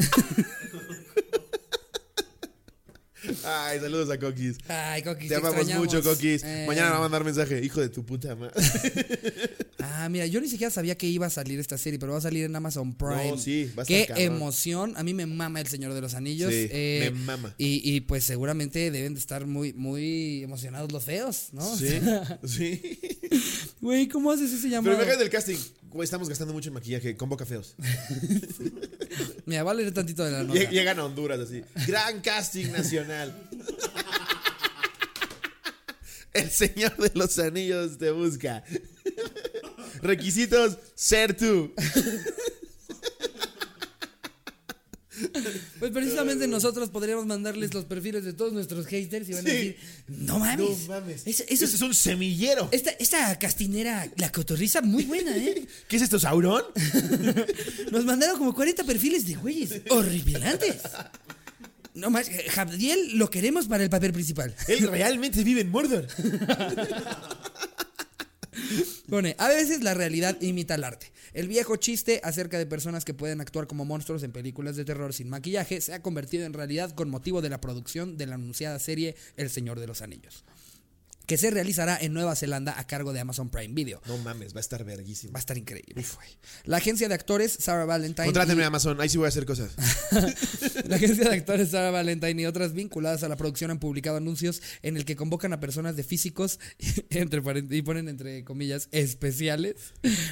Ay, 3.44 3.80
saludos 3.80 4.10
a 4.10 4.18
Coquis. 4.20 4.58
Ay, 4.68 5.02
Coquis. 5.04 5.30
Te 5.30 5.36
amamos 5.36 5.68
mucho, 5.76 6.02
Coquis. 6.04 6.44
Eh, 6.44 6.66
Mañana 6.68 6.88
me 6.88 6.92
va 6.94 6.98
a 6.98 7.02
mandar 7.02 7.24
mensaje. 7.24 7.64
Hijo 7.64 7.82
de 7.82 7.90
tu 7.90 8.06
puta 8.06 8.36
madre. 8.36 8.54
Ah, 9.80 10.10
mira, 10.10 10.26
yo 10.26 10.42
ni 10.42 10.48
siquiera 10.48 10.70
sabía 10.70 10.96
que 10.98 11.08
iba 11.08 11.26
a 11.26 11.30
salir 11.30 11.60
esta 11.60 11.78
serie, 11.78 11.98
pero 11.98 12.12
va 12.12 12.18
a 12.18 12.22
salir 12.22 12.46
en 12.46 12.56
Amazon 12.56 12.94
Prime. 12.96 13.32
No, 13.32 13.38
sí, 13.38 13.72
va 13.78 13.84
a 13.84 13.86
Qué 13.86 14.08
emoción. 14.18 14.94
A 14.98 15.04
mí 15.04 15.14
me 15.14 15.26
mama 15.26 15.60
El 15.62 15.68
Señor 15.68 15.94
de 15.94 16.02
los 16.02 16.14
Anillos. 16.14 16.52
Sí, 16.52 16.68
eh, 16.72 17.12
me 17.14 17.20
mama. 17.22 17.56
Y, 17.58 17.82
y, 17.84 18.02
pues 18.02 18.24
seguramente 18.24 18.92
deben 18.92 19.14
de 19.14 19.20
estar 19.20 19.46
muy, 19.46 19.74
muy 19.74 20.44
emocionados 20.44 20.92
los 20.92 21.04
feos, 21.04 21.48
¿no? 21.52 21.76
Sí, 21.76 22.00
sí. 22.44 23.00
Güey, 23.82 24.08
¿cómo 24.08 24.32
haces 24.32 24.52
ese 24.52 24.64
Pero 24.70 24.82
llamado? 24.82 24.98
me 24.98 25.04
hagas 25.04 25.20
del 25.20 25.30
casting. 25.30 25.58
Estamos 26.04 26.30
gastando 26.30 26.54
mucho 26.54 26.70
en 26.70 26.74
maquillaje. 26.76 27.16
Convoca 27.18 27.46
feos. 27.46 27.76
Mira, 29.46 29.64
va 29.64 29.72
a 29.72 29.74
leer 29.74 29.94
tantito 29.94 30.24
de 30.24 30.32
la 30.32 30.44
nota. 30.44 30.60
Lleg- 30.60 30.70
Llegan 30.72 31.00
a 31.00 31.06
Honduras 31.06 31.40
así. 31.40 31.64
Gran 31.88 32.22
casting 32.22 32.72
nacional. 32.72 33.36
El 36.34 36.52
Señor 36.52 36.96
de 36.98 37.12
los 37.16 37.40
Anillos 37.40 37.98
te 37.98 38.12
busca. 38.12 38.64
Requisitos, 40.02 40.78
ser 40.96 41.36
tú. 41.36 41.74
Pues 45.80 45.92
precisamente 45.92 46.48
nosotros 46.48 46.90
podríamos 46.90 47.26
mandarles 47.26 47.74
los 47.74 47.86
perfiles 47.86 48.24
de 48.24 48.34
todos 48.34 48.54
nuestros 48.54 48.86
haters 48.88 49.30
y 49.30 49.34
van 49.34 49.48
a 49.48 49.50
decir, 49.50 49.78
no 50.08 50.40
mames. 50.40 50.82
No 50.82 50.88
mames. 50.88 51.24
Eso 51.26 51.44
eso 51.48 51.66
es 51.66 51.82
un 51.82 51.94
semillero. 51.94 52.70
esta, 52.72 52.92
esta 52.92 53.38
castinera, 53.40 54.10
la 54.18 54.32
cotorriza, 54.32 54.82
muy 54.82 55.06
buena, 55.06 55.36
¿eh? 55.36 55.66
¿Qué 55.88 55.98
es 55.98 56.02
esto, 56.02 56.20
Sauron? 56.20 56.64
Nos 57.92 58.06
mandaron 58.06 58.38
como 58.38 58.54
40 58.54 58.84
perfiles 58.84 59.26
de 59.28 59.36
güeyes 59.36 59.82
horripilantes. 59.90 60.78
No 61.98 62.12
más, 62.12 62.30
Jabdiel 62.50 63.18
lo 63.18 63.32
queremos 63.32 63.68
para 63.68 63.84
el 63.84 63.90
papel 63.90 64.14
principal. 64.14 64.54
Él 64.68 64.88
realmente 64.88 65.44
vive 65.44 65.62
en 65.62 65.72
Mordor. 65.72 66.08
A 69.10 69.48
veces 69.48 69.84
la 69.84 69.94
realidad 69.94 70.36
imita 70.42 70.76
el 70.76 70.84
arte. 70.84 71.14
El 71.34 71.48
viejo 71.48 71.78
chiste 71.78 72.20
acerca 72.26 72.58
de 72.58 72.66
personas 72.66 73.06
que 73.06 73.14
pueden 73.14 73.40
actuar 73.40 73.66
como 73.66 73.86
monstruos 73.86 74.22
en 74.24 74.34
películas 74.34 74.76
de 74.76 74.84
terror 74.84 75.14
sin 75.14 75.30
maquillaje 75.30 75.80
se 75.80 75.94
ha 75.94 76.02
convertido 76.02 76.46
en 76.46 76.52
realidad 76.52 76.92
con 76.92 77.10
motivo 77.10 77.42
de 77.42 77.50
la 77.50 77.62
producción 77.62 78.18
de 78.18 78.26
la 78.26 78.36
anunciada 78.36 78.80
serie 78.80 79.16
El 79.38 79.50
Señor 79.50 79.80
de 79.80 79.88
los 79.88 80.02
Anillos, 80.02 80.44
que 81.28 81.38
se 81.38 81.52
realizará 81.52 81.98
en 82.02 82.14
Nueva 82.14 82.36
Zelanda 82.38 82.80
a 82.80 82.88
cargo 82.88 83.12
de 83.14 83.20
Amazon 83.20 83.50
Prime 83.50 83.74
Video. 83.74 84.02
No 84.08 84.18
mames, 84.18 84.56
va 84.56 84.60
a 84.60 84.62
estar 84.62 84.84
verguísimo. 84.86 85.34
Va 85.34 85.40
a 85.40 85.42
estar 85.42 85.58
increíble. 85.58 86.04
La 86.64 86.78
agencia 86.78 87.10
de 87.10 87.14
actores 87.14 87.58
Sarah 87.60 87.84
Valentine 87.86 88.26
Contráteme 88.28 88.62
y- 88.62 88.64
a 88.64 88.68
Amazon, 88.68 89.00
ahí 89.02 89.10
sí 89.10 89.18
voy 89.18 89.26
a 89.26 89.28
hacer 89.28 89.46
cosas. 89.46 89.76
La 90.88 90.96
agencia 90.96 91.30
de 91.30 91.36
actores 91.36 91.70
Sarah 91.72 91.92
Valentine 91.92 92.42
y 92.42 92.46
otras 92.46 92.74
vinculadas 92.74 93.24
a 93.24 93.28
la 93.28 93.36
producción 93.36 93.72
han 93.72 93.80
publicado 93.80 94.16
anuncios 94.18 94.62
en 94.82 94.96
el 94.96 95.04
que 95.04 95.18
convocan 95.18 95.52
a 95.52 95.60
personas 95.60 95.98
de 95.98 96.04
físicos, 96.04 96.60
entre 97.10 97.42
y 97.76 97.82
ponen 97.82 98.08
entre 98.08 98.46
comillas, 98.46 98.88
especiales, 98.94 99.76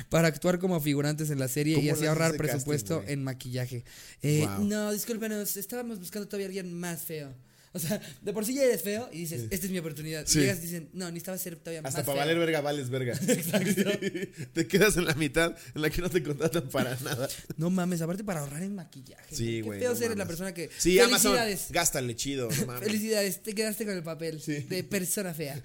para 0.10 0.30
actuar 0.30 0.60
como 0.60 0.80
figurantes 0.80 1.30
en 1.30 1.40
la 1.40 1.50
serie 1.50 1.74
y 1.78 1.82
¿Cómo 1.82 1.94
así 1.94 2.06
ahorrar 2.06 2.32
casting, 2.32 2.38
presupuesto 2.48 3.04
en 3.06 3.24
maquillaje. 3.24 3.84
Eh, 4.22 4.46
Wow. 4.46 4.64
No, 4.66 4.92
discúlpenos, 4.94 5.58
estábamos 5.58 6.00
buscando 6.00 6.28
todavía 6.28 6.46
a 6.48 6.50
alguien 6.50 6.74
más 6.74 7.02
feo. 7.02 7.34
O 7.76 7.80
sea, 7.80 8.00
de 8.22 8.32
por 8.32 8.46
sí 8.46 8.54
ya 8.56 8.64
eres 8.64 8.82
feo 8.82 9.10
y 9.12 9.20
dices, 9.20 9.48
esta 9.52 9.66
es 9.66 9.72
mi 9.72 9.80
oportunidad. 9.80 10.26
Sí. 10.26 10.40
Y 10.40 10.42
llegas 10.44 10.60
y 10.60 10.62
dicen, 10.62 10.90
no, 10.94 11.08
necesitaba 11.08 11.38
ser 11.38 11.58
todavía 11.58 11.82
Hasta 11.84 12.00
más 12.00 12.06
para 12.06 12.16
feo. 12.16 12.16
valer 12.26 12.40
verga, 12.40 12.62
vales 12.62 12.90
verga. 12.90 13.20
Te 14.54 14.68
quedas 14.68 14.96
en 14.96 15.04
la 15.06 15.14
mitad 15.16 15.54
en 15.76 15.82
la 15.82 15.90
que 15.90 16.02
no 16.02 16.10
te 16.10 16.24
contratan 16.24 16.70
para 16.70 16.96
nada. 17.04 17.28
No 17.58 17.70
mames, 17.70 18.02
aparte 18.02 18.24
para 18.24 18.40
ahorrar 18.40 18.64
en 18.64 18.76
maquillaje. 18.76 19.36
Sí, 19.36 19.58
Qué 19.58 19.62
güey, 19.62 19.80
feo 19.82 19.90
no 19.90 19.96
ser 19.98 20.10
la 20.12 20.16
mames. 20.16 20.28
persona 20.28 20.54
que... 20.54 20.70
Sí, 20.78 20.98
Amazon, 21.00 21.34
Felicidades. 21.34 21.68
gástale 21.72 22.16
chido, 22.16 22.50
no 22.50 22.66
mames. 22.66 22.84
Felicidades, 22.88 23.44
te 23.44 23.54
quedaste 23.54 23.86
con 23.86 23.94
el 23.96 24.04
papel 24.04 24.42
Sí. 24.42 24.54
de 24.70 24.84
persona 24.86 25.34
fea. 25.34 25.62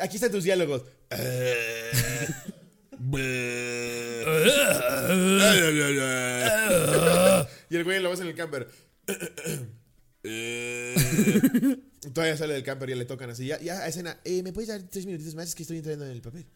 Aquí 0.00 0.14
están 0.16 0.30
tus 0.30 0.44
diálogos. 0.44 0.82
y 7.70 7.76
el 7.76 7.84
güey 7.84 8.00
lo 8.00 8.10
ves 8.10 8.20
en 8.20 8.28
el 8.28 8.34
camper. 8.34 8.68
Todavía 12.12 12.36
sale 12.36 12.54
del 12.54 12.62
camper 12.64 12.90
y 12.90 12.94
le 12.94 13.04
tocan 13.04 13.30
así. 13.30 13.46
Ya, 13.46 13.60
ya, 13.60 13.86
escena. 13.86 14.18
Eh, 14.24 14.42
¿Me 14.42 14.52
puedes 14.52 14.68
dar 14.68 14.82
tres 14.82 15.06
minutitos 15.06 15.34
más? 15.34 15.48
Es 15.48 15.54
que 15.54 15.62
estoy 15.62 15.78
entrando 15.78 16.04
en 16.06 16.12
el 16.12 16.20
papel. 16.22 16.46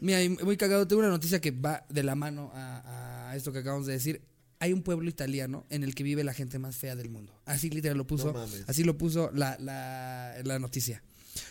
Mira, 0.00 0.22
y 0.22 0.28
muy 0.28 0.56
cagado. 0.56 0.86
Tengo 0.86 1.00
una 1.00 1.08
noticia 1.10 1.40
que 1.40 1.50
va 1.50 1.84
de 1.88 2.02
la 2.02 2.14
mano 2.14 2.50
a, 2.54 3.30
a 3.30 3.36
esto 3.36 3.52
que 3.52 3.58
acabamos 3.60 3.86
de 3.86 3.94
decir. 3.94 4.22
Hay 4.60 4.72
un 4.72 4.82
pueblo 4.82 5.10
italiano 5.10 5.66
en 5.68 5.82
el 5.82 5.94
que 5.94 6.04
vive 6.04 6.24
la 6.24 6.32
gente 6.32 6.58
más 6.58 6.76
fea 6.76 6.96
del 6.96 7.10
mundo. 7.10 7.38
Así 7.44 7.68
literal 7.70 7.98
lo 7.98 8.06
puso. 8.06 8.32
No 8.32 8.46
así 8.66 8.82
lo 8.84 8.96
puso 8.96 9.30
la, 9.34 9.58
la, 9.60 10.36
la 10.42 10.58
noticia. 10.58 11.02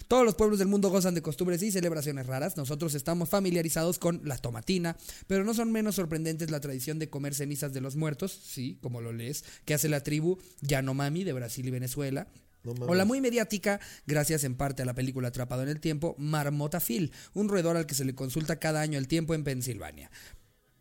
Todos 0.07 0.25
los 0.25 0.35
pueblos 0.35 0.59
del 0.59 0.67
mundo 0.67 0.89
gozan 0.89 1.15
de 1.15 1.21
costumbres 1.21 1.61
y 1.63 1.71
celebraciones 1.71 2.27
raras. 2.27 2.57
Nosotros 2.57 2.93
estamos 2.95 3.29
familiarizados 3.29 3.99
con 3.99 4.21
la 4.23 4.37
tomatina, 4.37 4.97
pero 5.27 5.43
no 5.43 5.53
son 5.53 5.71
menos 5.71 5.95
sorprendentes 5.95 6.51
la 6.51 6.59
tradición 6.59 6.99
de 6.99 7.09
comer 7.09 7.33
cenizas 7.35 7.73
de 7.73 7.81
los 7.81 7.95
muertos, 7.95 8.31
sí, 8.31 8.79
como 8.81 9.01
lo 9.01 9.13
lees, 9.13 9.43
que 9.65 9.73
hace 9.73 9.89
la 9.89 10.03
tribu 10.03 10.37
Yanomami 10.61 11.23
de 11.23 11.33
Brasil 11.33 11.67
y 11.67 11.71
Venezuela. 11.71 12.27
No. 12.63 12.73
O 12.85 12.95
la 12.95 13.03
muy 13.03 13.19
mediática, 13.19 13.81
gracias 14.07 14.45
en 14.45 14.55
parte 14.55 14.83
a 14.83 14.85
la 14.85 14.93
película 14.93 15.27
Atrapado 15.27 15.63
en 15.63 15.69
el 15.69 15.81
Tiempo, 15.81 16.15
Marmota 16.17 16.79
Phil, 16.79 17.11
un 17.33 17.49
roedor 17.49 17.75
al 17.75 17.85
que 17.85 17.93
se 17.93 18.05
le 18.05 18.15
consulta 18.15 18.57
cada 18.57 18.79
año 18.79 18.97
el 18.97 19.09
tiempo 19.09 19.33
en 19.33 19.43
Pensilvania. 19.43 20.09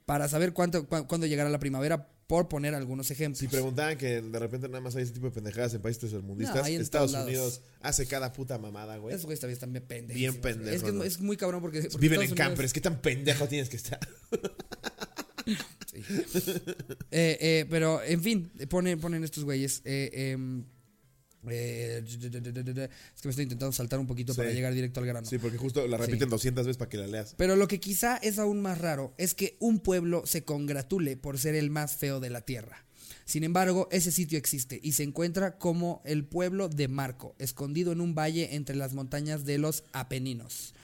Para 0.05 0.29
saber 0.29 0.53
cuándo 0.53 1.27
llegará 1.27 1.51
la 1.51 1.59
primavera, 1.59 2.09
por 2.33 2.49
poner 2.49 2.75
algunos 2.75 3.11
ejemplos. 3.11 3.41
Si 3.41 3.47
preguntaban 3.47 3.99
que 3.99 4.23
de 4.23 4.39
repente 4.39 4.67
nada 4.67 4.81
más 4.81 4.97
hay 4.97 5.03
ese 5.03 5.13
tipo 5.13 5.27
de 5.27 5.33
pendejadas 5.33 5.75
en 5.75 5.83
países 5.83 6.01
tercermundistas, 6.01 6.57
No, 6.57 6.65
hay 6.65 6.77
en 6.77 6.81
Estados. 6.81 7.13
Unidos 7.13 7.61
hace 7.83 8.07
cada 8.07 8.33
puta 8.33 8.57
mamada, 8.57 8.97
güey. 8.97 9.15
Esos 9.15 9.27
güeyes 9.27 9.39
también 9.41 9.57
están 9.57 9.71
bien 9.71 9.85
pendejos. 9.87 10.19
Bien 10.19 10.41
pendejos, 10.41 10.75
Es 10.77 10.83
que 10.83 10.89
es, 10.89 10.95
¿no? 10.95 11.05
es 11.05 11.21
muy 11.21 11.37
cabrón 11.37 11.61
porque. 11.61 11.83
porque 11.83 11.99
Viven 11.99 12.23
Estados 12.23 12.25
en 12.25 12.33
Unidos- 12.33 12.49
campers. 12.49 12.73
¿Qué 12.73 12.81
tan 12.81 13.03
pendejo 13.03 13.47
tienes 13.49 13.69
que 13.69 13.77
estar? 13.77 14.01
Eh, 17.11 17.37
eh, 17.41 17.67
pero, 17.69 18.03
en 18.03 18.23
fin, 18.23 18.51
ponen, 18.71 18.99
ponen 18.99 19.25
estos 19.25 19.45
güeyes. 19.45 19.83
eh, 19.85 20.11
em, 20.33 20.65
eh, 21.49 22.03
es 22.07 22.17
que 22.17 22.89
me 23.25 23.31
estoy 23.31 23.43
intentando 23.45 23.73
saltar 23.73 23.99
un 23.99 24.07
poquito 24.07 24.35
para 24.35 24.51
Sí. 24.51 24.55
llegar 24.55 24.75
directo 24.75 25.01
al 25.01 25.07
grano. 25.07 25.27
Sí, 25.27 25.39
porque 25.39 25.59
justo 25.59 25.87
la 25.87 25.97
repiten 25.97 26.29
200 26.29 26.67
veces 26.67 26.77
para 26.77 26.89
que 26.89 26.97
la 26.99 27.07
leas. 27.07 27.35
Pero 27.37 27.57
lo 27.57 27.69
que 27.69 27.81
quizá 27.81 28.17
es 28.19 28.39
aún 28.39 28.61
más 28.63 28.79
raro 28.79 29.15
es 29.19 29.35
que 29.35 29.57
un 29.61 29.81
pueblo 29.81 30.25
se 30.27 30.45
congratule 30.45 31.17
por 31.17 31.39
ser 31.39 31.55
el 31.55 31.71
más 31.71 31.97
feo 31.97 32.21
de 32.21 32.31
la 32.31 32.43
tierra. 32.43 32.85
Sin 33.25 33.45
embargo, 33.45 33.89
ese 33.93 34.11
sitio 34.11 34.37
existe 34.37 34.81
y 34.83 34.93
se 34.93 35.05
encuentra 35.05 35.57
como 35.57 36.03
el 36.05 36.25
pueblo 36.25 36.69
de 36.69 36.89
Marco, 36.89 37.35
escondido 37.39 37.93
en 37.93 38.01
un 38.01 38.15
valle 38.15 38.55
entre 38.57 38.75
las 38.77 38.95
montañas 38.95 39.45
de 39.45 39.59
los 39.59 39.85
Apeninos. 39.93 40.75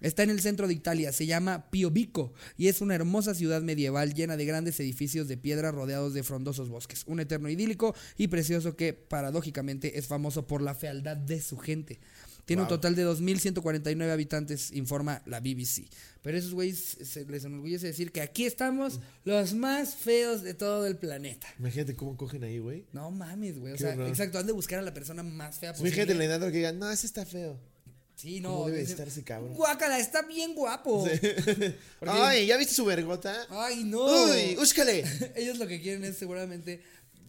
Está 0.00 0.22
en 0.22 0.30
el 0.30 0.40
centro 0.40 0.68
de 0.68 0.74
Italia, 0.74 1.12
se 1.12 1.26
llama 1.26 1.70
Piobico 1.70 2.32
y 2.56 2.68
es 2.68 2.80
una 2.80 2.94
hermosa 2.94 3.34
ciudad 3.34 3.62
medieval 3.62 4.14
llena 4.14 4.36
de 4.36 4.44
grandes 4.44 4.78
edificios 4.80 5.26
de 5.28 5.36
piedra 5.36 5.72
rodeados 5.72 6.14
de 6.14 6.22
frondosos 6.22 6.68
bosques. 6.68 7.04
Un 7.06 7.20
eterno 7.20 7.48
idílico 7.48 7.94
y 8.16 8.28
precioso 8.28 8.76
que 8.76 8.92
paradójicamente 8.92 9.98
es 9.98 10.06
famoso 10.06 10.46
por 10.46 10.62
la 10.62 10.74
fealdad 10.74 11.16
de 11.16 11.40
su 11.40 11.58
gente. 11.58 11.98
Tiene 12.48 12.62
un 12.62 12.68
total 12.68 12.94
de 12.94 13.06
2.149 13.06 14.10
habitantes, 14.10 14.72
informa 14.72 15.20
la 15.26 15.38
BBC. 15.40 15.86
Pero 16.22 16.38
esos 16.38 16.54
güeyes 16.54 16.96
se 17.02 17.26
les 17.26 17.44
enorgullece 17.44 17.88
decir 17.88 18.10
que 18.10 18.22
aquí 18.22 18.46
estamos 18.46 19.00
los 19.24 19.52
más 19.52 19.96
feos 19.96 20.42
de 20.42 20.54
todo 20.54 20.86
el 20.86 20.96
planeta. 20.96 21.46
Imagínate 21.58 21.94
cómo 21.94 22.16
cogen 22.16 22.42
ahí, 22.44 22.58
güey. 22.58 22.86
No 22.94 23.10
mames, 23.10 23.58
güey. 23.58 23.74
O 23.74 23.76
sea, 23.76 23.92
horror. 23.92 24.08
exacto, 24.08 24.38
han 24.38 24.46
de 24.46 24.54
buscar 24.54 24.78
a 24.78 24.82
la 24.82 24.94
persona 24.94 25.22
más 25.22 25.58
fea 25.58 25.72
posible. 25.72 25.90
Imagínate 25.90 26.12
el 26.12 26.18
Leandro 26.18 26.50
que 26.50 26.56
diga, 26.56 26.72
no, 26.72 26.90
ese 26.90 27.06
está 27.06 27.26
feo. 27.26 27.60
Sí, 28.20 28.40
no. 28.40 28.50
¿Cómo 28.50 28.66
debe 28.66 28.80
dice, 28.80 28.90
estar 28.92 29.06
ese 29.06 29.22
cabrón? 29.22 29.54
Guácala, 29.54 29.96
está 30.00 30.22
bien 30.22 30.52
guapo. 30.54 31.04
Porque- 32.00 32.14
Ay, 32.14 32.46
¿ya 32.46 32.56
viste 32.56 32.74
su 32.74 32.84
vergota? 32.84 33.46
Ay, 33.48 33.84
no. 33.84 34.04
Uy, 34.24 34.56
úscale. 34.58 35.04
Ellos 35.36 35.58
lo 35.58 35.68
que 35.68 35.80
quieren 35.80 36.04
es 36.04 36.16
seguramente 36.18 36.82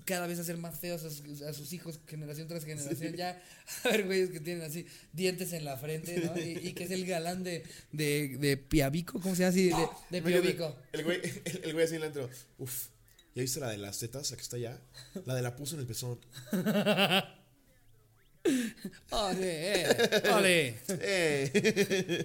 cada 0.05 0.25
vez 0.25 0.39
hacer 0.39 0.57
más 0.57 0.79
feos 0.79 1.03
a 1.03 1.11
sus, 1.11 1.43
a 1.43 1.53
sus 1.53 1.71
hijos, 1.73 1.99
generación 2.07 2.47
tras 2.47 2.65
generación. 2.65 3.13
Ya, 3.15 3.39
a 3.83 3.89
ver, 3.89 4.05
güeyes 4.07 4.31
que 4.31 4.39
tienen 4.39 4.63
así 4.63 4.87
dientes 5.13 5.53
en 5.53 5.63
la 5.63 5.77
frente, 5.77 6.19
¿no? 6.25 6.35
Y, 6.39 6.69
y 6.69 6.73
que 6.73 6.85
es 6.85 6.89
el 6.91 7.05
galán 7.05 7.43
de, 7.43 7.63
de, 7.91 8.35
de 8.39 8.57
Piabico, 8.57 9.21
¿cómo 9.21 9.35
se 9.35 9.41
llama 9.43 9.51
así? 9.51 9.69
De, 9.69 9.87
de 10.09 10.21
Piobico. 10.23 10.75
El 10.91 11.03
güey, 11.03 11.21
el, 11.45 11.61
el 11.65 11.73
güey 11.73 11.85
así 11.85 11.93
en 11.97 12.01
el 12.01 12.07
antro. 12.07 12.27
Uf. 12.57 12.87
¿Ya 13.35 13.43
viste 13.43 13.59
la 13.59 13.69
de 13.69 13.77
las 13.77 13.99
tetas, 13.99 14.31
la 14.31 14.37
que 14.37 14.41
está 14.41 14.55
allá? 14.55 14.81
La 15.25 15.35
de 15.35 15.43
la 15.43 15.55
puso 15.55 15.75
en 15.75 15.81
el 15.81 15.85
pezón. 15.87 16.19
Ole, 19.09 19.73
eh, 19.73 20.31
ole. 20.31 20.81
Eh. 20.99 21.51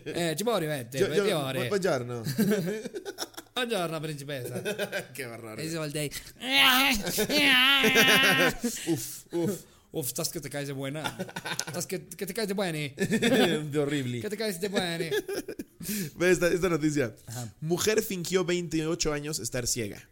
Eh, 0.05 0.35
ci 0.37 0.45
puoi 0.45 0.61
rimettere, 0.61 1.07
per 1.07 1.17
yo, 1.17 1.29
favore. 1.29 1.69
buongiorno. 1.69 2.23
Buongiorno, 3.55 4.01
principessa. 4.01 4.61
Qué 5.13 5.27
barro. 5.27 5.55
E 5.55 5.69
si 5.69 5.77
vuol 5.77 5.91
dire, 5.93 6.11
Uf, 9.95 10.09
estás 10.09 10.29
que 10.29 10.41
te 10.41 10.51
caes 10.51 10.67
de 10.67 10.73
buena. 10.73 11.17
Estás 11.69 11.87
que, 11.87 12.09
que 12.09 12.27
te 12.27 12.35
caes 12.35 12.49
de 12.49 12.55
buena. 12.55 12.79
de 13.71 13.79
horrible. 13.79 14.23
Que 14.23 14.29
te 14.29 14.37
caes 14.37 14.61
de 14.61 14.69
buena. 14.69 14.99
Ve 16.17 16.31
esta, 16.33 16.49
esta 16.49 16.69
noticia. 16.69 17.15
Ajá. 17.27 17.55
Mujer 17.61 18.03
fingió 18.03 18.45
28 18.45 19.13
años 19.13 19.39
estar 19.39 19.69
ciega. 19.69 20.03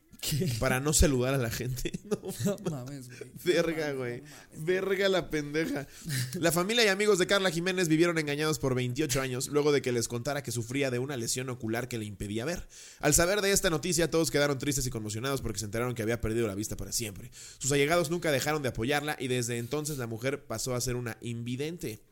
Para 0.59 0.81
no 0.81 0.93
saludar 0.93 1.35
a 1.35 1.39
la 1.39 1.51
gente. 1.51 1.93
No, 2.13 2.19
No 2.45 2.71
mames, 2.71 3.09
güey. 3.09 3.31
verga, 3.45 3.93
güey. 3.93 4.23
Verga 4.59 5.09
la 5.09 5.31
pendeja. 5.31 5.87
La 6.35 6.53
familia 6.53 6.85
y 6.85 6.89
amigos 6.89 7.19
de 7.19 7.27
Carla 7.27 7.51
Jiménez 7.51 7.89
vivieron 7.89 8.19
engañados 8.19 8.59
por 8.59 8.75
28 8.75 9.21
años 9.21 9.49
luego 9.49 9.73
de 9.73 9.81
que 9.83 9.93
les 9.93 10.09
contara 10.09 10.43
que 10.43 10.53
sufría 10.53 10.91
de 10.91 10.99
una 10.99 11.17
lesión 11.17 11.49
ocular 11.49 11.89
que 11.89 11.99
le 11.99 12.05
impedía 12.05 12.45
ver. 12.45 12.69
Al 13.01 13.15
saber 13.15 13.41
de 13.41 13.53
esta 13.53 13.71
noticia, 13.71 14.11
todos 14.11 14.31
quedaron 14.31 14.59
tristes 14.59 14.87
y 14.87 14.91
conmocionados 14.91 15.41
porque 15.41 15.59
se 15.59 15.65
enteraron 15.65 15.95
que 15.95 16.03
había 16.03 16.21
perdido 16.21 16.47
la 16.47 16.55
vista 16.55 16.77
para 16.77 16.93
siempre. 16.93 17.31
Sus 17.59 17.73
allegados 17.73 18.11
nunca 18.11 18.31
dejaron 18.31 18.63
de 18.63 18.69
apoyarla 18.69 19.17
y 19.19 19.29
desde 19.29 19.59
entonces 19.59 19.99
la 19.99 20.07
mujer 20.07 20.45
pasó 20.47 20.75
a 20.75 20.81
ser 20.81 20.97
una 20.97 21.17
invidente. 21.21 22.03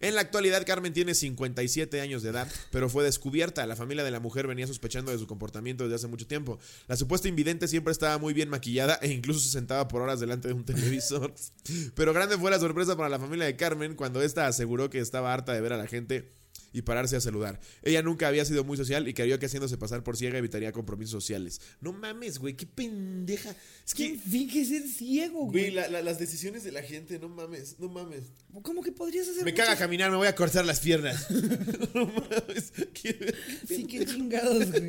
En 0.00 0.14
la 0.14 0.20
actualidad, 0.20 0.64
Carmen 0.66 0.92
tiene 0.92 1.14
57 1.14 2.00
años 2.00 2.22
de 2.22 2.30
edad, 2.30 2.48
pero 2.70 2.88
fue 2.88 3.04
descubierta. 3.04 3.66
La 3.66 3.76
familia 3.76 4.04
de 4.04 4.10
la 4.10 4.20
mujer 4.20 4.46
venía 4.46 4.66
sospechando 4.66 5.10
de 5.10 5.18
su 5.18 5.26
comportamiento 5.26 5.84
desde 5.84 5.96
hace 5.96 6.06
mucho 6.06 6.26
tiempo. 6.26 6.58
La 6.86 6.96
supuesta 6.96 7.28
invidente 7.28 7.68
siempre 7.68 7.92
estaba 7.92 8.18
muy 8.18 8.34
bien 8.34 8.48
maquillada 8.48 8.98
e 9.02 9.08
incluso 9.08 9.40
se 9.40 9.50
sentaba 9.50 9.88
por 9.88 10.02
horas 10.02 10.20
delante 10.20 10.48
de 10.48 10.54
un 10.54 10.64
televisor. 10.64 11.34
Pero 11.94 12.12
grande 12.12 12.38
fue 12.38 12.50
la 12.50 12.58
sorpresa 12.58 12.96
para 12.96 13.08
la 13.08 13.18
familia 13.18 13.46
de 13.46 13.56
Carmen 13.56 13.94
cuando 13.94 14.22
ésta 14.22 14.46
aseguró 14.46 14.90
que 14.90 15.00
estaba 15.00 15.32
harta 15.32 15.52
de 15.52 15.60
ver 15.60 15.72
a 15.72 15.76
la 15.76 15.86
gente 15.86 16.32
y 16.72 16.82
pararse 16.82 17.16
a 17.16 17.20
saludar. 17.20 17.60
Ella 17.82 18.02
nunca 18.02 18.28
había 18.28 18.44
sido 18.44 18.64
muy 18.64 18.76
social 18.76 19.08
y 19.08 19.14
creyó 19.14 19.38
que 19.38 19.46
haciéndose 19.46 19.76
pasar 19.78 20.02
por 20.04 20.16
ciega 20.16 20.38
evitaría 20.38 20.72
compromisos 20.72 21.12
sociales. 21.12 21.60
No 21.80 21.92
mames, 21.92 22.38
güey, 22.38 22.54
qué 22.54 22.66
pendeja. 22.66 23.54
Es 23.86 23.94
¿Quién 23.94 24.20
que, 24.20 24.28
finge 24.28 24.64
ser 24.64 24.82
ciego, 24.86 25.46
güey, 25.46 25.64
güey? 25.64 25.70
la- 25.70 25.88
la- 25.88 26.02
las 26.02 26.18
decisiones 26.18 26.64
de 26.64 26.72
la 26.72 26.82
gente, 26.82 27.18
no 27.18 27.28
mames, 27.28 27.76
no 27.78 27.88
mames. 27.88 28.24
¿Cómo 28.62 28.82
que 28.82 28.92
podrías 28.92 29.28
hacer 29.28 29.44
Me 29.44 29.50
muchas- 29.52 29.66
caga 29.66 29.78
caminar, 29.78 30.10
me 30.10 30.16
voy 30.16 30.26
a 30.28 30.34
cortar 30.34 30.64
las 30.64 30.80
piernas. 30.80 31.26
no 31.94 32.06
mames. 32.06 32.72
qué- 32.92 33.34
Sí, 33.66 33.84
qué 33.86 34.04
chingados, 34.06 34.70
güey. 34.70 34.88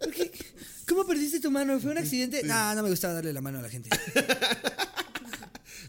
¿Por 0.00 0.12
qué? 0.12 0.30
¿Cómo 0.88 1.06
perdiste 1.06 1.40
tu 1.40 1.50
mano? 1.50 1.80
¿Fue 1.80 1.90
un 1.92 1.98
accidente? 1.98 2.42
No, 2.44 2.74
no 2.74 2.82
me 2.82 2.90
gustaba 2.90 3.14
darle 3.14 3.32
la 3.32 3.40
mano 3.40 3.58
a 3.58 3.62
la 3.62 3.70
gente. 3.70 3.88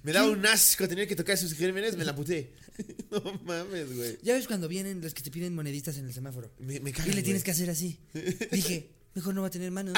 Me 0.05 0.13
daba 0.13 0.29
un 0.29 0.45
asco 0.45 0.87
tener 0.87 1.07
que 1.07 1.15
tocar 1.15 1.35
sus 1.35 1.55
gérmenes, 1.55 1.97
me 1.97 2.05
la 2.05 2.15
puté. 2.15 2.53
no 3.11 3.23
mames, 3.43 3.95
güey. 3.95 4.19
Ya 4.21 4.35
ves 4.35 4.45
cuando 4.45 4.67
vienen 4.67 5.01
los 5.01 5.15
que 5.15 5.23
te 5.23 5.31
piden 5.31 5.55
moneditas 5.55 5.97
en 5.97 6.05
el 6.05 6.13
semáforo. 6.13 6.51
Me, 6.59 6.79
me 6.79 6.91
Y 6.91 6.93
cagan, 6.93 7.15
le 7.15 7.23
tienes 7.23 7.43
que 7.43 7.49
hacer 7.49 7.71
así. 7.71 7.97
Dije, 8.51 8.91
mejor 9.15 9.33
no 9.33 9.41
va 9.41 9.47
a 9.47 9.49
tener 9.49 9.71
manos. 9.71 9.95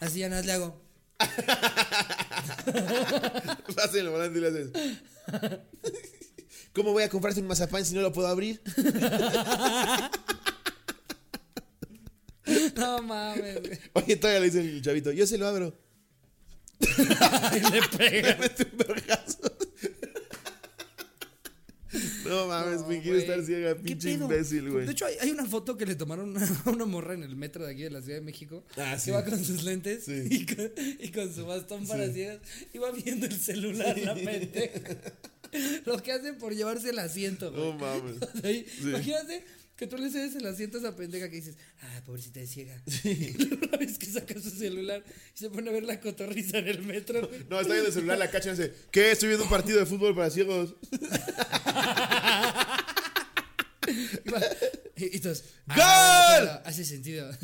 Así 0.00 0.20
ya 0.20 0.30
nada 0.30 0.40
más 0.40 0.46
le 0.46 0.52
hago. 0.52 0.82
Vas 3.76 3.92
en 3.92 4.00
el 4.00 4.08
volante 4.08 4.38
y 4.38 4.40
le 4.40 4.48
haces. 4.48 4.70
¿Cómo 6.72 6.92
voy 6.92 7.02
a 7.02 7.10
comprarte 7.10 7.42
un 7.42 7.46
mazapán 7.46 7.84
si 7.84 7.94
no 7.94 8.00
lo 8.00 8.10
puedo 8.10 8.28
abrir? 8.28 8.62
No 12.74 13.02
mames, 13.02 13.60
güey. 13.60 13.78
Oye, 13.92 14.16
todavía 14.16 14.40
le 14.40 14.46
dice 14.46 14.60
el 14.60 14.80
chavito, 14.80 15.12
yo 15.12 15.26
se 15.26 15.36
lo 15.36 15.46
abro. 15.46 15.83
Y 17.56 17.60
le 17.72 17.82
pega. 17.96 18.36
Mete 18.40 18.66
un 18.72 18.78
vergazo. 18.78 19.38
No 22.26 22.48
mames, 22.48 22.80
No, 22.80 22.88
me 22.88 23.00
quiero 23.00 23.18
estar 23.18 23.40
ciega, 23.44 23.76
¿Qué 23.76 23.82
pinche 23.82 24.12
imbécil, 24.12 24.68
güey. 24.70 24.84
De 24.86 24.92
hecho, 24.92 25.06
hay, 25.06 25.14
hay 25.20 25.30
una 25.30 25.46
foto 25.46 25.76
que 25.76 25.86
le 25.86 25.94
tomaron 25.94 26.36
a 26.36 26.62
una 26.70 26.86
morra 26.86 27.14
en 27.14 27.22
el 27.22 27.36
metro 27.36 27.64
de 27.64 27.72
aquí 27.72 27.82
de 27.82 27.90
la 27.90 28.00
Ciudad 28.02 28.18
de 28.18 28.24
México. 28.24 28.64
Ah, 28.76 28.94
que 28.94 29.00
sí. 29.00 29.10
va 29.12 29.24
con 29.24 29.42
sus 29.44 29.62
lentes 29.62 30.04
Sí. 30.04 30.26
y, 30.28 30.46
con, 30.46 30.72
y 30.98 31.08
con 31.10 31.32
su 31.32 31.46
bastón 31.46 31.86
para 31.86 32.10
ciegas. 32.10 32.40
Y 32.72 32.78
va 32.78 32.90
viendo 32.90 33.26
el 33.26 33.38
celular, 33.40 33.96
la 33.98 34.14
mente. 34.14 34.72
Lo 35.84 36.02
que 36.02 36.10
hace 36.12 36.32
por 36.32 36.52
llevarse 36.52 36.90
el 36.90 36.98
asiento, 36.98 37.52
güey. 37.52 37.62
No 37.62 37.78
mames. 37.78 38.16
O 38.22 38.40
sea, 38.40 38.50
Imagínate 38.50 39.44
que 39.76 39.86
tú 39.86 39.96
le 39.98 40.10
cedes 40.10 40.34
el 40.36 40.46
asiento 40.46 40.76
a 40.78 40.80
esa 40.80 40.96
pendeja 40.96 41.28
que 41.28 41.36
dices, 41.36 41.56
ah, 41.80 42.02
pobrecita 42.06 42.40
de 42.40 42.46
ciega. 42.46 42.80
Luego 43.04 43.66
una 43.68 43.76
vez 43.78 43.98
que 43.98 44.06
saca 44.06 44.34
su 44.40 44.50
celular 44.50 45.02
y 45.34 45.38
se 45.38 45.50
pone 45.50 45.70
a 45.70 45.72
ver 45.72 45.82
la 45.84 46.00
cotorriza 46.00 46.58
en 46.58 46.68
el 46.68 46.82
metro, 46.82 47.26
güey. 47.28 47.44
No, 47.50 47.60
está 47.60 47.72
viendo 47.72 47.88
el 47.88 47.94
celular, 47.94 48.18
la 48.18 48.30
cacha 48.30 48.48
y 48.50 48.56
dice, 48.56 48.72
¿qué? 48.90 49.10
Estoy 49.12 49.28
viendo 49.28 49.44
un 49.44 49.50
partido 49.50 49.78
de 49.78 49.86
fútbol 49.86 50.14
para 50.14 50.30
ciegos. 50.30 50.74
Y, 54.96 55.18
¡Gol! 55.18 55.32
"Ah, 55.68 56.36
bueno, 56.38 56.46
claro, 56.46 56.62
hace 56.64 56.84
sentido. 56.84 57.30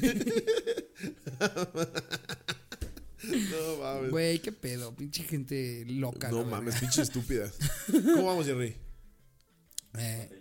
No 3.23 3.77
mames. 3.77 4.11
Güey, 4.11 4.39
qué 4.39 4.51
pedo, 4.51 4.95
pinche 4.97 5.23
gente 5.25 5.85
loca. 5.87 6.31
No 6.31 6.39
la 6.41 6.47
mames, 6.47 6.77
pinche 6.81 7.03
estúpida. 7.03 7.53
¿Cómo 7.93 8.25
vamos, 8.25 8.47
Jerry? 8.47 8.75
Eh, 9.99 10.40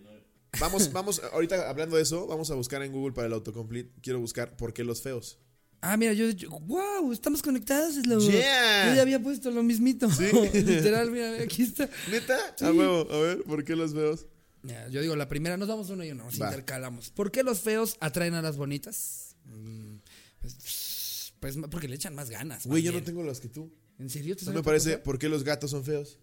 Vamos, 0.59 0.91
vamos, 0.93 1.21
ahorita 1.33 1.69
hablando 1.69 1.95
de 1.97 2.03
eso, 2.03 2.25
vamos 2.27 2.49
a 2.51 2.55
buscar 2.55 2.81
en 2.83 2.91
Google 2.91 3.13
para 3.13 3.27
el 3.27 3.33
autocomplete. 3.33 3.91
Quiero 4.01 4.19
buscar 4.19 4.55
por 4.57 4.73
qué 4.73 4.83
los 4.83 5.01
feos. 5.01 5.37
ah, 5.81 5.95
mira, 5.97 6.13
yo, 6.13 6.29
yo- 6.31 6.49
wow, 6.61 7.11
estamos 7.11 7.41
conectados. 7.41 7.97
Es 7.97 8.07
lo, 8.07 8.19
Yeah. 8.19 8.89
Yo 8.89 8.95
ya 8.95 9.01
había 9.01 9.21
puesto 9.21 9.51
lo 9.51 9.63
mismito. 9.63 10.09
Sí. 10.11 10.25
Literal, 10.53 11.11
mira, 11.11 11.41
aquí 11.41 11.63
está. 11.63 11.89
¿Neta? 12.11 12.37
A 12.61 12.71
huevo, 12.71 13.07
a 13.11 13.19
ver, 13.19 13.43
¿por 13.43 13.63
qué 13.63 13.75
los 13.75 13.93
feos? 13.93 14.25
Mira, 14.61 14.89
yo 14.89 15.01
digo 15.01 15.15
la 15.15 15.29
primera, 15.29 15.55
nos 15.55 15.67
damos 15.69 15.89
uno 15.89 16.03
y 16.03 16.11
uno, 16.11 16.25
nos 16.25 16.41
Va. 16.41 16.47
intercalamos. 16.47 17.11
¿Por 17.11 17.31
qué 17.31 17.43
los 17.43 17.59
feos 17.61 17.95
atraen 18.01 18.33
a 18.33 18.41
las 18.41 18.57
bonitas? 18.57 19.35
Mm, 19.45 19.97
Pues, 20.41 21.33
pues 21.39 21.55
porque 21.71 21.87
le 21.87 21.95
echan 21.95 22.13
más 22.15 22.29
ganas. 22.29 22.65
Güey, 22.67 22.83
yo 22.83 22.91
no 22.91 23.01
tengo 23.03 23.23
los 23.23 23.39
que 23.39 23.47
tú. 23.47 23.71
¿En 23.99 24.09
serio? 24.09 24.35
¿Te 24.35 24.45
No 24.45 24.51
me 24.53 24.63
parece? 24.63 24.97
¿por 24.97 25.17
qué 25.19 25.29
los 25.29 25.43
gatos 25.45 25.71
son 25.71 25.83
feos? 25.85 26.17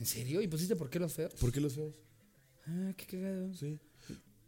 ¿En 0.00 0.06
serio? 0.06 0.40
¿Y 0.42 0.48
pusiste 0.48 0.74
por 0.76 0.90
qué 0.90 0.98
los 0.98 1.12
feos? 1.12 1.32
¿Por 1.34 1.52
qué 1.52 1.60
los 1.60 1.74
feos? 1.74 1.94
Ah, 2.66 2.92
qué 2.96 3.06
cagado. 3.06 3.54
Sí. 3.54 3.78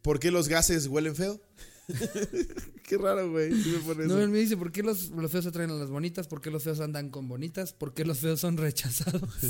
¿Por 0.02 0.18
qué 0.18 0.30
los 0.30 0.48
gases 0.48 0.86
huelen 0.86 1.14
feo? 1.14 1.40
qué 2.84 2.98
raro, 2.98 3.30
güey. 3.30 3.52
Sí 3.62 3.76
No, 3.84 4.02
eso. 4.02 4.20
él 4.22 4.28
me 4.28 4.38
dice, 4.38 4.56
¿por 4.56 4.72
qué 4.72 4.82
los, 4.82 5.10
los 5.10 5.30
feos 5.30 5.46
atraen 5.46 5.70
a 5.70 5.74
las 5.74 5.90
bonitas? 5.90 6.28
¿Por 6.28 6.40
qué 6.40 6.50
los 6.50 6.62
feos 6.62 6.80
andan 6.80 7.10
con 7.10 7.28
bonitas? 7.28 7.72
¿Por 7.72 7.94
qué 7.94 8.04
los 8.04 8.18
feos 8.18 8.40
son 8.40 8.56
rechazados? 8.56 9.22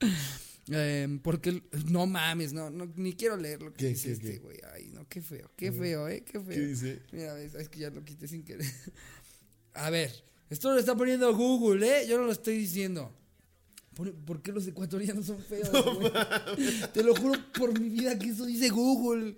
Eh, 0.72 1.18
porque 1.24 1.62
no 1.86 2.06
mames, 2.06 2.52
no, 2.52 2.70
no 2.70 2.86
ni 2.94 3.14
quiero 3.14 3.36
leer 3.36 3.60
lo 3.60 3.72
que 3.72 3.86
¿Qué, 3.86 3.90
este 3.90 4.38
güey. 4.38 4.58
Ay, 4.72 4.90
no, 4.92 5.08
qué 5.08 5.20
feo, 5.20 5.50
qué 5.56 5.72
feo, 5.72 6.06
eh, 6.06 6.22
qué 6.22 6.38
feo. 6.38 6.54
¿Qué 6.54 6.60
dice? 6.60 7.02
Mira, 7.10 7.34
ves, 7.34 7.54
es 7.54 7.68
que 7.68 7.80
ya 7.80 7.90
lo 7.90 8.04
quité 8.04 8.28
sin 8.28 8.44
querer. 8.44 8.70
A 9.72 9.90
ver, 9.90 10.12
esto 10.48 10.70
lo 10.72 10.78
está 10.78 10.94
poniendo 10.94 11.34
Google, 11.34 11.84
eh, 12.02 12.06
yo 12.06 12.18
no 12.18 12.24
lo 12.26 12.30
estoy 12.30 12.56
diciendo. 12.58 13.12
¿Por, 13.94 14.12
por 14.12 14.40
qué 14.40 14.52
los 14.52 14.66
ecuatorianos 14.66 15.26
son 15.26 15.42
feos? 15.42 15.68
Te 16.92 17.02
lo 17.02 17.14
juro 17.14 17.38
por 17.52 17.78
mi 17.78 17.88
vida 17.88 18.18
que 18.18 18.28
eso 18.28 18.46
dice 18.46 18.68
Google. 18.68 19.34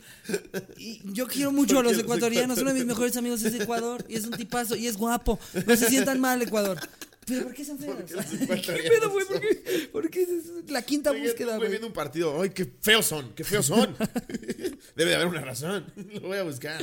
Y 0.77 1.01
yo 1.13 1.27
quiero 1.27 1.53
mucho 1.53 1.79
a 1.79 1.83
¿Por 1.83 1.87
qué 1.87 1.93
los 1.93 2.03
ecuatorianos. 2.03 2.59
Uno 2.59 2.71
de 2.71 2.75
mis 2.75 2.87
mejores 2.87 3.17
amigos 3.17 3.43
es 3.43 3.53
de 3.53 3.65
Ecuador 3.65 4.05
y 4.09 4.17
es 4.17 4.25
un 4.25 4.33
tipazo 4.33 4.77
y 4.77 4.87
es 4.87 4.97
guapo. 4.97 5.39
No 5.67 5.77
se 5.77 5.89
sientan 5.89 6.21
mal, 6.21 6.43
Ecuador. 6.43 6.79
¿Pero 7.25 7.45
por 7.45 7.55
qué 7.55 7.65
son 7.65 7.79
feos? 7.79 7.97
¿Qué 8.05 8.73
pedo, 8.91 9.11
güey? 9.11 9.27
¿Por 9.27 9.41
qué? 9.41 9.89
¿Por 9.93 10.11
qué 10.11 10.23
es 10.23 10.71
la 10.71 10.83
quinta 10.83 11.13
Oye, 11.13 11.23
búsqueda, 11.23 11.57
güey 11.57 11.69
viendo 11.71 11.87
un 11.87 11.93
partido. 11.93 12.43
¡Ay, 12.43 12.51
qué 12.51 12.71
feos 12.81 13.07
son! 13.07 13.33
¡Qué 13.35 13.45
feos 13.45 13.67
son! 13.67 13.97
Debe 14.97 15.11
de 15.11 15.15
haber 15.15 15.29
una 15.29 15.41
razón. 15.41 15.87
Lo 16.15 16.23
voy 16.23 16.39
a 16.39 16.43
buscar. 16.43 16.81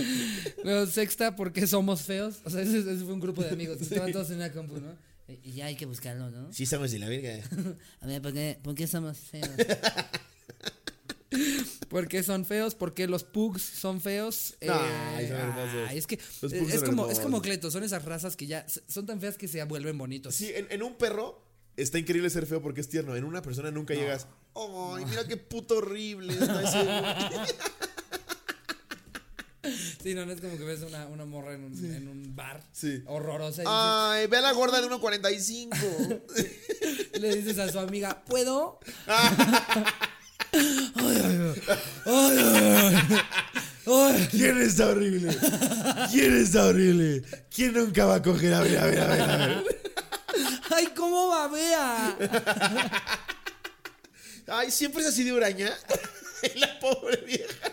Luego, 0.63 0.85
sexta, 0.87 1.35
¿por 1.35 1.51
qué 1.51 1.67
somos 1.67 2.03
feos? 2.03 2.37
O 2.45 2.49
sea, 2.49 2.61
ese, 2.61 2.79
ese 2.79 3.03
fue 3.03 3.13
un 3.13 3.19
grupo 3.19 3.43
de 3.43 3.49
amigos. 3.49 3.81
Estaban 3.81 4.11
todos 4.13 4.29
en 4.29 4.37
una 4.37 4.51
compu, 4.51 4.79
¿no? 4.79 5.08
Y 5.43 5.51
ya 5.53 5.65
hay 5.67 5.75
que 5.75 5.85
buscarlo, 5.85 6.29
¿no? 6.31 6.51
Sí, 6.53 6.65
somos 6.65 6.91
de 6.91 6.99
la 6.99 7.07
verga. 7.07 7.43
A 8.01 8.07
ver, 8.07 8.21
¿por 8.21 8.33
qué, 8.33 8.59
por 8.63 8.75
qué 8.75 8.87
somos 8.87 9.17
feos? 9.17 9.49
¿Por 11.89 12.07
qué 12.07 12.23
son 12.23 12.45
feos? 12.45 12.75
¿Por 12.75 12.93
qué 12.93 13.07
los 13.07 13.23
pugs 13.23 13.61
son 13.61 14.01
feos? 14.01 14.55
Eh, 14.61 14.69
Ay, 14.71 15.27
son 15.27 15.37
hermosos. 15.37 15.87
ay, 15.89 15.97
es 15.97 16.07
que 16.07 16.19
Los 16.41 16.53
eh, 16.53 16.59
pugs 16.59 16.73
es 16.73 16.79
son 16.81 16.89
como, 16.89 17.09
es 17.09 17.19
como 17.19 17.41
Cleto, 17.41 17.71
son 17.71 17.83
esas 17.83 18.05
razas 18.05 18.35
que 18.35 18.47
ya 18.47 18.65
son 18.87 19.05
tan 19.05 19.19
feas 19.21 19.37
que 19.37 19.47
se 19.47 19.63
vuelven 19.63 19.97
bonitos. 19.97 20.35
Sí, 20.35 20.51
en, 20.53 20.67
en 20.69 20.83
un 20.83 20.95
perro 20.95 21.43
está 21.77 21.97
increíble 21.99 22.29
ser 22.29 22.45
feo 22.45 22.61
porque 22.61 22.81
es 22.81 22.89
tierno. 22.89 23.15
En 23.15 23.23
una 23.23 23.41
persona 23.41 23.71
nunca 23.71 23.93
llegas. 23.93 24.27
¡Ay, 24.55 25.05
mira 25.05 25.27
qué 25.27 25.37
puto 25.37 25.77
horrible! 25.77 26.33
está 26.39 26.61
ese 26.63 26.83
güey". 26.83 27.49
Sí, 30.03 30.13
no, 30.15 30.25
no 30.25 30.31
es 30.31 30.39
como 30.41 30.57
que 30.57 30.63
ves 30.63 30.81
una, 30.81 31.05
una 31.07 31.25
morra 31.25 31.53
en 31.53 31.65
un, 31.65 31.73
en 31.93 32.07
un 32.07 32.35
bar 32.35 32.63
Sí. 32.71 33.03
horrorosa 33.07 33.63
y 33.63 33.65
¡Ay, 33.67 34.27
ve 34.27 34.37
a 34.37 34.41
la 34.41 34.51
gorda 34.53 34.81
de 34.81 34.87
1.45! 34.87 36.21
dices- 36.33 37.19
le 37.19 37.35
dices 37.35 37.59
a 37.59 37.69
su 37.71 37.79
amiga, 37.79 38.23
¿puedo? 38.25 38.79
¿Quién 44.31 44.61
está 44.61 44.87
horrible? 44.89 45.35
¿Quién 46.11 46.37
está 46.37 46.65
horrible? 46.67 47.23
¿Quién 47.53 47.73
nunca 47.73 48.05
va 48.05 48.15
a 48.15 48.21
coger? 48.21 48.53
A 48.53 48.61
ver, 48.61 48.77
a 48.77 48.85
ver, 48.85 48.99
a 48.99 49.07
ver, 49.07 49.21
a 49.21 49.37
ver. 49.37 49.63
¡Ay, 50.75 50.87
cómo 50.95 51.27
babea! 51.29 52.17
Ay, 54.47 54.71
siempre 54.71 55.01
es 55.01 55.07
así 55.09 55.23
de 55.23 55.33
uraña. 55.33 55.71
La 56.55 56.79
pobre 56.79 57.17
vieja. 57.25 57.71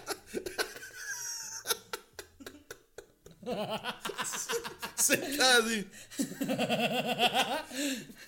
Sentada 4.97 5.59
así. 5.59 5.87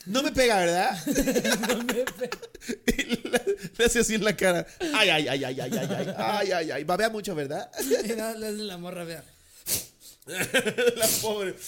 No 0.06 0.22
me 0.22 0.32
pega, 0.32 0.56
¿verdad? 0.56 0.98
Y 2.86 3.02
le, 3.02 3.58
le 3.78 3.84
hace 3.84 4.00
así 4.00 4.14
en 4.14 4.24
la 4.24 4.36
cara. 4.36 4.66
Ay, 4.94 5.08
ay, 5.08 5.28
ay, 5.28 5.44
ay, 5.44 5.60
ay, 5.60 5.60
ay, 5.60 5.88
ay, 5.90 6.14
ay, 6.16 6.52
ay, 6.52 6.70
ay. 6.70 6.84
Babea 6.84 7.08
mucho, 7.08 7.34
¿verdad? 7.34 7.70
Le 7.88 7.98
hace 7.98 8.50
la 8.64 8.76
morra, 8.76 9.04
vea. 9.04 9.24
La 10.96 11.08
pobre. 11.22 11.54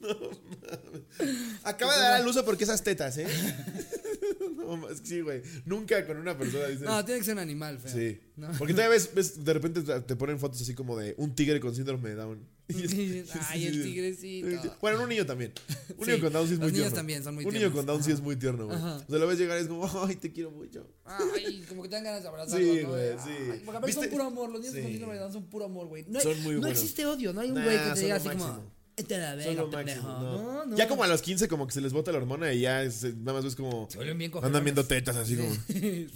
No 0.00 0.08
mames. 0.14 1.58
Acaba 1.64 1.94
de 1.96 2.00
dar 2.02 2.12
a 2.20 2.22
luz 2.22 2.38
porque 2.44 2.64
esas 2.64 2.82
tetas, 2.84 3.18
¿eh? 3.18 3.26
No 4.56 4.76
mames, 4.76 5.00
sí, 5.02 5.20
güey. 5.20 5.42
Nunca 5.64 6.06
con 6.06 6.18
una 6.18 6.36
persona 6.36 6.66
dices. 6.66 6.82
No, 6.84 7.02
tiene 7.04 7.20
que 7.20 7.24
ser 7.24 7.34
un 7.34 7.40
animal, 7.40 7.78
feo. 7.78 7.92
Sí. 7.92 8.20
No. 8.36 8.50
Porque 8.58 8.74
todavía 8.74 8.90
ves, 8.94 9.10
ves, 9.14 9.42
de 9.44 9.52
repente 9.54 9.80
te 9.82 10.16
ponen 10.16 10.38
fotos 10.38 10.60
así 10.60 10.74
como 10.74 10.96
de 10.96 11.14
un 11.16 11.34
tigre 11.34 11.58
con 11.58 11.74
síndrome 11.74 12.10
de 12.10 12.14
Down. 12.16 12.46
Y 12.68 12.84
es- 12.84 12.92
Y 12.98 13.06
dices, 13.08 13.30
Ay, 13.48 13.66
el 13.66 13.82
tigrecito. 13.82 14.76
Bueno, 14.80 15.02
un 15.02 15.08
niño 15.08 15.24
también. 15.24 15.52
Un 15.96 16.04
Sí, 16.04 16.10
niño 16.12 16.22
con 16.24 16.32
Down 16.34 16.46
sí 16.48 16.52
es 16.54 16.58
muy 16.58 16.66
los 16.66 16.72
niños 16.72 16.84
tierno. 16.88 16.96
también 16.96 17.24
son 17.24 17.34
muy 17.34 17.44
Un 17.44 17.48
niño 17.52 17.60
tiernos. 17.60 17.76
con 17.78 17.86
Down 17.86 18.04
sí 18.04 18.12
es 18.12 18.20
muy 18.20 18.36
tierno, 18.36 18.66
güey. 18.66 18.78
O 18.78 18.98
sea, 19.08 19.18
lo 19.18 19.26
ves 19.26 19.38
llegar 19.38 19.58
y 19.58 19.62
es 19.62 19.68
como, 19.68 19.88
ay, 20.06 20.16
te 20.16 20.32
quiero 20.32 20.50
mucho. 20.50 20.86
Ay, 21.06 21.64
como 21.68 21.82
que 21.82 21.88
te 21.88 21.94
dan 21.94 22.04
ganas 22.04 22.22
de 22.22 22.28
abrazarlo, 22.28 22.64
Sí, 22.74 22.82
¿no? 22.82 22.88
güey, 22.90 23.08
Ay, 23.10 23.16
sí. 23.24 23.62
Porque 23.64 23.78
aparte 23.78 23.92
son 23.94 24.08
puro 24.08 24.24
amor. 24.24 24.50
Los 24.50 24.60
niños 24.60 24.74
Sí. 24.74 24.82
con 24.82 24.90
síndrome 24.90 25.14
de 25.14 25.20
Down 25.20 25.32
son 25.32 25.46
puro 25.46 25.64
amor, 25.64 25.86
güey. 25.88 26.04
No, 26.08 26.18
hay- 26.18 26.24
Son 26.24 26.42
muy 26.42 26.54
no 26.54 26.60
buenos. 26.60 26.78
existe 26.78 27.06
odio. 27.06 27.32
No 27.32 27.40
hay 27.40 27.48
un 27.48 27.54
Nah, 27.54 27.64
güey 27.64 27.78
que 27.78 27.90
te 27.94 28.00
diga 28.00 28.16
así 28.16 28.28
como... 28.28 28.77
máximo. 29.02 29.08
Te 29.08 29.18
la 29.18 29.28
Son 29.30 29.38
verga, 29.38 29.62
lo 29.62 29.70
pendejo. 29.70 30.02
máximo. 30.08 30.22
No. 30.22 30.42
No, 30.42 30.66
no. 30.66 30.76
Ya 30.76 30.88
como 30.88 31.04
a 31.04 31.06
los 31.06 31.22
15 31.22 31.48
como 31.48 31.66
que 31.66 31.72
se 31.72 31.80
les 31.80 31.92
bota 31.92 32.12
la 32.12 32.18
hormona 32.18 32.52
y 32.52 32.60
ya 32.60 32.82
es- 32.82 33.02
nada 33.16 33.34
más 33.34 33.44
ves 33.44 33.56
como... 33.56 33.88
Se 33.90 33.96
vuelven 33.98 34.18
bien 34.18 34.32
Andan 34.42 34.64
viendo 34.64 34.84
tetas 34.84 35.16
así 35.16 35.36
como... 35.36 35.50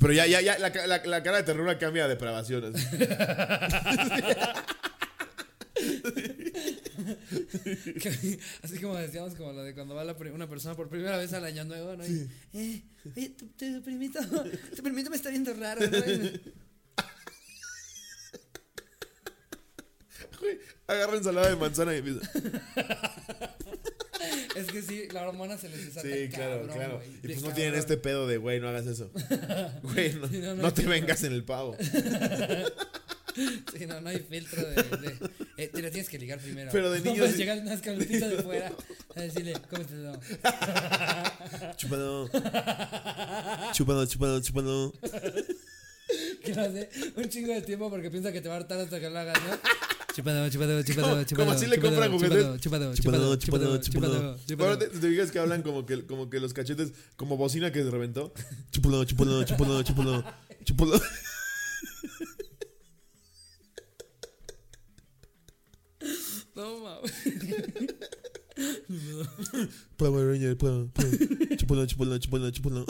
Pero 0.01 0.13
ya, 0.13 0.27
ya, 0.27 0.41
ya, 0.41 0.59
la, 0.59 0.73
ca- 0.73 0.87
la- 0.87 1.03
la 1.05 1.23
cara 1.23 1.39
de 1.39 1.43
ternura 1.45 1.79
cambia 1.79 2.05
a 2.05 2.09
depravación. 2.09 2.75
así. 2.75 2.87
Así 8.63 8.79
como 8.81 8.97
decíamos, 8.97 9.35
como 9.35 9.53
lo 9.53 9.63
de 9.63 9.75
cuando 9.75 9.95
va 9.95 10.05
la 10.05 10.17
pri- 10.17 10.31
una 10.31 10.49
persona 10.49 10.75
por 10.77 10.89
primera 10.89 11.17
vez 11.17 11.33
al 11.33 11.45
año 11.45 11.65
nuevo, 11.65 11.97
¿no? 11.97 12.07
Y, 12.07 12.29
eh, 12.55 12.83
oye, 13.17 13.29
tu, 13.31 13.47
tu 13.47 13.83
primito, 13.83 14.21
tu 14.77 14.83
primito 14.83 15.11
me 15.11 15.17
está 15.17 15.31
viendo 15.31 15.53
raro, 15.55 15.81
¿no? 15.89 15.99
Y- 15.99 16.41
Güey, 20.43 20.59
Agarra 20.89 21.17
ensalada 21.17 21.49
de 21.49 21.57
manzana 21.57 21.95
y 21.95 21.99
empieza... 21.99 22.21
Es 24.55 24.67
que 24.67 24.83
sí, 24.83 25.09
la 25.13 25.27
hormona 25.27 25.57
se 25.57 25.69
les 25.69 25.87
desata 25.87 26.09
Sí, 26.09 26.29
claro, 26.29 26.67
cabrón, 26.67 26.77
claro. 26.77 27.03
Y 27.23 27.29
pues 27.29 27.43
no 27.43 27.53
tienen 27.55 27.75
este 27.75 27.97
pedo 27.97 28.27
de, 28.27 28.37
güey, 28.37 28.61
no 28.61 28.69
hagas 28.69 28.87
eso. 28.87 29.11
Güey, 29.83 30.15
no, 30.15 30.29
Sí, 30.29 30.39
no, 30.39 30.55
no 30.55 30.63
no 30.63 30.75
te 30.75 30.83
vengas 30.83 31.25
en 31.25 31.33
el 31.33 31.45
pavo. 31.45 31.77
Sí, 33.35 33.87
no, 33.87 33.99
no 34.03 34.11
hay 34.11 34.19
filtro 34.19 34.63
de... 34.63 34.75
de 34.75 35.17
eh, 35.57 35.69
te 35.69 35.81
tienes 35.91 36.11
que 36.11 36.19
ligar 36.19 36.39
primero. 36.39 36.71
Pero 36.71 36.91
de 36.91 36.99
No 36.99 37.05
niños 37.07 37.19
puedes 37.21 37.33
sí. 37.33 37.39
llegar 37.39 37.59
unas 37.61 37.81
cabecitas 37.81 38.29
de 38.29 38.43
fuera 38.43 38.71
a 39.17 39.21
decirle, 39.23 39.55
¿cómo 39.71 39.87
te 39.87 39.95
no? 39.95 40.21
Chúpalo. 41.77 42.29
Chúpalo, 43.73 44.05
chúpalo, 44.05 44.41
chúpalo. 44.43 44.93
Que 46.45 46.55
lo 46.55 46.61
hace 46.61 46.91
un 47.17 47.29
chingo 47.31 47.55
de 47.55 47.63
tiempo 47.63 47.89
porque 47.89 48.11
piensa 48.11 48.33
que 48.33 48.43
te 48.43 48.51
va 48.51 48.57
a 48.57 48.59
hartar 48.59 48.79
hasta 48.81 49.01
que 49.01 49.09
lo 49.09 49.19
hagas, 49.19 49.39
¿no? 49.45 49.59
Chupado, 50.15 50.51
chupado, 50.51 50.83
chupado, 50.83 51.25
chupado. 51.25 51.37
como 51.37 51.53
así 51.53 51.67
le 51.67 51.77
chupado, 51.77 51.91
compran 51.91 52.13
chupado, 52.13 52.35
juguetes. 52.35 52.61
Chupado, 52.61 52.95
chupado, 52.95 53.37
chupado, 53.37 53.79
chupado. 53.79 54.39
Ahora 54.61 54.79
te, 54.79 54.91
fijas 54.91 55.31
que 55.31 55.39
hablan 55.39 55.63
como 55.63 55.87
que, 55.87 56.05
como 56.07 56.29
que 56.29 56.39
los 56.39 56.53
cachetes, 56.53 56.93
como 57.17 57.37
bocina 57.37 57.73
que 57.73 57.83
se 57.83 57.91
reventó. 57.91 58.33
Chúpalo, 58.73 59.05
chúpalo, 59.05 59.45
chúpalo, 59.45 59.83
chúpalo. 59.83 60.25
Chúpalo. 60.65 61.01
No, 66.55 66.81
mames. 66.81 67.11
Power 69.97 70.27
Ranger, 70.29 70.55
puedo, 70.59 70.89
puedo. 70.93 71.11
Chúpalo, 71.57 71.87
chúpalo, 71.87 72.19
chúpalo, 72.19 72.51
chúpalo. 72.51 72.85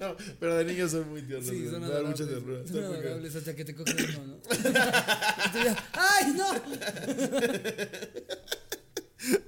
No, 0.00 0.16
pero 0.40 0.56
de 0.56 0.64
niños 0.64 0.90
son 0.90 1.08
muy 1.10 1.22
tiernos. 1.22 1.48
Sí, 1.48 1.68
son 1.70 1.80
mucha 1.80 1.94
adorables. 1.94 2.18
ternura. 2.18 3.30
Son 3.30 3.38
hasta 3.38 3.54
que 3.56 3.64
te 3.64 3.74
cogen 3.74 3.96
uno, 4.22 4.26
¿no? 4.26 4.40
¡Ay, 5.92 6.34
no! 6.36 6.46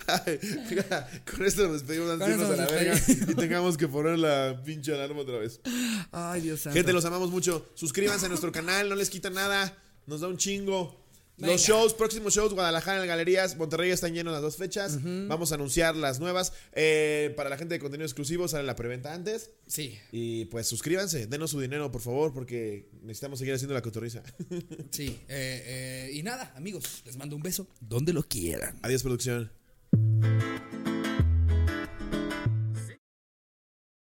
Ay, 0.07 0.39
con 1.31 1.45
esto 1.45 1.65
nos 1.65 1.73
despedimos 1.73 2.11
antes 2.11 2.41
a 2.41 2.57
la 2.57 2.67
verga 2.67 3.01
y 3.09 3.35
tengamos 3.35 3.77
que 3.77 3.89
poner 3.89 4.19
la 4.19 4.63
pinche 4.65 4.95
alarma 4.95 5.23
otra 5.23 5.39
vez. 5.39 5.61
Ay, 6.13 6.43
Dios 6.43 6.61
santo. 6.61 6.77
Gente, 6.77 6.93
los 6.93 7.05
amamos 7.05 7.31
mucho. 7.31 7.67
Suscríbanse 7.75 8.27
a 8.27 8.29
nuestro 8.29 8.53
canal, 8.53 8.89
no 8.89 8.95
les 8.95 9.11
quita 9.11 9.31
nada. 9.31 9.77
Nos 10.07 10.21
da 10.21 10.29
un 10.29 10.37
chingo. 10.37 11.04
Venga. 11.37 11.53
Los 11.53 11.63
shows, 11.63 11.95
próximos 11.95 12.33
shows, 12.33 12.55
Guadalajara 12.55 13.03
en 13.03 13.09
Galerías, 13.09 13.57
Monterrey 13.57 13.91
están 13.91 14.15
llenos 14.15 14.33
las 14.33 14.43
dos 14.43 14.57
fechas. 14.57 14.99
Vamos 15.03 15.51
a 15.51 15.57
anunciar 15.57 15.97
las 15.97 16.21
nuevas. 16.21 16.53
Eh, 16.73 17.33
para 17.37 17.51
la 17.51 17.57
gente 17.57 17.75
de 17.75 17.81
contenido 17.81 18.07
exclusivo 18.07 18.47
sale 18.47 18.65
la 18.65 18.77
preventa 18.77 19.13
antes. 19.13 19.51
Sí, 19.67 19.99
Y 20.13 20.45
pues 20.47 20.69
suscríbanse, 20.69 21.27
denos 21.27 21.51
su 21.51 21.61
dinero, 21.61 21.91
por 21.91 22.03
favor, 22.03 22.33
porque 22.33 22.89
necesitamos 23.03 23.41
seguir 23.41 23.55
haciendo 23.55 23.75
la 23.75 23.83
cotorriza. 23.83 24.23
sí. 24.91 25.19
Eh, 25.29 26.09
eh, 26.09 26.11
y 26.15 26.23
nada, 26.23 26.53
amigos, 26.57 27.03
les 27.05 27.17
mando 27.17 27.35
un 27.35 27.43
beso 27.43 27.67
donde 27.81 28.13
lo 28.13 28.23
quieran. 28.23 28.79
Adiós, 28.83 29.03
producción. 29.03 29.51